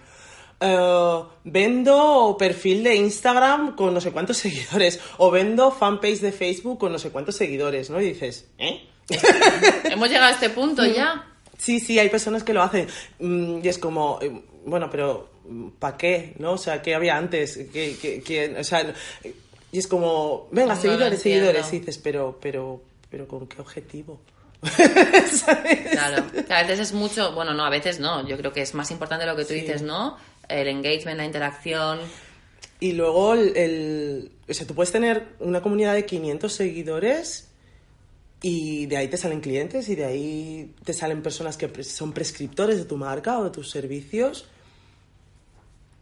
eh, 0.59 1.19
vendo 1.43 2.35
perfil 2.39 2.83
de 2.83 2.95
Instagram 2.95 3.75
con 3.75 3.93
no 3.93 4.01
sé 4.01 4.11
cuántos 4.11 4.37
seguidores, 4.45 4.99
o 5.19 5.29
vendo 5.29 5.69
fanpage 5.71 6.19
de 6.21 6.31
Facebook 6.31 6.79
con 6.79 6.91
no 6.91 6.97
sé 6.97 7.11
cuántos 7.11 7.35
seguidores, 7.35 7.91
¿no? 7.91 8.01
Y 8.01 8.05
dices, 8.13 8.47
¿eh? 8.57 8.81
Hemos 9.91 10.07
llegado 10.09 10.25
a 10.27 10.31
este 10.31 10.49
punto 10.49 10.83
ya. 10.83 11.27
Sí, 11.59 11.79
sí, 11.79 11.99
hay 11.99 12.09
personas 12.09 12.43
que 12.43 12.53
lo 12.53 12.63
hacen. 12.63 12.87
Mm, 13.19 13.59
Y 13.63 13.67
es 13.67 13.77
como, 13.77 14.17
eh, 14.21 14.31
bueno, 14.65 14.89
pero 14.89 15.29
¿para 15.77 15.95
qué? 15.95 16.33
¿No? 16.39 16.53
O 16.53 16.57
sea, 16.57 16.81
¿qué 16.81 16.95
había 16.95 17.15
antes? 17.17 17.57
¿Qué? 17.71 18.55
O 18.59 18.63
sea, 18.63 18.93
y 19.71 19.79
es 19.79 19.87
como, 19.87 20.47
venga, 20.51 20.75
No 20.75 20.81
seguidores, 20.81 21.21
seguidores. 21.21 21.71
Y 21.73 21.79
dices, 21.79 21.97
pero, 21.97 22.37
pero, 22.41 22.81
pero 23.09 23.27
¿con 23.27 23.47
qué 23.47 23.61
objetivo? 23.61 24.19
Claro, 25.91 26.25
a 26.49 26.61
veces 26.63 26.79
es 26.79 26.93
mucho, 26.93 27.33
bueno, 27.33 27.53
no, 27.53 27.63
a 27.65 27.69
veces 27.69 27.99
no, 27.99 28.27
yo 28.27 28.37
creo 28.37 28.53
que 28.53 28.61
es 28.61 28.73
más 28.73 28.91
importante 28.91 29.25
lo 29.25 29.35
que 29.35 29.43
tú 29.43 29.53
Sí. 29.53 29.61
dices, 29.61 29.81
¿no? 29.81 30.17
El 30.49 30.67
engagement, 30.67 31.17
la 31.17 31.25
interacción. 31.25 31.99
Y 32.79 32.93
luego, 32.93 33.33
el, 33.33 33.55
el- 33.57 34.31
o 34.49 34.53
sea, 34.53 34.65
tú 34.65 34.73
puedes 34.75 34.91
tener 34.91 35.27
una 35.39 35.61
comunidad 35.61 35.93
de 35.93 36.05
500 36.05 36.53
seguidores 36.53 37.49
y 38.41 38.85
de 38.85 38.97
ahí 38.97 39.07
te 39.07 39.17
salen 39.17 39.41
clientes 39.41 39.89
y 39.89 39.95
de 39.95 40.05
ahí 40.05 40.73
te 40.83 40.93
salen 40.93 41.21
personas 41.23 41.57
que 41.57 41.83
son 41.83 42.13
prescriptores 42.13 42.77
de 42.77 42.85
tu 42.85 42.95
marca 42.97 43.39
o 43.39 43.45
de 43.45 43.49
tus 43.49 43.69
servicios 43.71 44.45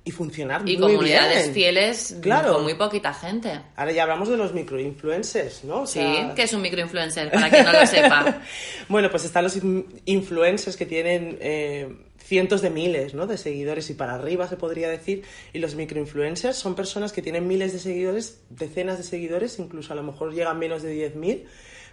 y 0.08 0.12
funcionar 0.12 0.62
Y 0.70 0.78
muy 0.78 0.94
comunidades 0.94 1.44
bien. 1.46 1.54
fieles 1.54 2.16
Claro. 2.22 2.54
con 2.54 2.64
muy 2.64 2.76
poquita 2.76 3.12
gente. 3.14 3.60
Ahora 3.76 3.92
ya 3.92 4.04
hablamos 4.04 4.30
de 4.30 4.38
los 4.38 4.54
microinfluencers, 4.54 5.64
¿no? 5.64 5.82
O 5.82 5.88
Sí, 5.88 6.00
que 6.36 6.44
es 6.44 6.54
un 6.54 6.62
microinfluencer, 6.62 7.32
para 7.32 7.50
quien 7.50 7.66
no 7.66 7.74
lo 7.74 7.86
sepa. 7.88 8.42
Bueno, 8.88 9.10
pues 9.10 9.26
están 9.26 9.44
los 9.44 9.56
in- 9.58 9.86
influencers 10.06 10.78
que 10.78 10.86
tienen 10.86 11.38
eh, 11.42 11.92
cientos 12.24 12.62
de 12.62 12.70
miles 12.70 13.16
¿no? 13.16 13.26
de 13.26 13.36
seguidores 13.38 13.90
y 13.90 13.96
para 13.96 14.14
arriba 14.14 14.48
se 14.48 14.58
podría 14.58 14.90
decir. 14.90 15.24
Y 15.54 15.58
los 15.60 15.74
microinfluencers 15.74 16.56
son 16.56 16.76
personas 16.76 17.12
que 17.12 17.24
tienen 17.24 17.48
miles 17.48 17.74
de 17.74 17.80
seguidores, 17.80 18.42
decenas 18.52 19.00
de 19.00 19.04
seguidores, 19.04 19.58
incluso 19.58 19.92
a 19.92 19.96
lo 19.96 20.04
mejor 20.04 20.34
llegan 20.36 20.60
menos 20.60 20.84
de 20.84 20.94
10.000. 21.16 21.46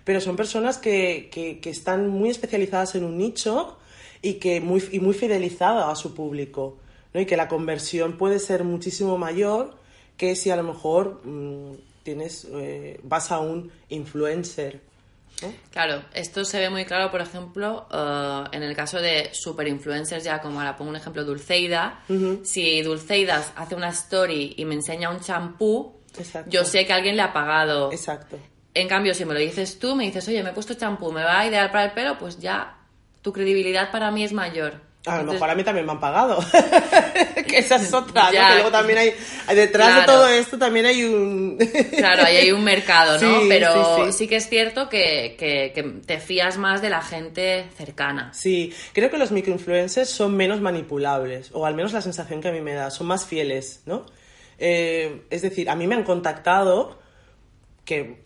Pero 0.04 0.20
son 0.20 0.36
personas 0.36 0.76
que, 0.76 1.30
que- 1.32 1.60
que 1.60 1.70
están 1.70 2.08
muy 2.08 2.28
especializadas 2.28 2.94
en 2.94 3.04
un 3.04 3.16
nicho 3.16 3.78
y, 4.20 4.34
que 4.34 4.60
muy, 4.60 4.82
y 4.92 5.00
muy 5.00 5.14
fidelizadas 5.14 5.86
a 5.90 5.94
su 5.96 6.14
público. 6.14 6.78
¿No? 7.12 7.20
Y 7.20 7.26
que 7.26 7.36
la 7.36 7.48
conversión 7.48 8.16
puede 8.16 8.38
ser 8.38 8.64
muchísimo 8.64 9.18
mayor 9.18 9.76
que 10.16 10.36
si 10.36 10.50
a 10.50 10.56
lo 10.56 10.62
mejor 10.62 11.20
mm, 11.24 11.74
tienes, 12.02 12.46
eh, 12.52 13.00
vas 13.02 13.32
a 13.32 13.38
un 13.40 13.70
influencer. 13.88 14.80
¿no? 15.42 15.52
Claro, 15.70 16.04
esto 16.14 16.44
se 16.44 16.58
ve 16.60 16.70
muy 16.70 16.84
claro, 16.84 17.10
por 17.10 17.20
ejemplo, 17.20 17.86
eh, 17.92 18.44
en 18.52 18.62
el 18.62 18.76
caso 18.76 19.00
de 19.00 19.30
super 19.32 19.66
influencers, 19.66 20.24
ya 20.24 20.40
como 20.40 20.60
ahora 20.60 20.76
pongo 20.76 20.90
un 20.90 20.96
ejemplo, 20.96 21.24
Dulceida. 21.24 22.04
Si 22.44 22.82
Dulceida 22.82 23.44
hace 23.56 23.74
una 23.74 23.88
story 23.88 24.54
y 24.56 24.64
me 24.64 24.74
enseña 24.74 25.10
un 25.10 25.20
champú, 25.20 26.00
yo 26.46 26.64
sé 26.64 26.86
que 26.86 26.92
alguien 26.92 27.16
le 27.16 27.22
ha 27.22 27.32
pagado. 27.32 27.90
Exacto. 27.90 28.38
En 28.74 28.88
cambio, 28.88 29.14
si 29.14 29.24
me 29.24 29.34
lo 29.34 29.40
dices 29.40 29.78
tú, 29.78 29.94
me 29.94 30.04
dices, 30.04 30.26
oye, 30.28 30.42
me 30.42 30.50
he 30.50 30.52
puesto 30.52 30.74
champú, 30.74 31.12
me 31.12 31.22
va 31.22 31.46
ideal 31.46 31.70
para 31.70 31.84
el 31.86 31.92
pelo, 31.92 32.18
pues 32.18 32.38
ya 32.38 32.78
tu 33.20 33.32
credibilidad 33.32 33.90
para 33.90 34.10
mí 34.10 34.24
es 34.24 34.32
mayor. 34.32 34.80
A 35.04 35.18
lo 35.22 35.32
mejor 35.32 35.50
a 35.50 35.54
mí 35.56 35.64
también 35.64 35.84
me 35.84 35.90
han 35.92 35.98
pagado. 35.98 36.38
que 37.48 37.58
esa 37.58 37.76
es 37.76 37.92
otra, 37.92 38.26
¿no? 38.26 38.32
Ya. 38.32 38.48
Que 38.48 38.54
luego 38.54 38.70
también 38.70 38.98
hay, 38.98 39.14
detrás 39.54 40.00
de 40.00 40.06
todo 40.06 40.28
esto 40.28 40.58
también 40.58 40.86
hay 40.86 41.02
un... 41.04 41.58
Claro, 41.96 42.24
ahí 42.24 42.36
hay 42.36 42.52
un 42.52 42.62
mercado, 42.62 43.20
¿no? 43.20 43.40
Sí, 43.40 43.46
Pero 43.48 43.96
sí, 43.96 44.02
sí, 44.06 44.12
sí. 44.18 44.28
que 44.28 44.36
es 44.36 44.48
cierto 44.48 44.88
que, 44.88 45.34
que- 45.38 45.72
que 45.74 45.82
te 46.06 46.20
fías 46.20 46.56
más 46.56 46.82
de 46.82 46.90
la 46.90 47.02
gente 47.02 47.66
cercana. 47.76 48.32
Sí, 48.32 48.72
creo 48.92 49.10
que 49.10 49.18
los 49.18 49.32
microinfluencers 49.32 50.08
son 50.08 50.36
menos 50.36 50.60
manipulables, 50.60 51.50
o 51.52 51.66
al 51.66 51.74
menos 51.74 51.92
la 51.92 52.00
sensación 52.00 52.40
que 52.40 52.48
a 52.48 52.52
mí 52.52 52.60
me 52.60 52.74
da, 52.74 52.90
son 52.92 53.08
más 53.08 53.26
fieles, 53.26 53.82
¿no? 53.86 54.06
Eh, 54.58 55.22
es 55.30 55.42
decir, 55.42 55.68
a 55.68 55.74
mí 55.74 55.88
me 55.88 55.96
han 55.96 56.04
contactado, 56.04 57.00
que 57.84 58.22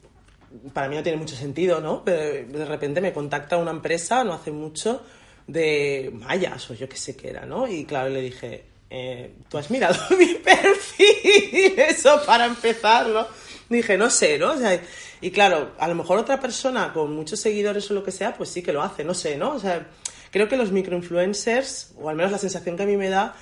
para 0.74 0.88
mí 0.88 0.96
no 0.96 1.02
tiene 1.02 1.16
mucho 1.16 1.34
sentido, 1.36 1.80
¿no? 1.80 2.04
Pero 2.04 2.46
de 2.58 2.64
repente 2.66 3.00
me 3.00 3.14
contacta 3.14 3.56
una 3.56 3.70
empresa 3.70 4.24
no 4.24 4.34
hace 4.34 4.50
mucho 4.50 5.02
de 5.46 6.10
mayas 6.12 6.70
o 6.70 6.74
yo 6.74 6.88
qué 6.88 6.96
sé 6.96 7.16
qué 7.16 7.30
era, 7.30 7.46
¿no? 7.46 7.68
Y 7.68 7.84
claro, 7.84 8.08
le 8.10 8.20
dije, 8.20 8.64
eh, 8.90 9.34
¿tú 9.48 9.58
has 9.58 9.70
mirado 9.70 9.96
mi 10.18 10.34
perfil? 10.34 11.78
Eso 11.78 12.22
para 12.24 12.46
empezar, 12.46 13.06
¿no? 13.08 13.26
Dije, 13.68 13.96
no 13.96 14.10
sé, 14.10 14.38
¿no? 14.38 14.52
O 14.52 14.58
sea, 14.58 14.80
y 15.20 15.30
claro, 15.30 15.72
a 15.78 15.88
lo 15.88 15.94
mejor 15.94 16.18
otra 16.18 16.38
persona 16.38 16.92
con 16.92 17.14
muchos 17.14 17.40
seguidores 17.40 17.90
o 17.90 17.94
lo 17.94 18.04
que 18.04 18.12
sea, 18.12 18.34
pues 18.34 18.48
sí 18.50 18.62
que 18.62 18.72
lo 18.72 18.82
hace, 18.82 19.02
no 19.04 19.14
sé, 19.14 19.36
¿no? 19.36 19.52
O 19.52 19.58
sea, 19.58 19.88
creo 20.30 20.48
que 20.48 20.56
los 20.56 20.72
microinfluencers, 20.72 21.94
o 21.98 22.08
al 22.08 22.16
menos 22.16 22.32
la 22.32 22.38
sensación 22.38 22.76
que 22.76 22.84
a 22.84 22.86
mí 22.86 22.96
me 22.96 23.08
da, 23.08 23.34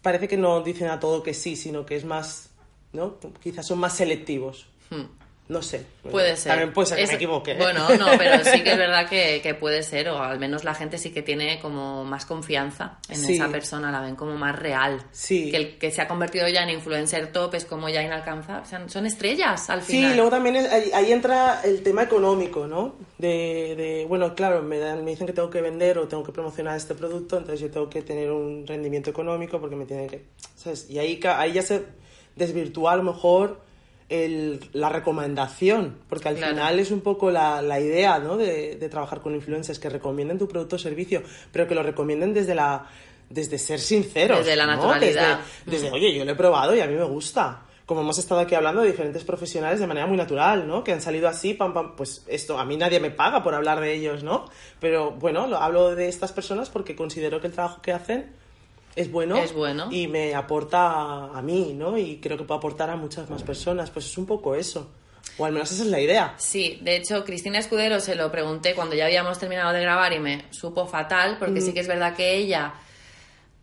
parece 0.00 0.28
que 0.28 0.36
no 0.36 0.62
dicen 0.62 0.88
a 0.88 1.00
todo 1.00 1.22
que 1.22 1.34
sí, 1.34 1.56
sino 1.56 1.84
que 1.84 1.96
es 1.96 2.04
más, 2.04 2.50
¿no? 2.92 3.18
Quizás 3.42 3.66
son 3.66 3.78
más 3.78 3.96
selectivos. 3.96 4.68
Hmm. 4.90 5.06
No 5.48 5.62
sé. 5.62 5.86
Puede 6.10 6.36
ser. 6.36 6.50
También 6.52 6.72
puede 6.72 6.88
ser 6.88 6.96
que 6.98 7.04
Es- 7.04 7.10
me 7.10 7.14
equivoque. 7.16 7.52
¿eh? 7.52 7.56
Bueno, 7.56 7.88
no, 7.96 8.06
pero 8.18 8.42
sí 8.44 8.62
que 8.64 8.72
es 8.72 8.76
verdad 8.78 9.08
que, 9.08 9.40
que 9.42 9.54
puede 9.54 9.84
ser, 9.84 10.08
o 10.08 10.18
al 10.20 10.40
menos 10.40 10.64
la 10.64 10.74
gente 10.74 10.98
sí 10.98 11.10
que 11.10 11.22
tiene 11.22 11.60
como 11.60 12.04
más 12.04 12.26
confianza 12.26 12.98
en 13.08 13.16
Sí. 13.16 13.34
esa 13.34 13.48
persona, 13.48 13.92
la 13.92 14.00
ven 14.00 14.16
como 14.16 14.36
más 14.36 14.58
real. 14.58 15.00
Sí. 15.12 15.50
Que 15.52 15.56
el 15.56 15.78
que 15.78 15.92
se 15.92 16.02
ha 16.02 16.08
convertido 16.08 16.48
ya 16.48 16.64
en 16.64 16.70
influencer 16.70 17.30
top 17.32 17.54
es 17.54 17.64
como 17.64 17.88
ya 17.88 18.02
inalcanzable. 18.02 18.62
O 18.62 18.68
sea, 18.68 18.88
son 18.88 19.06
estrellas 19.06 19.70
al 19.70 19.82
Sí, 19.82 19.92
final. 19.98 20.16
luego 20.16 20.30
también 20.30 20.56
es- 20.56 20.72
ahí, 20.72 20.90
ahí 20.92 21.12
entra 21.12 21.60
el 21.62 21.82
tema 21.84 22.02
económico, 22.02 22.66
¿no? 22.66 22.96
De, 23.18 23.74
de, 23.76 24.04
bueno, 24.08 24.34
claro, 24.34 24.62
me, 24.62 24.78
dan, 24.78 25.04
me 25.04 25.12
dicen 25.12 25.28
que 25.28 25.32
tengo 25.32 25.48
que 25.50 25.60
vender 25.60 25.98
o 25.98 26.08
tengo 26.08 26.24
que 26.24 26.32
promocionar 26.32 26.76
este 26.76 26.94
producto, 26.96 27.36
entonces 27.38 27.60
yo 27.60 27.70
tengo 27.70 27.88
que 27.88 28.02
tener 28.02 28.32
un 28.32 28.66
rendimiento 28.66 29.10
económico 29.10 29.60
porque 29.60 29.76
me 29.76 29.86
tienen 29.86 30.08
que... 30.08 30.24
¿sabes? 30.56 30.90
Y 30.90 30.98
ahí, 30.98 31.20
ahí 31.24 31.52
ya 31.52 31.62
se 31.62 31.84
desvirtúa 32.34 32.92
a 32.92 32.96
lo 32.96 33.02
mejor 33.04 33.64
el- 34.08 34.60
la 34.72 34.88
recomendación, 34.88 35.98
porque 36.08 36.28
al 36.28 36.36
Claro. 36.36 36.54
final 36.54 36.78
es 36.80 36.90
un 36.90 37.00
poco 37.00 37.30
la, 37.30 37.60
la 37.62 37.80
idea 37.80 38.18
¿no? 38.18 38.36
de, 38.36 38.76
de 38.76 38.88
trabajar 38.88 39.20
con 39.20 39.34
influencers, 39.34 39.78
que 39.78 39.88
recomienden 39.88 40.38
tu 40.38 40.46
producto 40.48 40.76
o 40.76 40.78
servicio, 40.78 41.22
pero 41.52 41.66
que 41.66 41.74
lo 41.74 41.82
recomienden 41.82 42.32
desde 42.34 42.54
la 42.54 42.86
desde 43.28 43.58
ser 43.58 43.80
sinceros. 43.80 44.38
Desde 44.38 44.54
la 44.54 44.66
¿no? 44.66 44.76
naturalidad. 44.76 45.40
Desde, 45.64 45.82
desde, 45.88 45.90
oye, 45.96 46.14
yo 46.14 46.24
lo 46.24 46.30
he 46.30 46.34
probado 46.36 46.76
y 46.76 46.80
a 46.80 46.86
mí 46.86 46.94
me 46.94 47.02
gusta. 47.04 47.62
Como 47.84 48.00
hemos 48.02 48.18
estado 48.18 48.40
aquí 48.40 48.54
hablando 48.54 48.82
de 48.82 48.88
diferentes 48.92 49.24
profesionales 49.24 49.80
de 49.80 49.86
manera 49.88 50.06
muy 50.06 50.16
natural, 50.16 50.66
¿no? 50.66 50.84
Que 50.84 50.92
han 50.92 51.00
salido 51.00 51.28
así, 51.28 51.54
pam, 51.54 51.72
pam, 51.74 51.96
pues 51.96 52.24
esto, 52.28 52.56
a 52.58 52.64
mí 52.64 52.76
nadie 52.76 53.00
me 53.00 53.10
paga 53.10 53.42
por 53.42 53.54
hablar 53.54 53.80
de 53.80 53.94
ellos, 53.94 54.22
¿no? 54.22 54.44
Pero 54.80 55.10
bueno, 55.12 55.46
lo, 55.48 55.56
hablo 55.58 55.94
de 55.96 56.06
estas 56.08 56.30
personas 56.32 56.70
porque 56.70 56.94
considero 56.94 57.40
que 57.40 57.48
el 57.48 57.52
trabajo 57.52 57.82
que 57.82 57.92
hacen 57.92 58.30
es 58.96 59.12
bueno, 59.12 59.36
Es 59.36 59.52
bueno. 59.52 59.88
y 59.90 60.08
me 60.08 60.34
aporta 60.34 61.26
a 61.26 61.42
mí, 61.42 61.74
¿no? 61.74 61.96
Y 61.98 62.18
creo 62.18 62.36
que 62.38 62.44
puede 62.44 62.58
aportar 62.58 62.90
a 62.90 62.96
muchas 62.96 63.28
más 63.30 63.42
personas. 63.42 63.90
Pues 63.90 64.06
es 64.06 64.18
un 64.18 64.26
poco 64.26 64.54
eso. 64.54 64.90
O 65.38 65.44
al 65.44 65.52
menos 65.52 65.70
esa 65.70 65.82
es 65.82 65.88
la 65.90 66.00
idea. 66.00 66.34
Sí, 66.38 66.78
de 66.82 66.96
hecho, 66.96 67.24
Cristina 67.24 67.58
Escudero 67.58 68.00
se 68.00 68.14
lo 68.14 68.30
pregunté 68.32 68.74
cuando 68.74 68.94
ya 68.96 69.04
habíamos 69.04 69.38
terminado 69.38 69.72
de 69.72 69.82
grabar 69.82 70.12
y 70.14 70.18
me 70.18 70.44
supo 70.50 70.86
fatal, 70.86 71.36
porque 71.38 71.60
sí 71.60 71.74
que 71.74 71.80
es 71.80 71.88
verdad 71.88 72.14
que 72.16 72.36
ella, 72.36 72.72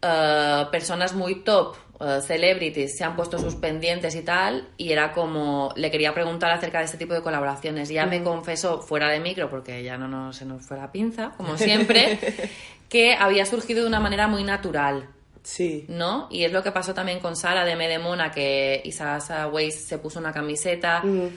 eh, 0.02 0.66
personas 0.72 1.14
muy 1.14 1.44
top, 1.44 1.76
eh, 2.00 2.20
celebrities, 2.22 2.96
se 2.96 3.04
han 3.04 3.16
puesto 3.16 3.40
sus 3.40 3.56
pendientes 3.56 4.14
y 4.14 4.22
tal, 4.22 4.68
y 4.78 4.92
era 4.92 5.14
como, 5.14 5.74
le 5.76 5.90
quería 5.90 6.14
preguntar 6.14 6.52
acerca 6.52 6.78
de 6.80 6.86
este 6.86 6.98
tipo 6.98 7.14
de 7.16 7.22
colaboraciones. 7.24 7.90
Ya 7.90 8.06
me 8.06 8.22
confesó, 8.22 8.82
fuera 8.82 9.10
de 9.10 9.20
micro, 9.20 9.50
porque 9.50 9.82
ya 9.84 9.98
no 9.98 10.08
nos, 10.08 10.36
se 10.36 10.46
nos 10.46 10.64
fue 10.68 10.78
la 10.78 10.92
pinza, 10.92 11.32
como 11.38 11.58
siempre, 11.58 12.20
que 12.90 13.16
había 13.16 13.46
surgido 13.48 13.82
de 13.82 13.88
una 13.88 14.00
manera 14.00 14.28
muy 14.28 14.44
natural. 14.44 15.10
Sí. 15.44 15.86
¿no? 15.90 16.28
Y 16.32 16.46
es 16.46 16.52
lo 16.52 16.64
que 16.64 16.72
pasó 16.72 16.94
también 16.94 17.20
con 17.20 17.36
Sara 17.36 17.66
de 17.66 17.76
Medemona, 17.76 18.32
que 18.32 18.82
Isasa 18.84 19.48
Weiss 19.48 19.76
se 19.76 19.98
puso 19.98 20.20
una 20.20 20.32
camiseta. 20.32 21.02
Mm. 21.04 21.30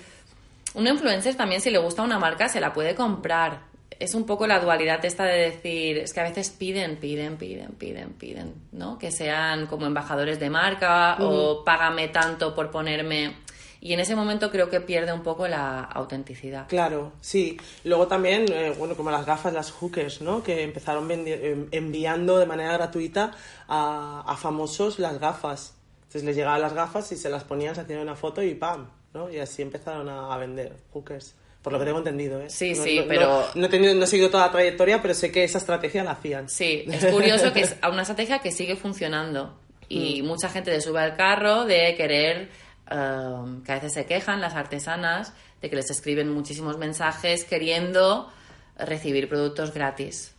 Un 0.75 0.87
influencer 0.87 1.35
también, 1.35 1.61
si 1.61 1.71
le 1.71 1.79
gusta 1.79 2.03
una 2.03 2.19
marca, 2.19 2.49
se 2.49 2.61
la 2.61 2.73
puede 2.73 2.95
comprar. 2.95 3.61
Es 3.99 4.15
un 4.15 4.25
poco 4.25 4.47
la 4.47 4.61
dualidad 4.61 5.05
esta 5.05 5.25
de 5.25 5.51
decir, 5.51 5.99
es 5.99 6.13
que 6.13 6.21
a 6.21 6.25
veces 6.25 6.51
piden, 6.51 6.97
piden, 6.97 7.37
piden, 7.37 7.73
piden, 7.73 8.11
piden, 8.11 8.55
¿no? 8.73 8.99
Que 8.99 9.11
sean 9.11 9.67
como 9.67 9.87
embajadores 9.87 10.39
de 10.39 10.51
marca 10.51 11.17
o 11.21 11.65
págame 11.65 12.09
tanto 12.09 12.55
por 12.55 12.71
ponerme. 12.71 13.46
Y 13.81 13.93
en 13.93 14.01
ese 14.01 14.17
momento 14.17 14.51
creo 14.51 14.71
que 14.71 14.81
pierde 14.81 15.13
un 15.13 15.23
poco 15.23 15.47
la 15.49 15.81
autenticidad. 15.81 16.67
Claro, 16.69 17.13
sí. 17.21 17.57
Luego 17.85 18.07
también, 18.09 18.47
eh, 18.51 18.73
bueno, 18.79 18.97
como 18.97 19.11
las 19.11 19.27
gafas, 19.27 19.53
las 19.53 19.71
hookers, 19.71 20.21
¿no? 20.23 20.43
Que 20.43 20.63
empezaron 20.63 21.11
em- 21.11 21.69
enviando 21.71 22.39
de 22.39 22.47
manera 22.47 22.73
gratuita 22.73 23.33
a, 23.69 24.25
a 24.27 24.37
famosos 24.37 24.99
las 24.99 25.19
gafas. 25.21 25.75
Entonces 25.99 26.25
les 26.25 26.37
llegaban 26.37 26.61
las 26.63 26.73
gafas 26.73 27.11
y 27.13 27.17
se 27.17 27.29
las 27.29 27.45
ponían, 27.45 27.75
se 27.75 27.83
hacían 27.83 28.01
una 28.01 28.15
foto 28.17 28.43
y 28.43 28.55
¡pam! 28.55 28.89
¿no? 29.15 29.31
Y 29.31 29.39
así 29.39 29.63
empezaron 29.63 30.09
a, 30.09 30.33
a 30.35 30.39
vender 30.39 30.73
hookers. 30.93 31.35
Por 31.63 31.73
lo 31.73 31.79
que 31.81 31.85
tengo 31.87 31.99
entendido, 31.99 32.41
¿eh? 32.41 32.49
Sí, 32.49 32.75
No- 32.75 32.83
sí, 32.85 32.99
no- 33.01 33.07
pero- 33.09 33.27
No, 33.27 33.45
no 33.57 33.67
he, 33.67 33.69
tenido, 33.69 33.93
no 33.95 34.05
he 34.05 34.07
seguido 34.07 34.31
toda 34.31 34.47
la 34.47 34.53
trayectoria, 34.53 35.03
pero 35.03 35.15
sé 35.15 35.33
que 35.33 35.43
esa 35.43 35.59
estrategia 35.59 36.05
la 36.05 36.13
hacían. 36.13 36.49
Sí, 36.49 36.85
es 36.87 37.05
curioso 37.07 37.53
que 37.53 37.61
es 37.63 37.77
una 37.91 38.03
estrategia 38.03 38.39
que 38.39 38.53
sigue 38.53 38.77
funcionando 38.77 39.59
y 39.89 40.23
Mm. 40.23 40.27
mucha 40.27 40.49
gente 40.49 40.71
le 40.71 40.81
sube 40.81 41.01
al 41.01 41.17
carro 41.17 41.65
de 41.65 41.95
querer, 41.97 42.51
um, 42.91 43.63
que 43.63 43.73
a 43.73 43.75
veces 43.77 43.93
se 43.95 44.07
quejan 44.07 44.41
las 44.41 44.55
artesanas, 44.55 45.33
de 45.61 45.71
que 45.71 45.77
les 45.77 45.91
escriben 45.91 46.33
muchísimos 46.33 46.79
mensajes 46.79 47.45
queriendo 47.45 48.31
recibir 48.79 49.29
productos 49.29 49.73
gratis. 49.73 50.33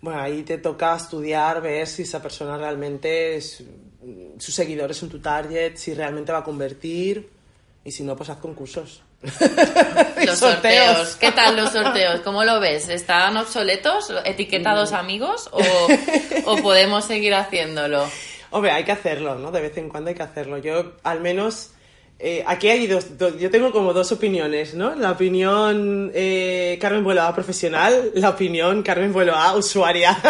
Bueno, 0.00 0.20
ahí 0.20 0.42
te 0.42 0.56
toca 0.58 0.96
estudiar, 0.96 1.60
ver 1.60 1.86
si 1.86 2.02
esa 2.02 2.22
persona 2.22 2.56
realmente 2.56 3.36
es, 3.36 3.62
sus 4.38 4.54
seguidores 4.54 4.96
son 4.96 5.10
tu 5.10 5.20
target, 5.20 5.76
si 5.76 5.92
realmente 5.92 6.32
va 6.32 6.38
a 6.38 6.44
convertir 6.44 7.28
y 7.84 7.92
si 7.92 8.02
no, 8.02 8.16
pues 8.16 8.30
haz 8.30 8.38
concursos. 8.38 9.02
Los 10.24 10.38
sorteos. 10.38 11.16
¿Qué 11.16 11.30
tal 11.32 11.54
los 11.56 11.72
sorteos? 11.72 12.20
¿Cómo 12.20 12.42
lo 12.44 12.58
ves? 12.60 12.88
¿Están 12.88 13.36
obsoletos, 13.36 14.08
Mm. 14.10 14.26
etiquetados 14.26 14.92
amigos 14.92 15.50
o, 15.52 15.60
o 16.46 16.56
podemos 16.62 17.04
seguir 17.04 17.34
haciéndolo? 17.34 18.08
Hombre, 18.50 18.70
hay 18.72 18.84
que 18.84 18.92
hacerlo, 18.92 19.36
¿no? 19.36 19.50
De 19.52 19.60
vez 19.60 19.76
en 19.78 19.88
cuando 19.88 20.08
hay 20.10 20.16
que 20.16 20.22
hacerlo. 20.22 20.58
Yo, 20.58 20.92
al 21.04 21.20
menos, 21.20 21.70
eh, 22.18 22.42
aquí 22.46 22.68
hay 22.68 22.86
dos, 22.86 23.16
dos- 23.16 23.38
yo 23.38 23.50
tengo 23.50 23.70
como 23.72 23.92
dos 23.92 24.10
opiniones, 24.12 24.74
¿no? 24.74 24.94
La 24.94 25.12
opinión 25.12 26.10
eh, 26.14 26.76
Carmen 26.80 27.04
Vueloa 27.04 27.34
profesional, 27.34 28.10
la 28.14 28.30
opinión 28.30 28.82
Carmen 28.82 29.12
Vueloa 29.12 29.54
usuaria. 29.56 30.16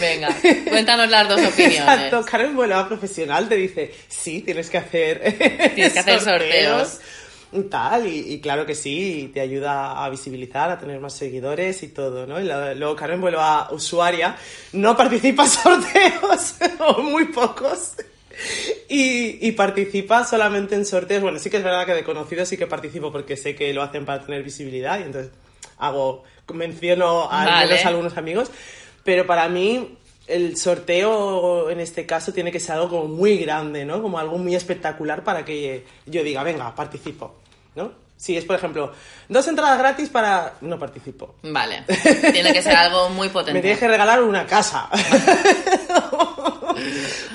Venga, 0.00 0.28
cuéntanos 0.68 1.08
las 1.10 1.28
dos 1.28 1.40
opiniones. 1.40 1.78
Exacto, 1.80 2.24
Carmen 2.30 2.54
Vueloa 2.54 2.86
profesional 2.86 3.48
te 3.48 3.56
dice, 3.56 3.92
sí, 4.06 4.42
tienes 4.42 4.68
que 4.70 4.78
hacer, 4.78 5.34
Tienes 5.74 5.92
que 5.94 5.98
hacer 5.98 6.20
sorteos. 6.24 6.98
y 7.00 7.17
tal, 7.70 8.06
y, 8.06 8.34
y 8.34 8.40
claro 8.40 8.66
que 8.66 8.74
sí, 8.74 9.22
y 9.24 9.28
te 9.28 9.40
ayuda 9.40 10.04
a 10.04 10.08
visibilizar, 10.10 10.70
a 10.70 10.78
tener 10.78 11.00
más 11.00 11.14
seguidores 11.14 11.82
y 11.82 11.88
todo, 11.88 12.26
¿no? 12.26 12.40
Y 12.40 12.44
la- 12.44 12.74
luego 12.74 12.94
Carmen 12.96 13.20
Vueloa 13.20 13.68
usuaria 13.72 14.36
no 14.72 14.96
participa 14.96 15.44
en 15.44 15.48
sorteos, 15.50 16.54
o 16.80 17.02
muy 17.02 17.24
pocos. 17.26 17.94
Y, 18.88 19.46
y 19.46 19.52
participa 19.52 20.24
solamente 20.24 20.74
en 20.76 20.84
sorteos. 20.86 21.22
Bueno, 21.22 21.38
sí 21.38 21.50
que 21.50 21.56
es 21.58 21.64
verdad 21.64 21.84
que 21.86 21.94
de 21.94 22.04
conocidos 22.04 22.48
sí 22.48 22.56
que 22.56 22.66
participo 22.66 23.10
porque 23.10 23.36
sé 23.36 23.54
que 23.56 23.72
lo 23.74 23.82
hacen 23.82 24.04
para 24.04 24.24
tener 24.24 24.42
visibilidad 24.42 25.00
y 25.00 25.02
entonces 25.02 25.32
hago, 25.78 26.24
menciono 26.54 27.24
a 27.30 27.42
al 27.42 27.46
Vale. 27.48 27.82
a 27.82 27.88
algunos 27.88 28.16
amigos. 28.16 28.50
Pero 29.04 29.26
para 29.26 29.48
mí 29.48 29.97
el 30.28 30.56
sorteo 30.56 31.70
en 31.70 31.80
este 31.80 32.06
caso 32.06 32.32
tiene 32.32 32.52
que 32.52 32.60
ser 32.60 32.76
algo 32.76 32.88
como 32.88 33.04
muy 33.08 33.38
grande, 33.38 33.84
¿no? 33.84 34.02
Como 34.02 34.18
algo 34.18 34.38
muy 34.38 34.54
espectacular 34.54 35.24
para 35.24 35.44
que 35.44 35.84
yo 36.06 36.22
diga, 36.22 36.42
venga, 36.42 36.74
participo, 36.74 37.34
¿no? 37.74 37.92
Si 38.16 38.36
es, 38.36 38.44
por 38.44 38.56
ejemplo, 38.56 38.92
dos 39.28 39.46
entradas 39.46 39.78
gratis 39.78 40.08
para... 40.08 40.54
No 40.60 40.76
participo. 40.76 41.36
Vale, 41.42 41.84
tiene 42.32 42.52
que 42.52 42.62
ser 42.62 42.74
algo 42.74 43.10
muy 43.10 43.28
potente. 43.30 43.54
Me 43.54 43.60
tienes 43.60 43.78
que 43.78 43.86
regalar 43.86 44.22
una 44.22 44.44
casa. 44.44 44.90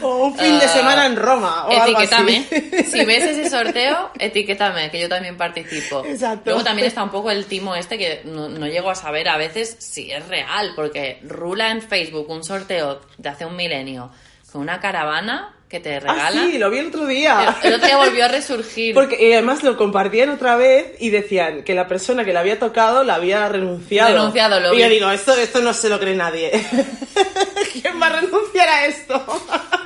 o 0.01 0.25
un 0.25 0.37
fin 0.37 0.59
de 0.59 0.65
Ah, 0.65 0.69
semana 0.69 1.05
en 1.05 1.15
Roma. 1.15 1.65
O 1.67 1.71
algo 1.71 1.97
así. 1.99 2.13
Etiquétame. 2.15 2.45
Si 2.93 3.05
ves 3.05 3.23
ese 3.23 3.49
sorteo, 3.49 4.11
etiquétame, 4.19 4.89
que 4.91 4.99
yo 4.99 5.09
también 5.09 5.37
participo. 5.37 6.03
Exacto. 6.05 6.43
Luego 6.45 6.63
también 6.63 6.87
está 6.87 7.03
un 7.03 7.09
poco 7.09 7.31
el 7.31 7.45
timo 7.45 7.75
este 7.75 7.97
que 7.97 8.21
no, 8.25 8.49
no 8.49 8.67
llego 8.67 8.89
a 8.89 8.95
saber 8.95 9.27
a 9.29 9.37
veces 9.37 9.75
si 9.79 10.11
es 10.11 10.27
real, 10.27 10.73
porque 10.75 11.19
rula 11.23 11.71
en 11.71 11.81
Facebook 11.81 12.29
un 12.29 12.43
sorteo 12.43 13.01
de 13.17 13.29
hace 13.29 13.45
un 13.45 13.55
milenio 13.55 14.11
con 14.51 14.61
una 14.61 14.79
caravana 14.79 15.55
que 15.73 15.79
te 15.79 15.95
Ah, 15.95 15.99
regala. 16.01 16.31
sí, 16.43 16.57
lo 16.59 16.69
vi 16.69 16.77
el 16.77 16.87
otro 16.89 17.07
día. 17.07 17.57
El 17.63 17.73
otro 17.73 17.87
día 17.87 17.97
volvió 17.97 18.25
a 18.25 18.27
resurgir. 18.39 18.93
Porque 18.93 19.17
y 19.27 19.33
además 19.33 19.63
lo 19.63 19.75
compartían 19.75 20.29
otra 20.29 20.55
vez 20.55 20.93
y 20.99 21.09
decían 21.09 21.63
que 21.63 21.73
la 21.73 21.87
persona 21.87 22.23
que 22.23 22.31
le 22.31 22.37
había 22.37 22.59
tocado 22.59 23.03
la 23.03 23.15
había 23.15 23.49
renunciado. 23.49 24.13
Renunciado, 24.13 24.59
lo 24.59 24.75
y 24.75 24.79
yo 24.81 24.87
vi. 24.87 24.93
digo, 24.93 25.09
esto, 25.09 25.33
esto 25.33 25.61
no 25.61 25.73
se 25.73 25.89
lo 25.89 25.99
cree 25.99 26.13
nadie. 26.15 26.51
¿Quién 27.81 27.99
va 27.99 28.05
a 28.07 28.21
renunciar 28.21 28.67
a 28.69 28.85
esto? 28.85 29.25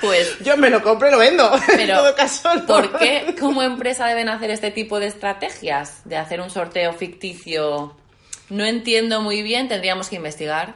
Pues- 0.02 0.40
Yo 0.44 0.58
me 0.58 0.70
lo 0.70 0.84
compro 0.84 1.08
y 1.08 1.12
lo 1.12 1.18
vendo. 1.20 1.50
en 1.70 1.78
Pero, 1.78 1.98
todo 2.00 2.16
caso, 2.16 2.54
no. 2.54 2.66
¿por 2.66 2.98
qué 3.00 3.34
como 3.40 3.64
empresa 3.64 4.08
deben 4.08 4.28
hacer 4.28 4.52
este 4.52 4.72
tipo 4.72 5.00
de 5.00 5.08
estrategias? 5.08 6.02
De 6.04 6.18
hacer 6.18 6.42
un 6.42 6.50
sorteo 6.50 6.92
ficticio. 6.94 7.96
No 8.50 8.66
entiendo 8.66 9.22
muy 9.22 9.42
bien, 9.42 9.68
tendríamos 9.70 10.10
que 10.10 10.18
investigar 10.18 10.76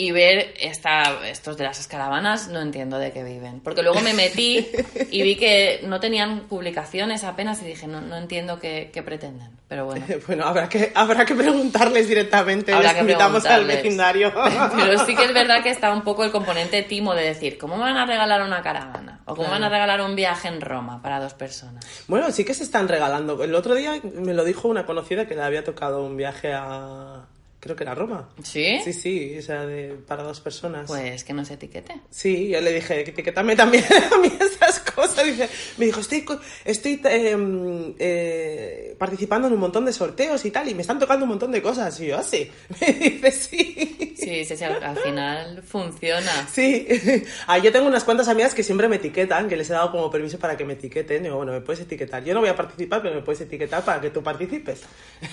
y 0.00 0.12
ver 0.12 0.54
esta, 0.58 1.28
estos 1.28 1.58
de 1.58 1.64
las 1.64 1.86
caravanas, 1.86 2.48
no 2.48 2.62
entiendo 2.62 2.98
de 2.98 3.12
qué 3.12 3.22
viven. 3.22 3.60
Porque 3.60 3.82
luego 3.82 4.00
me 4.00 4.14
metí 4.14 4.66
y 5.10 5.22
vi 5.22 5.36
que 5.36 5.80
no 5.84 6.00
tenían 6.00 6.40
publicaciones 6.48 7.22
apenas 7.22 7.60
y 7.60 7.66
dije, 7.66 7.86
no, 7.86 8.00
no 8.00 8.16
entiendo 8.16 8.58
qué, 8.58 8.90
qué 8.94 9.02
pretenden. 9.02 9.50
Pero 9.68 9.84
bueno. 9.84 10.06
Bueno, 10.26 10.44
habrá 10.44 10.70
que, 10.70 10.90
habrá 10.94 11.26
que 11.26 11.34
preguntarles 11.34 12.08
directamente. 12.08 12.72
Habrá 12.72 12.88
Les 12.88 12.94
que 12.94 13.00
invitamos 13.00 13.44
al 13.44 13.66
vecindario. 13.66 14.32
Pero 14.76 15.04
sí 15.04 15.14
que 15.14 15.24
es 15.24 15.34
verdad 15.34 15.62
que 15.62 15.68
está 15.70 15.92
un 15.92 16.02
poco 16.02 16.24
el 16.24 16.30
componente 16.30 16.82
timo 16.82 17.14
de 17.14 17.24
decir, 17.24 17.58
¿cómo 17.58 17.76
me 17.76 17.82
van 17.82 17.98
a 17.98 18.06
regalar 18.06 18.40
una 18.42 18.62
caravana? 18.62 19.20
¿O 19.26 19.34
cómo 19.34 19.48
Claro. 19.48 19.52
van 19.52 19.64
a 19.64 19.68
regalar 19.68 20.00
un 20.00 20.16
viaje 20.16 20.48
en 20.48 20.62
Roma 20.62 21.02
para 21.02 21.20
dos 21.20 21.34
personas? 21.34 21.84
Bueno, 22.08 22.30
sí 22.30 22.44
que 22.44 22.54
se 22.54 22.62
están 22.62 22.88
regalando. 22.88 23.42
El 23.44 23.54
otro 23.54 23.74
día 23.74 24.00
me 24.14 24.32
lo 24.32 24.44
dijo 24.44 24.66
una 24.68 24.86
conocida 24.86 25.26
que 25.26 25.34
le 25.34 25.42
había 25.42 25.62
tocado 25.62 26.02
un 26.04 26.16
viaje 26.16 26.54
a. 26.54 27.26
Creo 27.60 27.76
que 27.76 27.84
era 27.84 27.94
Roma. 27.94 28.26
¿Sí? 28.42 28.80
Sí, 28.82 28.94
sí, 28.94 29.36
o 29.38 29.42
sea, 29.42 29.66
de, 29.66 29.94
para 30.06 30.22
dos 30.22 30.40
personas. 30.40 30.86
Pues 30.86 31.24
que 31.24 31.34
no 31.34 31.44
se 31.44 31.54
etiquete. 31.54 32.00
Sí, 32.08 32.48
yo 32.48 32.58
le 32.62 32.72
dije, 32.72 33.02
etiquetame 33.02 33.54
también 33.54 33.84
a 34.12 34.16
mí 34.16 34.32
esas 34.40 34.80
cosas. 34.80 35.26
Dice, 35.26 35.46
me 35.76 35.84
dijo, 35.84 36.00
estoy, 36.00 36.24
estoy 36.64 37.00
eh, 37.04 37.94
eh, 37.98 38.96
participando 38.98 39.48
en 39.48 39.54
un 39.54 39.60
montón 39.60 39.84
de 39.84 39.92
sorteos 39.92 40.42
y 40.46 40.50
tal, 40.50 40.70
y 40.70 40.74
me 40.74 40.80
están 40.80 40.98
tocando 40.98 41.26
un 41.26 41.30
montón 41.30 41.52
de 41.52 41.60
cosas. 41.60 42.00
Y 42.00 42.06
yo, 42.06 42.16
así. 42.16 42.50
Me 42.80 42.92
dice, 42.92 43.30
sí. 43.30 44.14
Sí, 44.16 44.44
sí, 44.44 44.56
sí, 44.56 44.64
al, 44.64 44.82
al 44.82 44.96
final 44.96 45.62
funciona. 45.62 46.48
Sí. 46.50 46.86
Ah, 47.46 47.58
yo 47.58 47.72
tengo 47.72 47.86
unas 47.86 48.04
cuantas 48.04 48.28
amigas 48.28 48.54
que 48.54 48.62
siempre 48.62 48.86
me 48.86 48.96
etiquetan, 48.96 49.48
que 49.48 49.56
les 49.56 49.68
he 49.70 49.72
dado 49.72 49.90
como 49.90 50.10
permiso 50.10 50.38
para 50.38 50.56
que 50.56 50.64
me 50.64 50.74
etiqueten. 50.74 51.22
Digo, 51.22 51.36
bueno, 51.36 51.52
me 51.52 51.60
puedes 51.60 51.80
etiquetar. 51.80 52.22
Yo 52.24 52.32
no 52.32 52.40
voy 52.40 52.48
a 52.48 52.56
participar, 52.56 53.02
pero 53.02 53.14
me 53.14 53.22
puedes 53.22 53.40
etiquetar 53.40 53.84
para 53.84 54.00
que 54.00 54.10
tú 54.10 54.22
participes. 54.22 54.82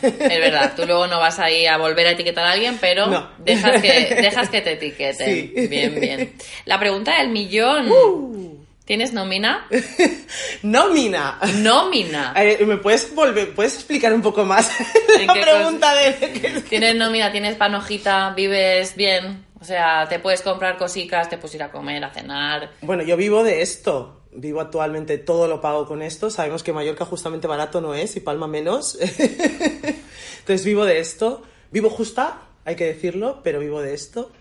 Es 0.01 0.17
verdad, 0.17 0.73
tú 0.75 0.85
luego 0.85 1.05
no 1.07 1.19
vas 1.19 1.37
ahí 1.39 1.65
a 1.67 1.77
volver 1.77 2.07
a 2.07 2.16
etiquetar 2.17 2.45
a 2.45 2.51
alguien, 2.51 2.77
pero 2.81 3.07
No. 3.07 3.29
dejas, 3.39 3.81
que, 3.81 4.15
dejas 4.21 4.49
que 4.49 4.61
te 4.61 4.73
etiqueten. 4.73 5.27
Sí. 5.27 5.67
Bien, 5.67 5.99
bien. 5.99 6.33
La 6.65 6.79
pregunta 6.79 7.17
del 7.17 7.29
millón. 7.29 7.89
Uh. 7.91 8.57
¿Tienes 8.85 9.11
nómina? 9.11 9.67
Nómina. 10.63 11.39
Nómina. 11.57 12.33
Eh, 12.37 12.63
¿Me 12.65 12.77
puedes 12.77 13.13
volver, 13.13 13.53
puedes 13.53 13.75
explicar 13.75 14.13
un 14.13 14.21
poco 14.21 14.45
más 14.45 14.71
¿En 15.19 15.27
la 15.27 15.33
pregunta 15.33 15.93
de 15.93 16.61
¿Tienes 16.69 16.95
nómina? 16.95 17.29
¿Tienes 17.31 17.55
panojita? 17.57 18.33
¿Vives 18.35 18.95
bien? 18.95 19.45
O 19.59 19.65
sea, 19.65 20.07
te 20.07 20.19
puedes 20.19 20.41
comprar 20.41 20.77
cositas, 20.77 21.29
te 21.29 21.37
puedes 21.37 21.55
ir 21.55 21.63
a 21.63 21.71
comer, 21.71 22.01
a 22.03 22.11
cenar. 22.11 22.71
Bueno, 22.81 23.03
yo 23.03 23.17
vivo 23.17 23.43
de 23.43 23.61
esto. 23.61 24.21
Vivo 24.31 24.61
actualmente, 24.61 25.17
todo 25.17 25.47
lo 25.47 25.59
pago 25.59 25.85
con 25.87 26.01
esto. 26.01 26.29
Sabemos 26.29 26.63
que 26.63 26.71
Mallorca 26.71 27.05
justamente 27.05 27.47
barato 27.47 27.81
no 27.81 27.93
es 27.95 28.15
y 28.15 28.19
Palma 28.21 28.47
menos. 28.47 28.97
Entonces 29.01 30.63
vivo 30.63 30.85
de 30.85 30.99
esto. 30.99 31.43
Vivo 31.71 31.89
justa, 31.89 32.37
hay 32.65 32.75
que 32.75 32.85
decirlo, 32.85 33.41
pero 33.43 33.59
vivo 33.59 33.81
de 33.81 33.93
esto. 33.93 34.31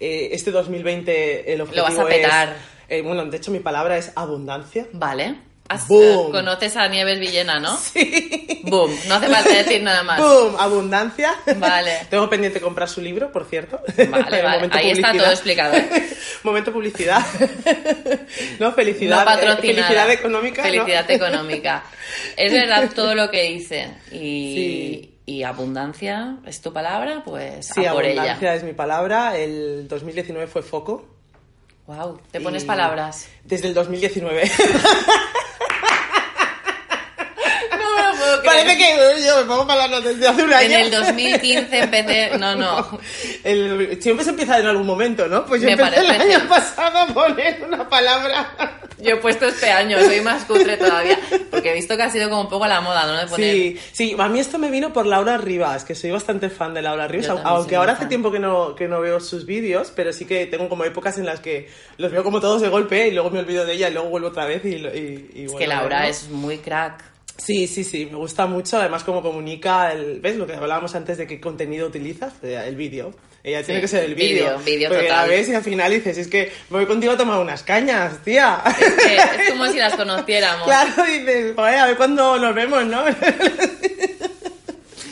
eh, 0.00 0.28
este 0.32 0.50
2020 0.50 1.52
el 1.52 1.60
objetivo 1.60 1.86
vas 1.86 1.98
a 1.98 2.06
petar. 2.06 2.48
es... 2.50 2.56
eh, 2.98 3.02
bueno, 3.02 3.24
de 3.26 3.36
hecho 3.36 3.50
mi 3.50 3.60
palabra 3.60 3.96
es 3.96 4.12
abundancia. 4.14 4.86
Vale. 4.92 5.36
Has- 5.70 5.86
Boom. 5.86 6.28
eh, 6.28 6.30
conoces 6.32 6.76
a 6.76 6.88
Nieves 6.88 7.20
Villena, 7.20 7.60
¿no? 7.60 7.76
Sí. 7.92 8.62
Boom. 8.64 8.90
No 9.06 9.16
hace 9.16 9.28
falta 9.28 9.50
decir 9.50 9.82
nada 9.82 10.02
más. 10.02 10.18
¡Boom! 10.20 10.56
Abundancia. 10.58 11.34
Vale. 11.56 11.92
Tengo 12.10 12.28
pendiente 12.30 12.58
comprar 12.60 12.88
su 12.88 13.00
libro, 13.02 13.30
por 13.30 13.44
cierto. 13.46 13.80
Vale, 14.10 14.68
Ahí 14.72 14.90
está 14.92 15.12
todo 15.12 15.30
explicado. 15.30 15.74
¿eh? 15.76 15.88
Momento 16.42 16.72
publicidad. 16.72 17.20
no, 18.58 18.72
felicidad. 18.72 19.24
no 19.26 19.52
eh. 19.52 19.56
Felicidad 19.60 20.10
económica. 20.10 20.62
¿no? 20.62 20.68
Felicidad 20.68 21.10
económica. 21.10 21.84
Es 22.36 22.52
verdad 22.52 22.90
todo 22.94 23.14
lo 23.14 23.30
que 23.30 23.42
dice. 23.42 23.88
Y, 24.12 24.16
Sí. 24.54 25.17
Y 25.28 25.42
abundancia 25.42 26.36
es 26.46 26.62
tu 26.62 26.72
palabra, 26.72 27.22
pues 27.22 27.66
Sí, 27.66 27.84
a 27.84 27.92
por 27.92 28.02
abundancia 28.02 28.48
ella. 28.48 28.54
es 28.54 28.64
mi 28.64 28.72
palabra. 28.72 29.36
El 29.36 29.86
2019 29.86 30.46
fue 30.46 30.62
foco. 30.62 31.06
Wow, 31.86 32.18
te 32.30 32.40
pones 32.40 32.64
palabras. 32.64 33.28
Desde 33.44 33.68
el 33.68 33.74
2019. 33.74 34.50
No 37.70 37.96
me 37.96 38.02
lo 38.02 38.18
puedo 38.18 38.40
creer. 38.40 38.47
Parece 38.58 38.76
que 38.78 39.26
yo 39.26 39.36
me 39.38 39.42
pongo 39.44 39.66
palabras 39.66 40.04
desde 40.04 40.28
hace 40.28 40.42
un 40.42 40.52
año. 40.52 40.66
En 40.76 40.80
el 40.80 40.90
2015 40.90 41.78
empecé. 41.78 42.38
No, 42.38 42.54
no. 42.56 42.98
El- 43.44 44.00
siempre 44.02 44.24
se 44.24 44.30
empieza 44.30 44.58
en 44.58 44.66
algún 44.66 44.86
momento, 44.86 45.26
¿no? 45.28 45.44
Pues 45.46 45.60
yo 45.62 45.66
Me 45.66 45.72
empecé 45.72 46.00
el 46.00 46.10
año 46.10 46.48
pasado 46.48 46.98
a 46.98 47.06
poner 47.08 47.62
una 47.66 47.88
palabra. 47.88 48.80
Yo 49.00 49.12
he 49.14 49.16
puesto 49.18 49.46
este 49.46 49.70
año, 49.70 49.96
soy 50.00 50.20
más 50.22 50.44
cutre 50.44 50.76
todavía. 50.76 51.16
Porque 51.52 51.70
he 51.70 51.74
visto 51.74 51.96
que 51.96 52.02
ha 52.02 52.10
sido 52.10 52.28
como 52.28 52.42
un 52.42 52.48
poco 52.48 52.66
la 52.66 52.80
moda, 52.80 53.06
¿no? 53.06 53.12
De 53.16 53.26
poner. 53.28 53.52
Sí, 53.52 53.78
sí, 53.92 54.16
a 54.18 54.28
mí 54.28 54.40
esto 54.40 54.58
me 54.58 54.70
vino 54.70 54.92
por 54.92 55.06
Laura 55.06 55.38
Rivas, 55.38 55.84
que 55.84 55.94
soy 55.94 56.10
bastante 56.10 56.50
fan 56.50 56.74
de 56.74 56.82
Laura 56.82 57.06
Rivas, 57.06 57.28
aunque 57.44 57.76
ahora 57.76 57.92
hace 57.92 58.06
tiempo 58.06 58.32
que 58.32 58.40
no, 58.40 58.74
que 58.74 58.88
no 58.88 59.00
veo 59.00 59.20
sus 59.20 59.46
vídeos, 59.46 59.92
pero 59.94 60.12
sí 60.12 60.24
que 60.24 60.46
tengo 60.46 60.68
como 60.68 60.84
épocas 60.84 61.16
en 61.18 61.26
las 61.26 61.38
que 61.38 61.68
los 61.96 62.10
veo 62.10 62.24
como 62.24 62.40
todos 62.40 62.60
de 62.60 62.68
golpe 62.68 63.06
y 63.06 63.12
luego 63.12 63.30
me 63.30 63.38
olvido 63.38 63.64
de 63.64 63.74
ella 63.74 63.88
y 63.88 63.92
luego 63.92 64.08
vuelvo 64.08 64.28
otra 64.28 64.46
vez 64.46 64.64
y... 64.64 64.70
y- 64.74 65.30
y 65.34 65.44
Es 65.44 65.54
que 65.54 65.66
Laura 65.68 66.08
es 66.08 66.28
muy 66.28 66.58
crack. 66.58 67.04
Sí, 67.38 67.66
sí, 67.68 67.84
sí, 67.84 68.06
me 68.10 68.16
gusta 68.18 68.46
mucho, 68.46 68.78
además 68.78 69.04
como 69.04 69.22
comunica, 69.22 69.92
el, 69.92 70.20
¿ves 70.20 70.36
lo 70.36 70.46
que 70.46 70.54
hablábamos 70.54 70.94
antes 70.96 71.16
de 71.18 71.26
qué 71.26 71.40
contenido 71.40 71.86
utilizas? 71.86 72.32
Eh, 72.42 72.60
El 72.66 72.74
vídeo. 72.76 73.14
Ella 73.44 73.62
tiene 73.62 73.80
que 73.80 73.88
ser 73.88 74.04
el 74.04 74.14
vídeo. 74.16 74.58
vídeo, 74.58 74.64
vídeo 74.64 74.88
Porque 74.90 75.04
total. 75.04 75.28
la 75.28 75.34
ves 75.34 75.48
y 75.48 75.54
al 75.54 75.62
final 75.62 75.92
dices, 75.92 76.18
es 76.18 76.26
que 76.28 76.52
voy 76.68 76.84
contigo 76.86 77.12
a 77.12 77.16
tomar 77.16 77.38
unas 77.38 77.62
cañas, 77.62 78.18
tía. 78.24 78.60
Es, 78.66 78.76
que 78.94 79.16
es 79.16 79.50
como 79.50 79.66
si 79.68 79.78
las 79.78 79.94
conociéramos. 79.94 80.62
Claro, 80.66 81.04
dices, 81.04 81.52
joder, 81.54 81.78
a 81.78 81.86
ver 81.86 81.96
cuándo 81.96 82.36
nos 82.38 82.54
vemos, 82.54 82.84
¿no? 82.84 83.04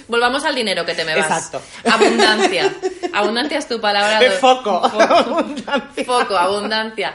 Volvamos 0.08 0.44
al 0.44 0.54
dinero 0.54 0.84
que 0.84 0.94
te 0.94 1.04
me 1.04 1.16
vas. 1.16 1.26
Exacto. 1.26 1.60
Abundancia. 1.90 2.72
Abundancia 3.12 3.58
es 3.58 3.66
tu 3.68 3.80
palabra. 3.80 4.20
Do- 4.20 4.30
foco. 4.36 4.88
Foco, 4.88 5.44
foco, 6.06 6.36
abundancia. 6.36 7.14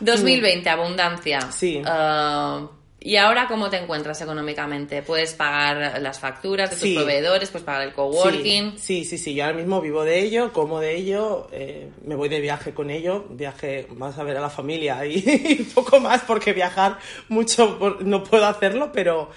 2020, 0.00 0.68
abundancia. 0.70 1.40
Sí. 1.50 1.82
Ah, 1.84 2.66
¿Y 3.02 3.16
ahora 3.16 3.48
cómo 3.48 3.70
te 3.70 3.78
encuentras 3.78 4.20
económicamente? 4.20 5.00
¿Puedes 5.02 5.32
pagar 5.32 6.00
las 6.02 6.20
facturas 6.20 6.68
de 6.68 6.76
tus 6.76 6.82
Sí. 6.84 6.94
proveedores? 6.94 7.48
¿Puedes 7.48 7.64
pagar 7.64 7.82
el 7.88 7.94
coworking? 7.94 8.72
Sí, 8.78 9.04
sí, 9.04 9.04
sí, 9.06 9.18
sí, 9.18 9.34
yo 9.34 9.44
ahora 9.44 9.56
mismo 9.56 9.80
vivo 9.80 10.04
de 10.04 10.18
ello, 10.20 10.52
como 10.52 10.80
de 10.80 10.96
ello, 10.96 11.48
eh, 11.50 11.88
me 12.04 12.14
voy 12.14 12.28
de 12.28 12.40
viaje 12.40 12.74
con 12.74 12.90
ello, 12.90 13.24
viaje 13.30 13.86
más 13.96 14.18
a 14.18 14.22
ver 14.22 14.36
a 14.36 14.40
la 14.42 14.50
familia 14.50 15.06
y, 15.06 15.14
y 15.26 15.54
poco 15.74 15.98
más 15.98 16.20
porque 16.22 16.52
viajar 16.52 16.98
mucho 17.30 17.78
por- 17.78 18.02
no 18.04 18.22
puedo 18.22 18.44
hacerlo, 18.44 18.90
pero, 18.92 19.30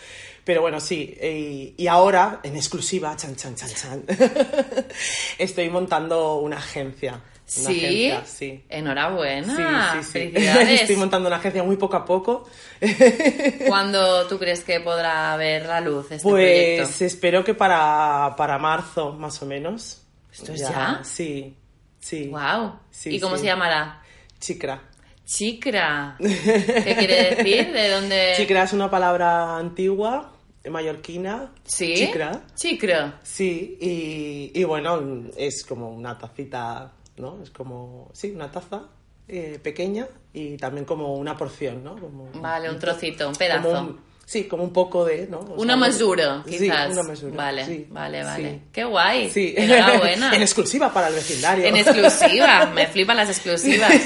pero 0.43 0.59
bueno, 0.61 0.82
sí. 0.82 1.16
Y, 1.24 1.74
y 1.82 1.88
ahora, 1.88 2.41
en 2.43 2.57
exclusiva, 2.57 3.16
chan, 3.16 3.38
chan, 3.38 3.55
chan, 3.55 3.70
chan, 3.74 4.03
estoy 5.38 5.70
montando 5.70 6.36
una 6.36 6.57
agencia. 6.57 7.22
Una 7.45 7.67
Sí. 7.69 7.85
agencia, 7.85 8.25
sí. 8.25 8.63
Enhorabuena. 8.69 9.93
Sí, 9.93 9.99
sí, 9.99 10.03
sí. 10.05 10.11
Felicidades. 10.33 10.81
Estoy 10.81 10.95
montando 10.95 11.27
una 11.27 11.37
agencia 11.37 11.63
muy 11.63 11.75
poco 11.77 11.97
a 11.97 12.05
poco. 12.05 12.47
¿Cuándo 13.67 14.27
tú 14.27 14.39
crees 14.39 14.63
que 14.63 14.79
podrá 14.79 15.35
ver 15.37 15.65
la 15.65 15.81
luz 15.81 16.05
este 16.11 16.23
Pues 16.23 16.77
proyecto? 16.79 17.05
espero 17.05 17.43
que 17.43 17.53
para, 17.53 18.33
para 18.37 18.57
marzo, 18.57 19.13
más 19.13 19.41
o 19.41 19.45
menos. 19.45 20.01
¿Esto 20.31 20.53
es 20.53 20.61
ya? 20.61 21.01
Sí, 21.03 21.55
sí. 21.99 22.27
Wow. 22.29 22.79
Sí, 22.89 23.15
¿Y 23.15 23.19
cómo 23.19 23.37
se 23.37 23.45
llamará? 23.45 24.01
Chicra. 24.39 24.81
Chicra. 25.25 26.15
¿Qué 26.19 26.95
quiere 26.97 27.35
decir? 27.35 27.71
¿De 27.71 27.89
dónde? 27.89 28.33
Chicra 28.35 28.63
es 28.63 28.73
una 28.73 28.89
palabra 28.89 29.57
antigua, 29.57 30.31
mallorquina. 30.69 31.51
Sí. 31.65 31.93
Chicra. 31.95 32.41
Chicra. 32.55 33.19
Sí, 33.23 33.77
y, 33.79 34.51
y 34.59 34.63
bueno, 34.63 34.99
es 35.37 35.63
como 35.63 35.91
una 35.91 36.17
tacita, 36.17 36.91
¿no? 37.18 37.41
Es 37.43 37.49
como, 37.51 38.09
sí, 38.14 38.32
una 38.32 38.51
taza 38.51 38.84
eh, 39.28 39.59
pequeña 39.61 40.07
y 40.34 40.57
también 40.57 40.86
como 40.86 41.14
una 41.16 41.38
porción, 41.38 41.84
¿no? 41.84 41.95
Como, 41.97 42.30
Vale, 42.36 42.70
un 42.70 42.80
trocito, 42.80 43.28
un 43.30 43.36
pedazo. 43.36 43.61
como 43.70 43.80
un- 43.82 43.99
sí, 44.26 44.45
como 44.45 44.64
un 44.64 44.74
poco 44.74 45.05
de, 45.05 45.28
¿no? 45.28 45.39
O 45.39 45.61
Una 45.61 45.76
mesura, 45.78 46.43
sí, 46.47 46.57
quizás. 46.59 46.91
una 46.91 47.03
mesura. 47.03 47.36
Vale, 47.36 47.66
sí, 47.66 47.88
vale, 47.89 48.24
vale. 48.24 48.51
sí. 48.51 48.61
Qué 48.72 48.84
guay. 48.84 49.30
Sí. 49.30 49.53
Enhorabuena. 49.57 50.32
en 50.36 50.41
exclusiva 50.41 50.91
para 50.93 51.07
el 51.09 51.16
vecindario. 51.16 51.66
En 51.66 51.76
exclusiva. 51.78 52.66
Me 52.68 52.88
flipan 52.88 53.18
las 53.18 53.30
exclusivas. 53.30 53.91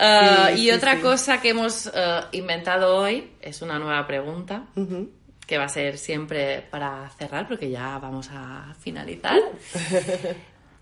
Ah, 0.00 0.50
Sí, 0.54 0.60
y 0.60 0.64
sí, 0.66 0.70
otra 0.70 0.94
sí. 0.94 1.00
cosa 1.00 1.40
que 1.40 1.48
hemos 1.48 1.88
ah, 1.92 2.28
inventado 2.30 2.98
hoy 2.98 3.32
es 3.42 3.62
una 3.62 3.80
nueva 3.80 4.06
pregunta. 4.06 4.66
Que 5.44 5.58
va 5.58 5.64
a 5.64 5.68
ser 5.68 5.98
siempre 5.98 6.60
para 6.70 7.10
cerrar, 7.18 7.48
porque 7.48 7.68
ya 7.68 7.98
vamos 7.98 8.28
a 8.30 8.76
finalizar. 8.78 9.40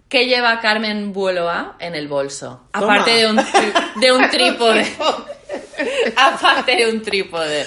¿Qué 0.08 0.26
lleva 0.26 0.60
Carmen 0.60 1.12
Bueloa 1.12 1.76
en 1.80 1.94
el 1.94 2.06
bolso? 2.08 2.62
Toma. 2.72 2.94
Aparte 2.94 3.10
de 3.10 3.26
un, 3.28 3.36
de 4.00 4.12
un 4.12 4.30
trípode. 4.30 4.86
Aparte 6.16 6.76
de 6.76 6.90
un 6.90 7.02
trípode. 7.02 7.66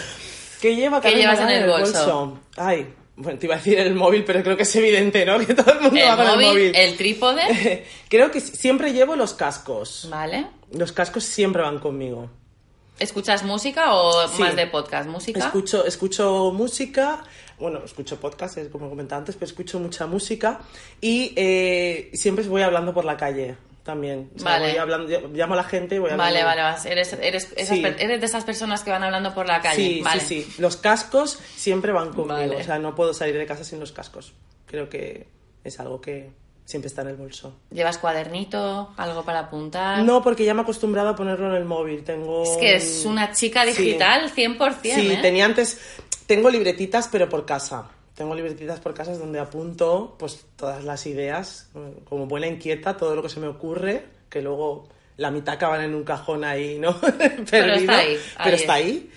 ¿Qué 0.61 0.75
lleva 0.75 0.99
¿Qué 1.01 1.09
Carmen 1.09 1.21
llevas 1.21 1.39
en 1.41 1.49
el 1.49 1.69
bolso? 1.69 2.39
Ay, 2.57 2.93
bueno, 3.15 3.37
te 3.39 3.45
iba 3.45 3.55
a 3.55 3.57
decir 3.57 3.77
el 3.79 3.93
móvil, 3.93 4.23
pero 4.23 4.41
creo 4.43 4.55
que 4.57 4.63
es 4.63 4.75
evidente, 4.75 5.25
¿no? 5.25 5.37
Que 5.45 5.53
todo 5.53 5.73
el 5.73 5.81
mundo 5.81 5.99
va 5.99 6.11
El 6.11 6.15
con 6.17 6.25
móvil, 6.27 6.47
el 6.47 6.53
móvil. 6.53 6.75
el 6.75 6.97
trípode, 6.97 7.85
Creo 8.09 8.31
que 8.31 8.39
siempre 8.41 8.93
llevo 8.93 9.15
los 9.15 9.33
cascos. 9.33 10.07
¿vale? 10.09 10.47
Los 10.71 10.91
cascos 10.91 11.23
siempre 11.25 11.61
van 11.61 11.79
conmigo. 11.79 12.29
¿Escuchas 12.99 13.43
música 13.43 13.93
o 13.93 14.27
Sí. 14.27 14.41
más 14.41 14.55
de 14.57 14.67
podcast? 14.67 15.09
¿Música? 15.09 15.39
Escucho, 15.39 15.85
escucho 15.85 16.51
música, 16.53 17.23
bueno, 17.60 17.82
escucho 17.84 18.20
podcast, 18.20 18.57
es 18.57 18.70
como 18.70 18.89
comentaba 18.89 19.20
antes, 19.20 19.36
pero 19.36 19.45
escucho 19.45 19.80
mucha 19.80 20.05
música 20.07 20.60
y 21.01 21.34
eh, 21.36 22.10
siempre 22.14 22.43
voy 22.47 22.62
hablando 22.62 22.93
por 22.93 23.05
la 23.05 23.18
calle 23.18 23.55
también. 23.84 24.30
O 24.36 24.39
sea, 24.39 24.51
Vale. 24.51 24.70
voy 24.70 24.78
hablando, 24.78 25.28
llamo 25.34 25.53
a 25.53 25.57
la 25.57 25.64
gente 25.64 25.95
y 25.95 25.99
voy 25.99 26.12
hablando. 26.12 26.24
Vale, 26.34 26.43
vale, 26.43 26.62
vas. 26.62 26.86
Eres, 26.86 27.14
eres, 27.14 27.51
esas 27.55 27.78
Sí. 27.78 27.84
eres 27.86 28.20
de 28.20 28.26
esas 28.26 28.43
personas 28.43 28.84
que 28.84 28.91
van 28.91 29.03
hablando 29.03 29.34
por 29.34 29.47
la 29.47 29.62
calle. 29.62 29.76
Sí, 29.76 30.01
vale. 30.03 30.22
sí, 30.22 30.43
sí. 30.43 30.62
Los 30.62 30.78
cascos 30.78 31.39
siempre 31.55 31.91
van 31.91 32.10
conmigo. 32.10 32.28
Vale. 32.36 32.55
O 32.57 32.64
sea, 32.64 32.78
no 32.80 32.93
puedo 32.95 33.14
salir 33.14 33.38
de 33.38 33.45
casa 33.45 33.64
sin 33.64 33.80
los 33.80 33.91
cascos. 33.91 34.34
Creo 34.68 34.89
que 34.89 35.28
es 35.64 35.80
algo 35.80 35.99
que 35.99 36.30
siempre 36.66 36.88
está 36.88 37.01
en 37.01 37.07
el 37.07 37.16
bolso. 37.16 37.55
¿Llevas 37.72 37.97
cuadernito? 37.97 38.93
¿Algo 38.95 39.24
para 39.26 39.39
apuntar? 39.39 40.03
No, 40.03 40.22
porque 40.22 40.45
ya 40.45 40.53
me 40.53 40.60
he 40.60 40.64
acostumbrado 40.64 41.10
a 41.10 41.16
ponerlo 41.16 41.47
en 41.49 41.55
el 41.55 41.66
móvil. 41.66 42.03
Tengo. 42.03 42.43
Es 42.43 42.57
que 42.57 42.76
es 42.76 43.05
una 43.05 43.32
chica 43.32 43.64
Sí. 43.66 43.70
digital 43.84 44.30
100%. 44.30 44.99
Sí, 45.01 45.12
¿eh? 45.12 45.18
tenía 45.20 45.45
antes. 45.45 45.80
Tengo 46.30 46.49
libretitas, 46.51 47.07
pero 47.11 47.27
por 47.27 47.43
casa. 47.43 47.89
Tengo 48.13 48.36
libretitas 48.36 48.80
por 48.80 48.93
casa 48.93 49.17
donde 49.17 49.39
apunto 49.39 50.15
pues 50.19 50.45
todas 50.55 50.84
las 50.84 51.07
ideas, 51.07 51.69
eh, 51.73 51.93
como 52.07 52.27
buena 52.27 52.45
inquieta, 52.45 52.95
todo 52.95 53.15
lo 53.15 53.23
que 53.23 53.30
se 53.30 53.39
me 53.39 53.47
ocurre, 53.47 54.05
que 54.30 54.39
luego 54.43 54.88
la 55.17 55.32
mitad 55.32 55.55
acaban 55.55 55.82
en 55.82 55.95
un 55.95 56.03
cajón 56.03 56.43
ahí, 56.43 56.77
¿no? 56.77 56.95
Perdido, 57.49 57.75
está 57.77 57.97
ahí, 57.97 58.17
pero 58.43 58.55
está 58.55 58.80
es. 58.80 58.86
ahí. 58.86 59.09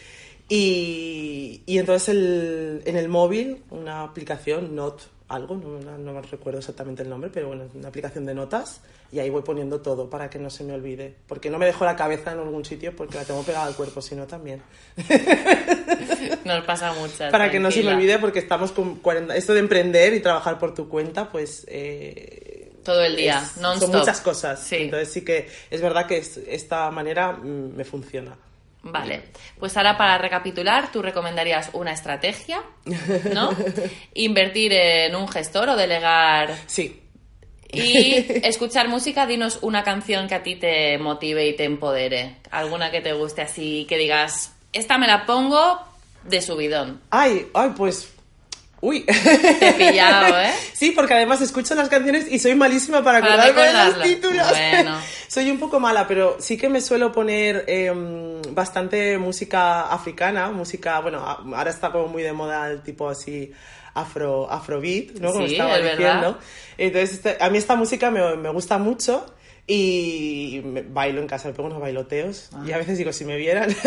Y, 0.49 1.63
y 1.67 1.79
entonces 1.79 2.09
el- 2.11 2.83
en 2.87 2.97
el 2.97 3.09
móvil, 3.09 3.63
una 3.71 4.03
aplicación, 4.05 4.75
Not, 4.75 5.03
algo, 5.35 5.57
no, 5.57 5.79
no, 5.81 5.99
no 5.99 6.13
me 6.13 6.23
recuerdo 6.23 6.59
exactamente 6.61 7.03
el 7.03 7.09
nombre, 7.09 7.31
pero 7.33 7.49
bueno, 7.49 7.65
una 7.75 7.89
aplicación 7.89 8.27
de 8.27 8.35
notas, 8.35 8.81
y 9.11 9.19
ahí 9.19 9.31
voy 9.31 9.43
poniendo 9.43 9.81
todo 9.81 10.09
para 10.11 10.29
que 10.31 10.39
no 10.39 10.51
se 10.51 10.65
me 10.65 10.73
olvide. 10.75 11.15
Porque 11.27 11.51
no 11.51 11.59
me 11.59 11.67
dejo 11.67 11.85
la 11.85 11.97
cabeza 11.97 12.33
en 12.33 12.39
algún 12.39 12.65
sitio 12.65 12.95
porque 12.97 13.17
la 13.17 13.25
tengo 13.25 13.43
pegada 13.43 13.67
al 13.67 13.75
cuerpo, 13.75 14.01
sino 14.03 14.27
también. 14.27 14.63
Nos 16.45 16.65
pasa 16.65 16.93
mucho. 16.95 17.29
Para 17.31 17.51
que 17.51 17.59
no 17.61 17.71
se 17.71 17.83
me 17.83 17.93
olvide, 17.95 18.19
porque 18.19 18.39
estamos 18.41 18.73
con 18.73 18.97
40... 18.97 19.37
Esto 19.37 19.55
de 19.55 19.61
emprender 19.61 20.15
y 20.15 20.21
trabajar 20.21 20.59
por 20.59 20.75
tu 20.75 20.89
cuenta, 20.89 21.31
pues... 21.31 21.65
eh, 21.69 22.73
Todo 22.85 23.03
el 23.03 23.17
día, 23.17 23.43
es- 23.43 23.57
non-stop. 23.61 23.91
Son 23.91 24.01
muchas 24.01 24.21
cosas. 24.21 24.61
Sí. 24.61 24.77
Entonces 24.77 25.13
sí 25.13 25.23
que 25.25 25.49
es 25.71 25.81
verdad 25.81 26.07
que 26.07 26.19
es- 26.19 26.39
esta 26.49 26.91
manera 26.91 27.33
mm, 27.33 27.77
me 27.77 27.85
funciona. 27.85 28.37
Vale, 28.85 29.23
pues 29.61 29.77
ahora 29.77 29.97
para 29.97 30.19
recapitular, 30.19 30.91
tú 30.91 31.03
recomendarías 31.03 31.71
una 31.73 31.93
estrategia, 31.93 32.63
¿no? 33.33 33.51
Invertir 34.15 34.73
en 34.73 35.15
un 35.15 35.29
gestor 35.29 35.69
o 35.69 35.77
delegar 35.77 36.57
Sí. 36.67 37.01
y 37.73 38.15
escuchar 38.45 38.89
música. 38.89 39.25
Dinos 39.27 39.61
una 39.63 39.85
canción 39.85 40.27
que 40.27 40.35
a 40.35 40.43
ti 40.43 40.57
te 40.57 40.99
motive 40.99 41.47
y 41.47 41.55
te 41.57 41.65
empodere. 41.65 42.39
Alguna 42.51 42.91
que 42.91 43.01
te 43.01 43.13
guste 43.13 43.43
así, 43.43 43.87
que 43.89 43.97
digas, 43.99 44.53
esta 44.73 44.99
me 44.99 45.07
la 45.07 45.27
pongo 45.27 45.79
de 46.25 46.43
subidón. 46.43 47.01
Ay, 47.11 47.47
ay, 47.55 47.71
pues... 47.77 48.13
Uy. 48.85 49.05
Te 49.05 49.69
he 49.69 49.73
pillado, 49.75 50.41
¿eh? 50.43 50.51
Sí, 50.75 50.91
porque 50.91 51.15
además 51.15 51.41
escucho 51.41 51.75
las 51.77 51.89
canciones 51.89 52.27
y 52.29 52.41
soy 52.41 52.57
malísima 52.57 53.05
para 53.05 53.21
Para 53.21 53.45
acordarme 53.45 53.63
de 53.63 53.73
los 53.99 54.03
títulos. 54.03 54.49
Bueno. 54.51 54.99
soy 55.29 55.49
un 55.53 55.59
poco 55.61 55.79
mala, 55.79 56.09
pero 56.09 56.37
sí 56.41 56.57
que 56.59 56.69
me 56.69 56.81
suelo 56.81 57.13
poner 57.13 57.65
em, 57.69 58.43
bastante 58.51 59.17
música 59.19 59.83
africana, 59.83 60.51
música, 60.51 60.99
bueno, 60.99 61.25
ahora 61.25 61.71
está 61.71 61.93
como 61.93 62.09
muy 62.09 62.25
de 62.25 62.33
moda 62.33 62.69
el 62.69 62.83
tipo 62.83 63.09
así 63.09 63.53
afro 63.95 64.51
afrobeat, 64.51 65.13
¿no? 65.21 65.33
Como 65.33 65.47
Sí, 65.47 65.53
estaba 65.53 65.77
es 65.77 65.83
diciendo. 65.83 66.05
verdad. 66.33 66.37
Entonces, 66.77 67.13
este- 67.13 67.37
a 67.41 67.51
mí 67.51 67.59
esta 67.59 67.77
música 67.77 68.11
me, 68.11 68.37
me 68.37 68.49
gusta 68.49 68.79
mucho. 68.79 69.33
Y 69.65 70.61
bailo 70.89 71.21
en 71.21 71.29
casa, 71.29 71.47
me 71.49 71.55
pongo 71.55 71.69
unos 71.69 71.81
bailoteos. 71.81 72.51
Ah. 72.53 72.65
Y 72.67 72.73
a 72.73 72.79
veces 72.79 72.99
digo, 72.99 73.13
si 73.13 73.25
me 73.25 73.37
vieran. 73.37 73.75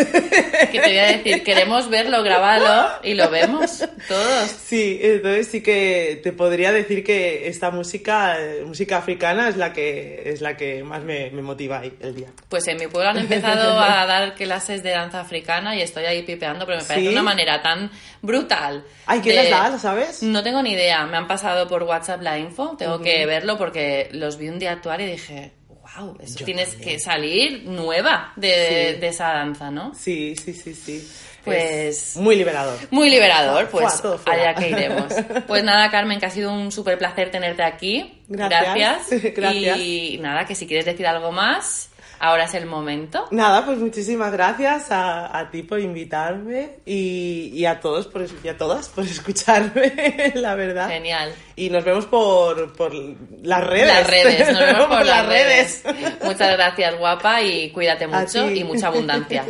Que 0.71 0.79
te 0.79 0.87
voy 0.87 0.97
a 0.97 1.07
decir, 1.07 1.43
queremos 1.43 1.89
verlo, 1.89 2.23
grábalo 2.23 2.91
y 3.03 3.13
lo 3.13 3.29
vemos 3.29 3.83
todos. 4.07 4.49
Sí, 4.49 4.99
entonces 5.01 5.47
sí 5.47 5.61
que 5.61 6.19
te 6.23 6.31
podría 6.31 6.71
decir 6.71 7.03
que 7.03 7.47
esta 7.49 7.71
música, 7.71 8.37
música 8.65 8.97
africana, 8.97 9.49
es 9.49 9.57
la 9.57 9.73
que 9.73 10.23
es 10.25 10.41
la 10.41 10.55
que 10.57 10.83
más 10.83 11.03
me, 11.03 11.29
me 11.31 11.41
motiva 11.41 11.79
ahí 11.79 11.93
el 11.99 12.15
día. 12.15 12.27
Pues 12.49 12.67
en 12.67 12.77
mi 12.77 12.87
pueblo 12.87 13.09
han 13.09 13.17
empezado 13.19 13.79
a 13.79 14.05
dar 14.05 14.33
clases 14.35 14.81
de 14.81 14.91
danza 14.91 15.19
africana 15.19 15.75
y 15.75 15.81
estoy 15.81 16.05
ahí 16.05 16.23
pipeando, 16.23 16.65
pero 16.65 16.79
me 16.79 16.85
parece 16.85 17.07
¿Sí? 17.07 17.11
una 17.13 17.23
manera 17.23 17.61
tan 17.61 17.91
brutal. 18.21 18.85
Ay, 19.05 19.19
¿quién 19.19 19.35
de- 19.35 19.49
las 19.49 19.59
da? 19.63 19.69
¿Lo 19.71 19.77
sabes? 19.79 20.23
No 20.23 20.41
tengo 20.41 20.63
ni 20.63 20.71
idea, 20.71 21.05
me 21.05 21.17
han 21.17 21.27
pasado 21.27 21.67
por 21.67 21.83
WhatsApp 21.83 22.21
la 22.21 22.39
info, 22.39 22.75
tengo 22.77 23.01
que 23.01 23.25
verlo 23.25 23.57
porque 23.57 24.09
los 24.13 24.37
vi 24.37 24.47
un 24.49 24.57
día 24.59 24.71
actuar 24.71 25.01
y 25.01 25.05
dije, 25.05 25.51
wow, 25.99 26.17
eso 26.21 26.39
Yo 26.39 26.45
tienes 26.45 26.69
también. 26.71 26.89
que 26.89 26.99
salir 26.99 27.63
nueva 27.65 28.33
de, 28.35 28.93
Sí. 28.95 28.99
de 29.01 29.07
esa 29.07 29.27
danza, 29.33 29.71
¿no? 29.71 29.93
Sí, 29.95 30.35
sí, 30.35 30.53
sí, 30.53 30.73
sí. 30.73 31.07
Pues- 31.43 32.15
Es 32.15 32.17
muy 32.17 32.35
liberador. 32.35 32.77
Muy 32.89 33.09
liberador, 33.09 33.69
pues 33.69 34.01
allá 34.25 34.55
que 34.55 34.69
iremos. 34.69 35.13
Pues 35.47 35.63
nada, 35.63 35.91
Carmen, 35.91 36.19
que 36.19 36.25
ha 36.25 36.29
sido 36.31 36.51
un 36.51 36.71
súper 36.71 36.97
placer 36.97 37.29
tenerte 37.29 37.61
aquí. 37.61 38.19
Gracias. 38.27 39.07
Gracias. 39.35 39.77
Y 39.77 40.17
nada, 40.21 40.45
que 40.45 40.55
si 40.55 40.65
quieres 40.65 40.85
decir 40.85 41.05
algo 41.05 41.31
más, 41.31 41.89
ahora 42.19 42.45
es 42.45 42.53
el 42.53 42.65
momento. 42.65 43.27
Nada, 43.31 43.65
pues 43.65 43.77
muchísimas 43.77 44.31
gracias 44.31 44.91
a, 44.91 45.37
a 45.37 45.49
ti 45.51 45.63
por 45.63 45.79
invitarme 45.79 46.77
y, 46.85 47.51
y 47.53 47.65
a 47.65 47.79
todos 47.79 48.07
por, 48.07 48.25
y 48.43 48.47
a 48.47 48.57
todas 48.57 48.89
por 48.89 49.03
escucharme, 49.05 50.33
la 50.35 50.55
verdad. 50.55 50.89
Genial. 50.89 51.33
Y 51.55 51.69
nos 51.69 51.83
vemos 51.83 52.05
por, 52.05 52.73
por 52.73 52.93
las 52.93 53.63
redes. 53.63 53.87
Las 53.87 54.07
redes, 54.07 54.51
nos 54.51 54.59
vemos 54.59 54.85
por, 54.87 54.97
Por 54.97 55.05
las 55.05 55.25
redes. 55.25 55.83
Muchas 56.23 56.51
gracias, 56.51 56.97
guapa, 56.97 57.41
y 57.41 57.71
cuídate 57.71 58.07
mucho 58.07 58.49
y 58.49 58.63
mucha 58.63 58.87
abundancia. 58.87 59.45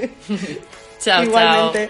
chao, 0.99 1.23
chao. 1.23 1.23
Igualmente. 1.23 1.89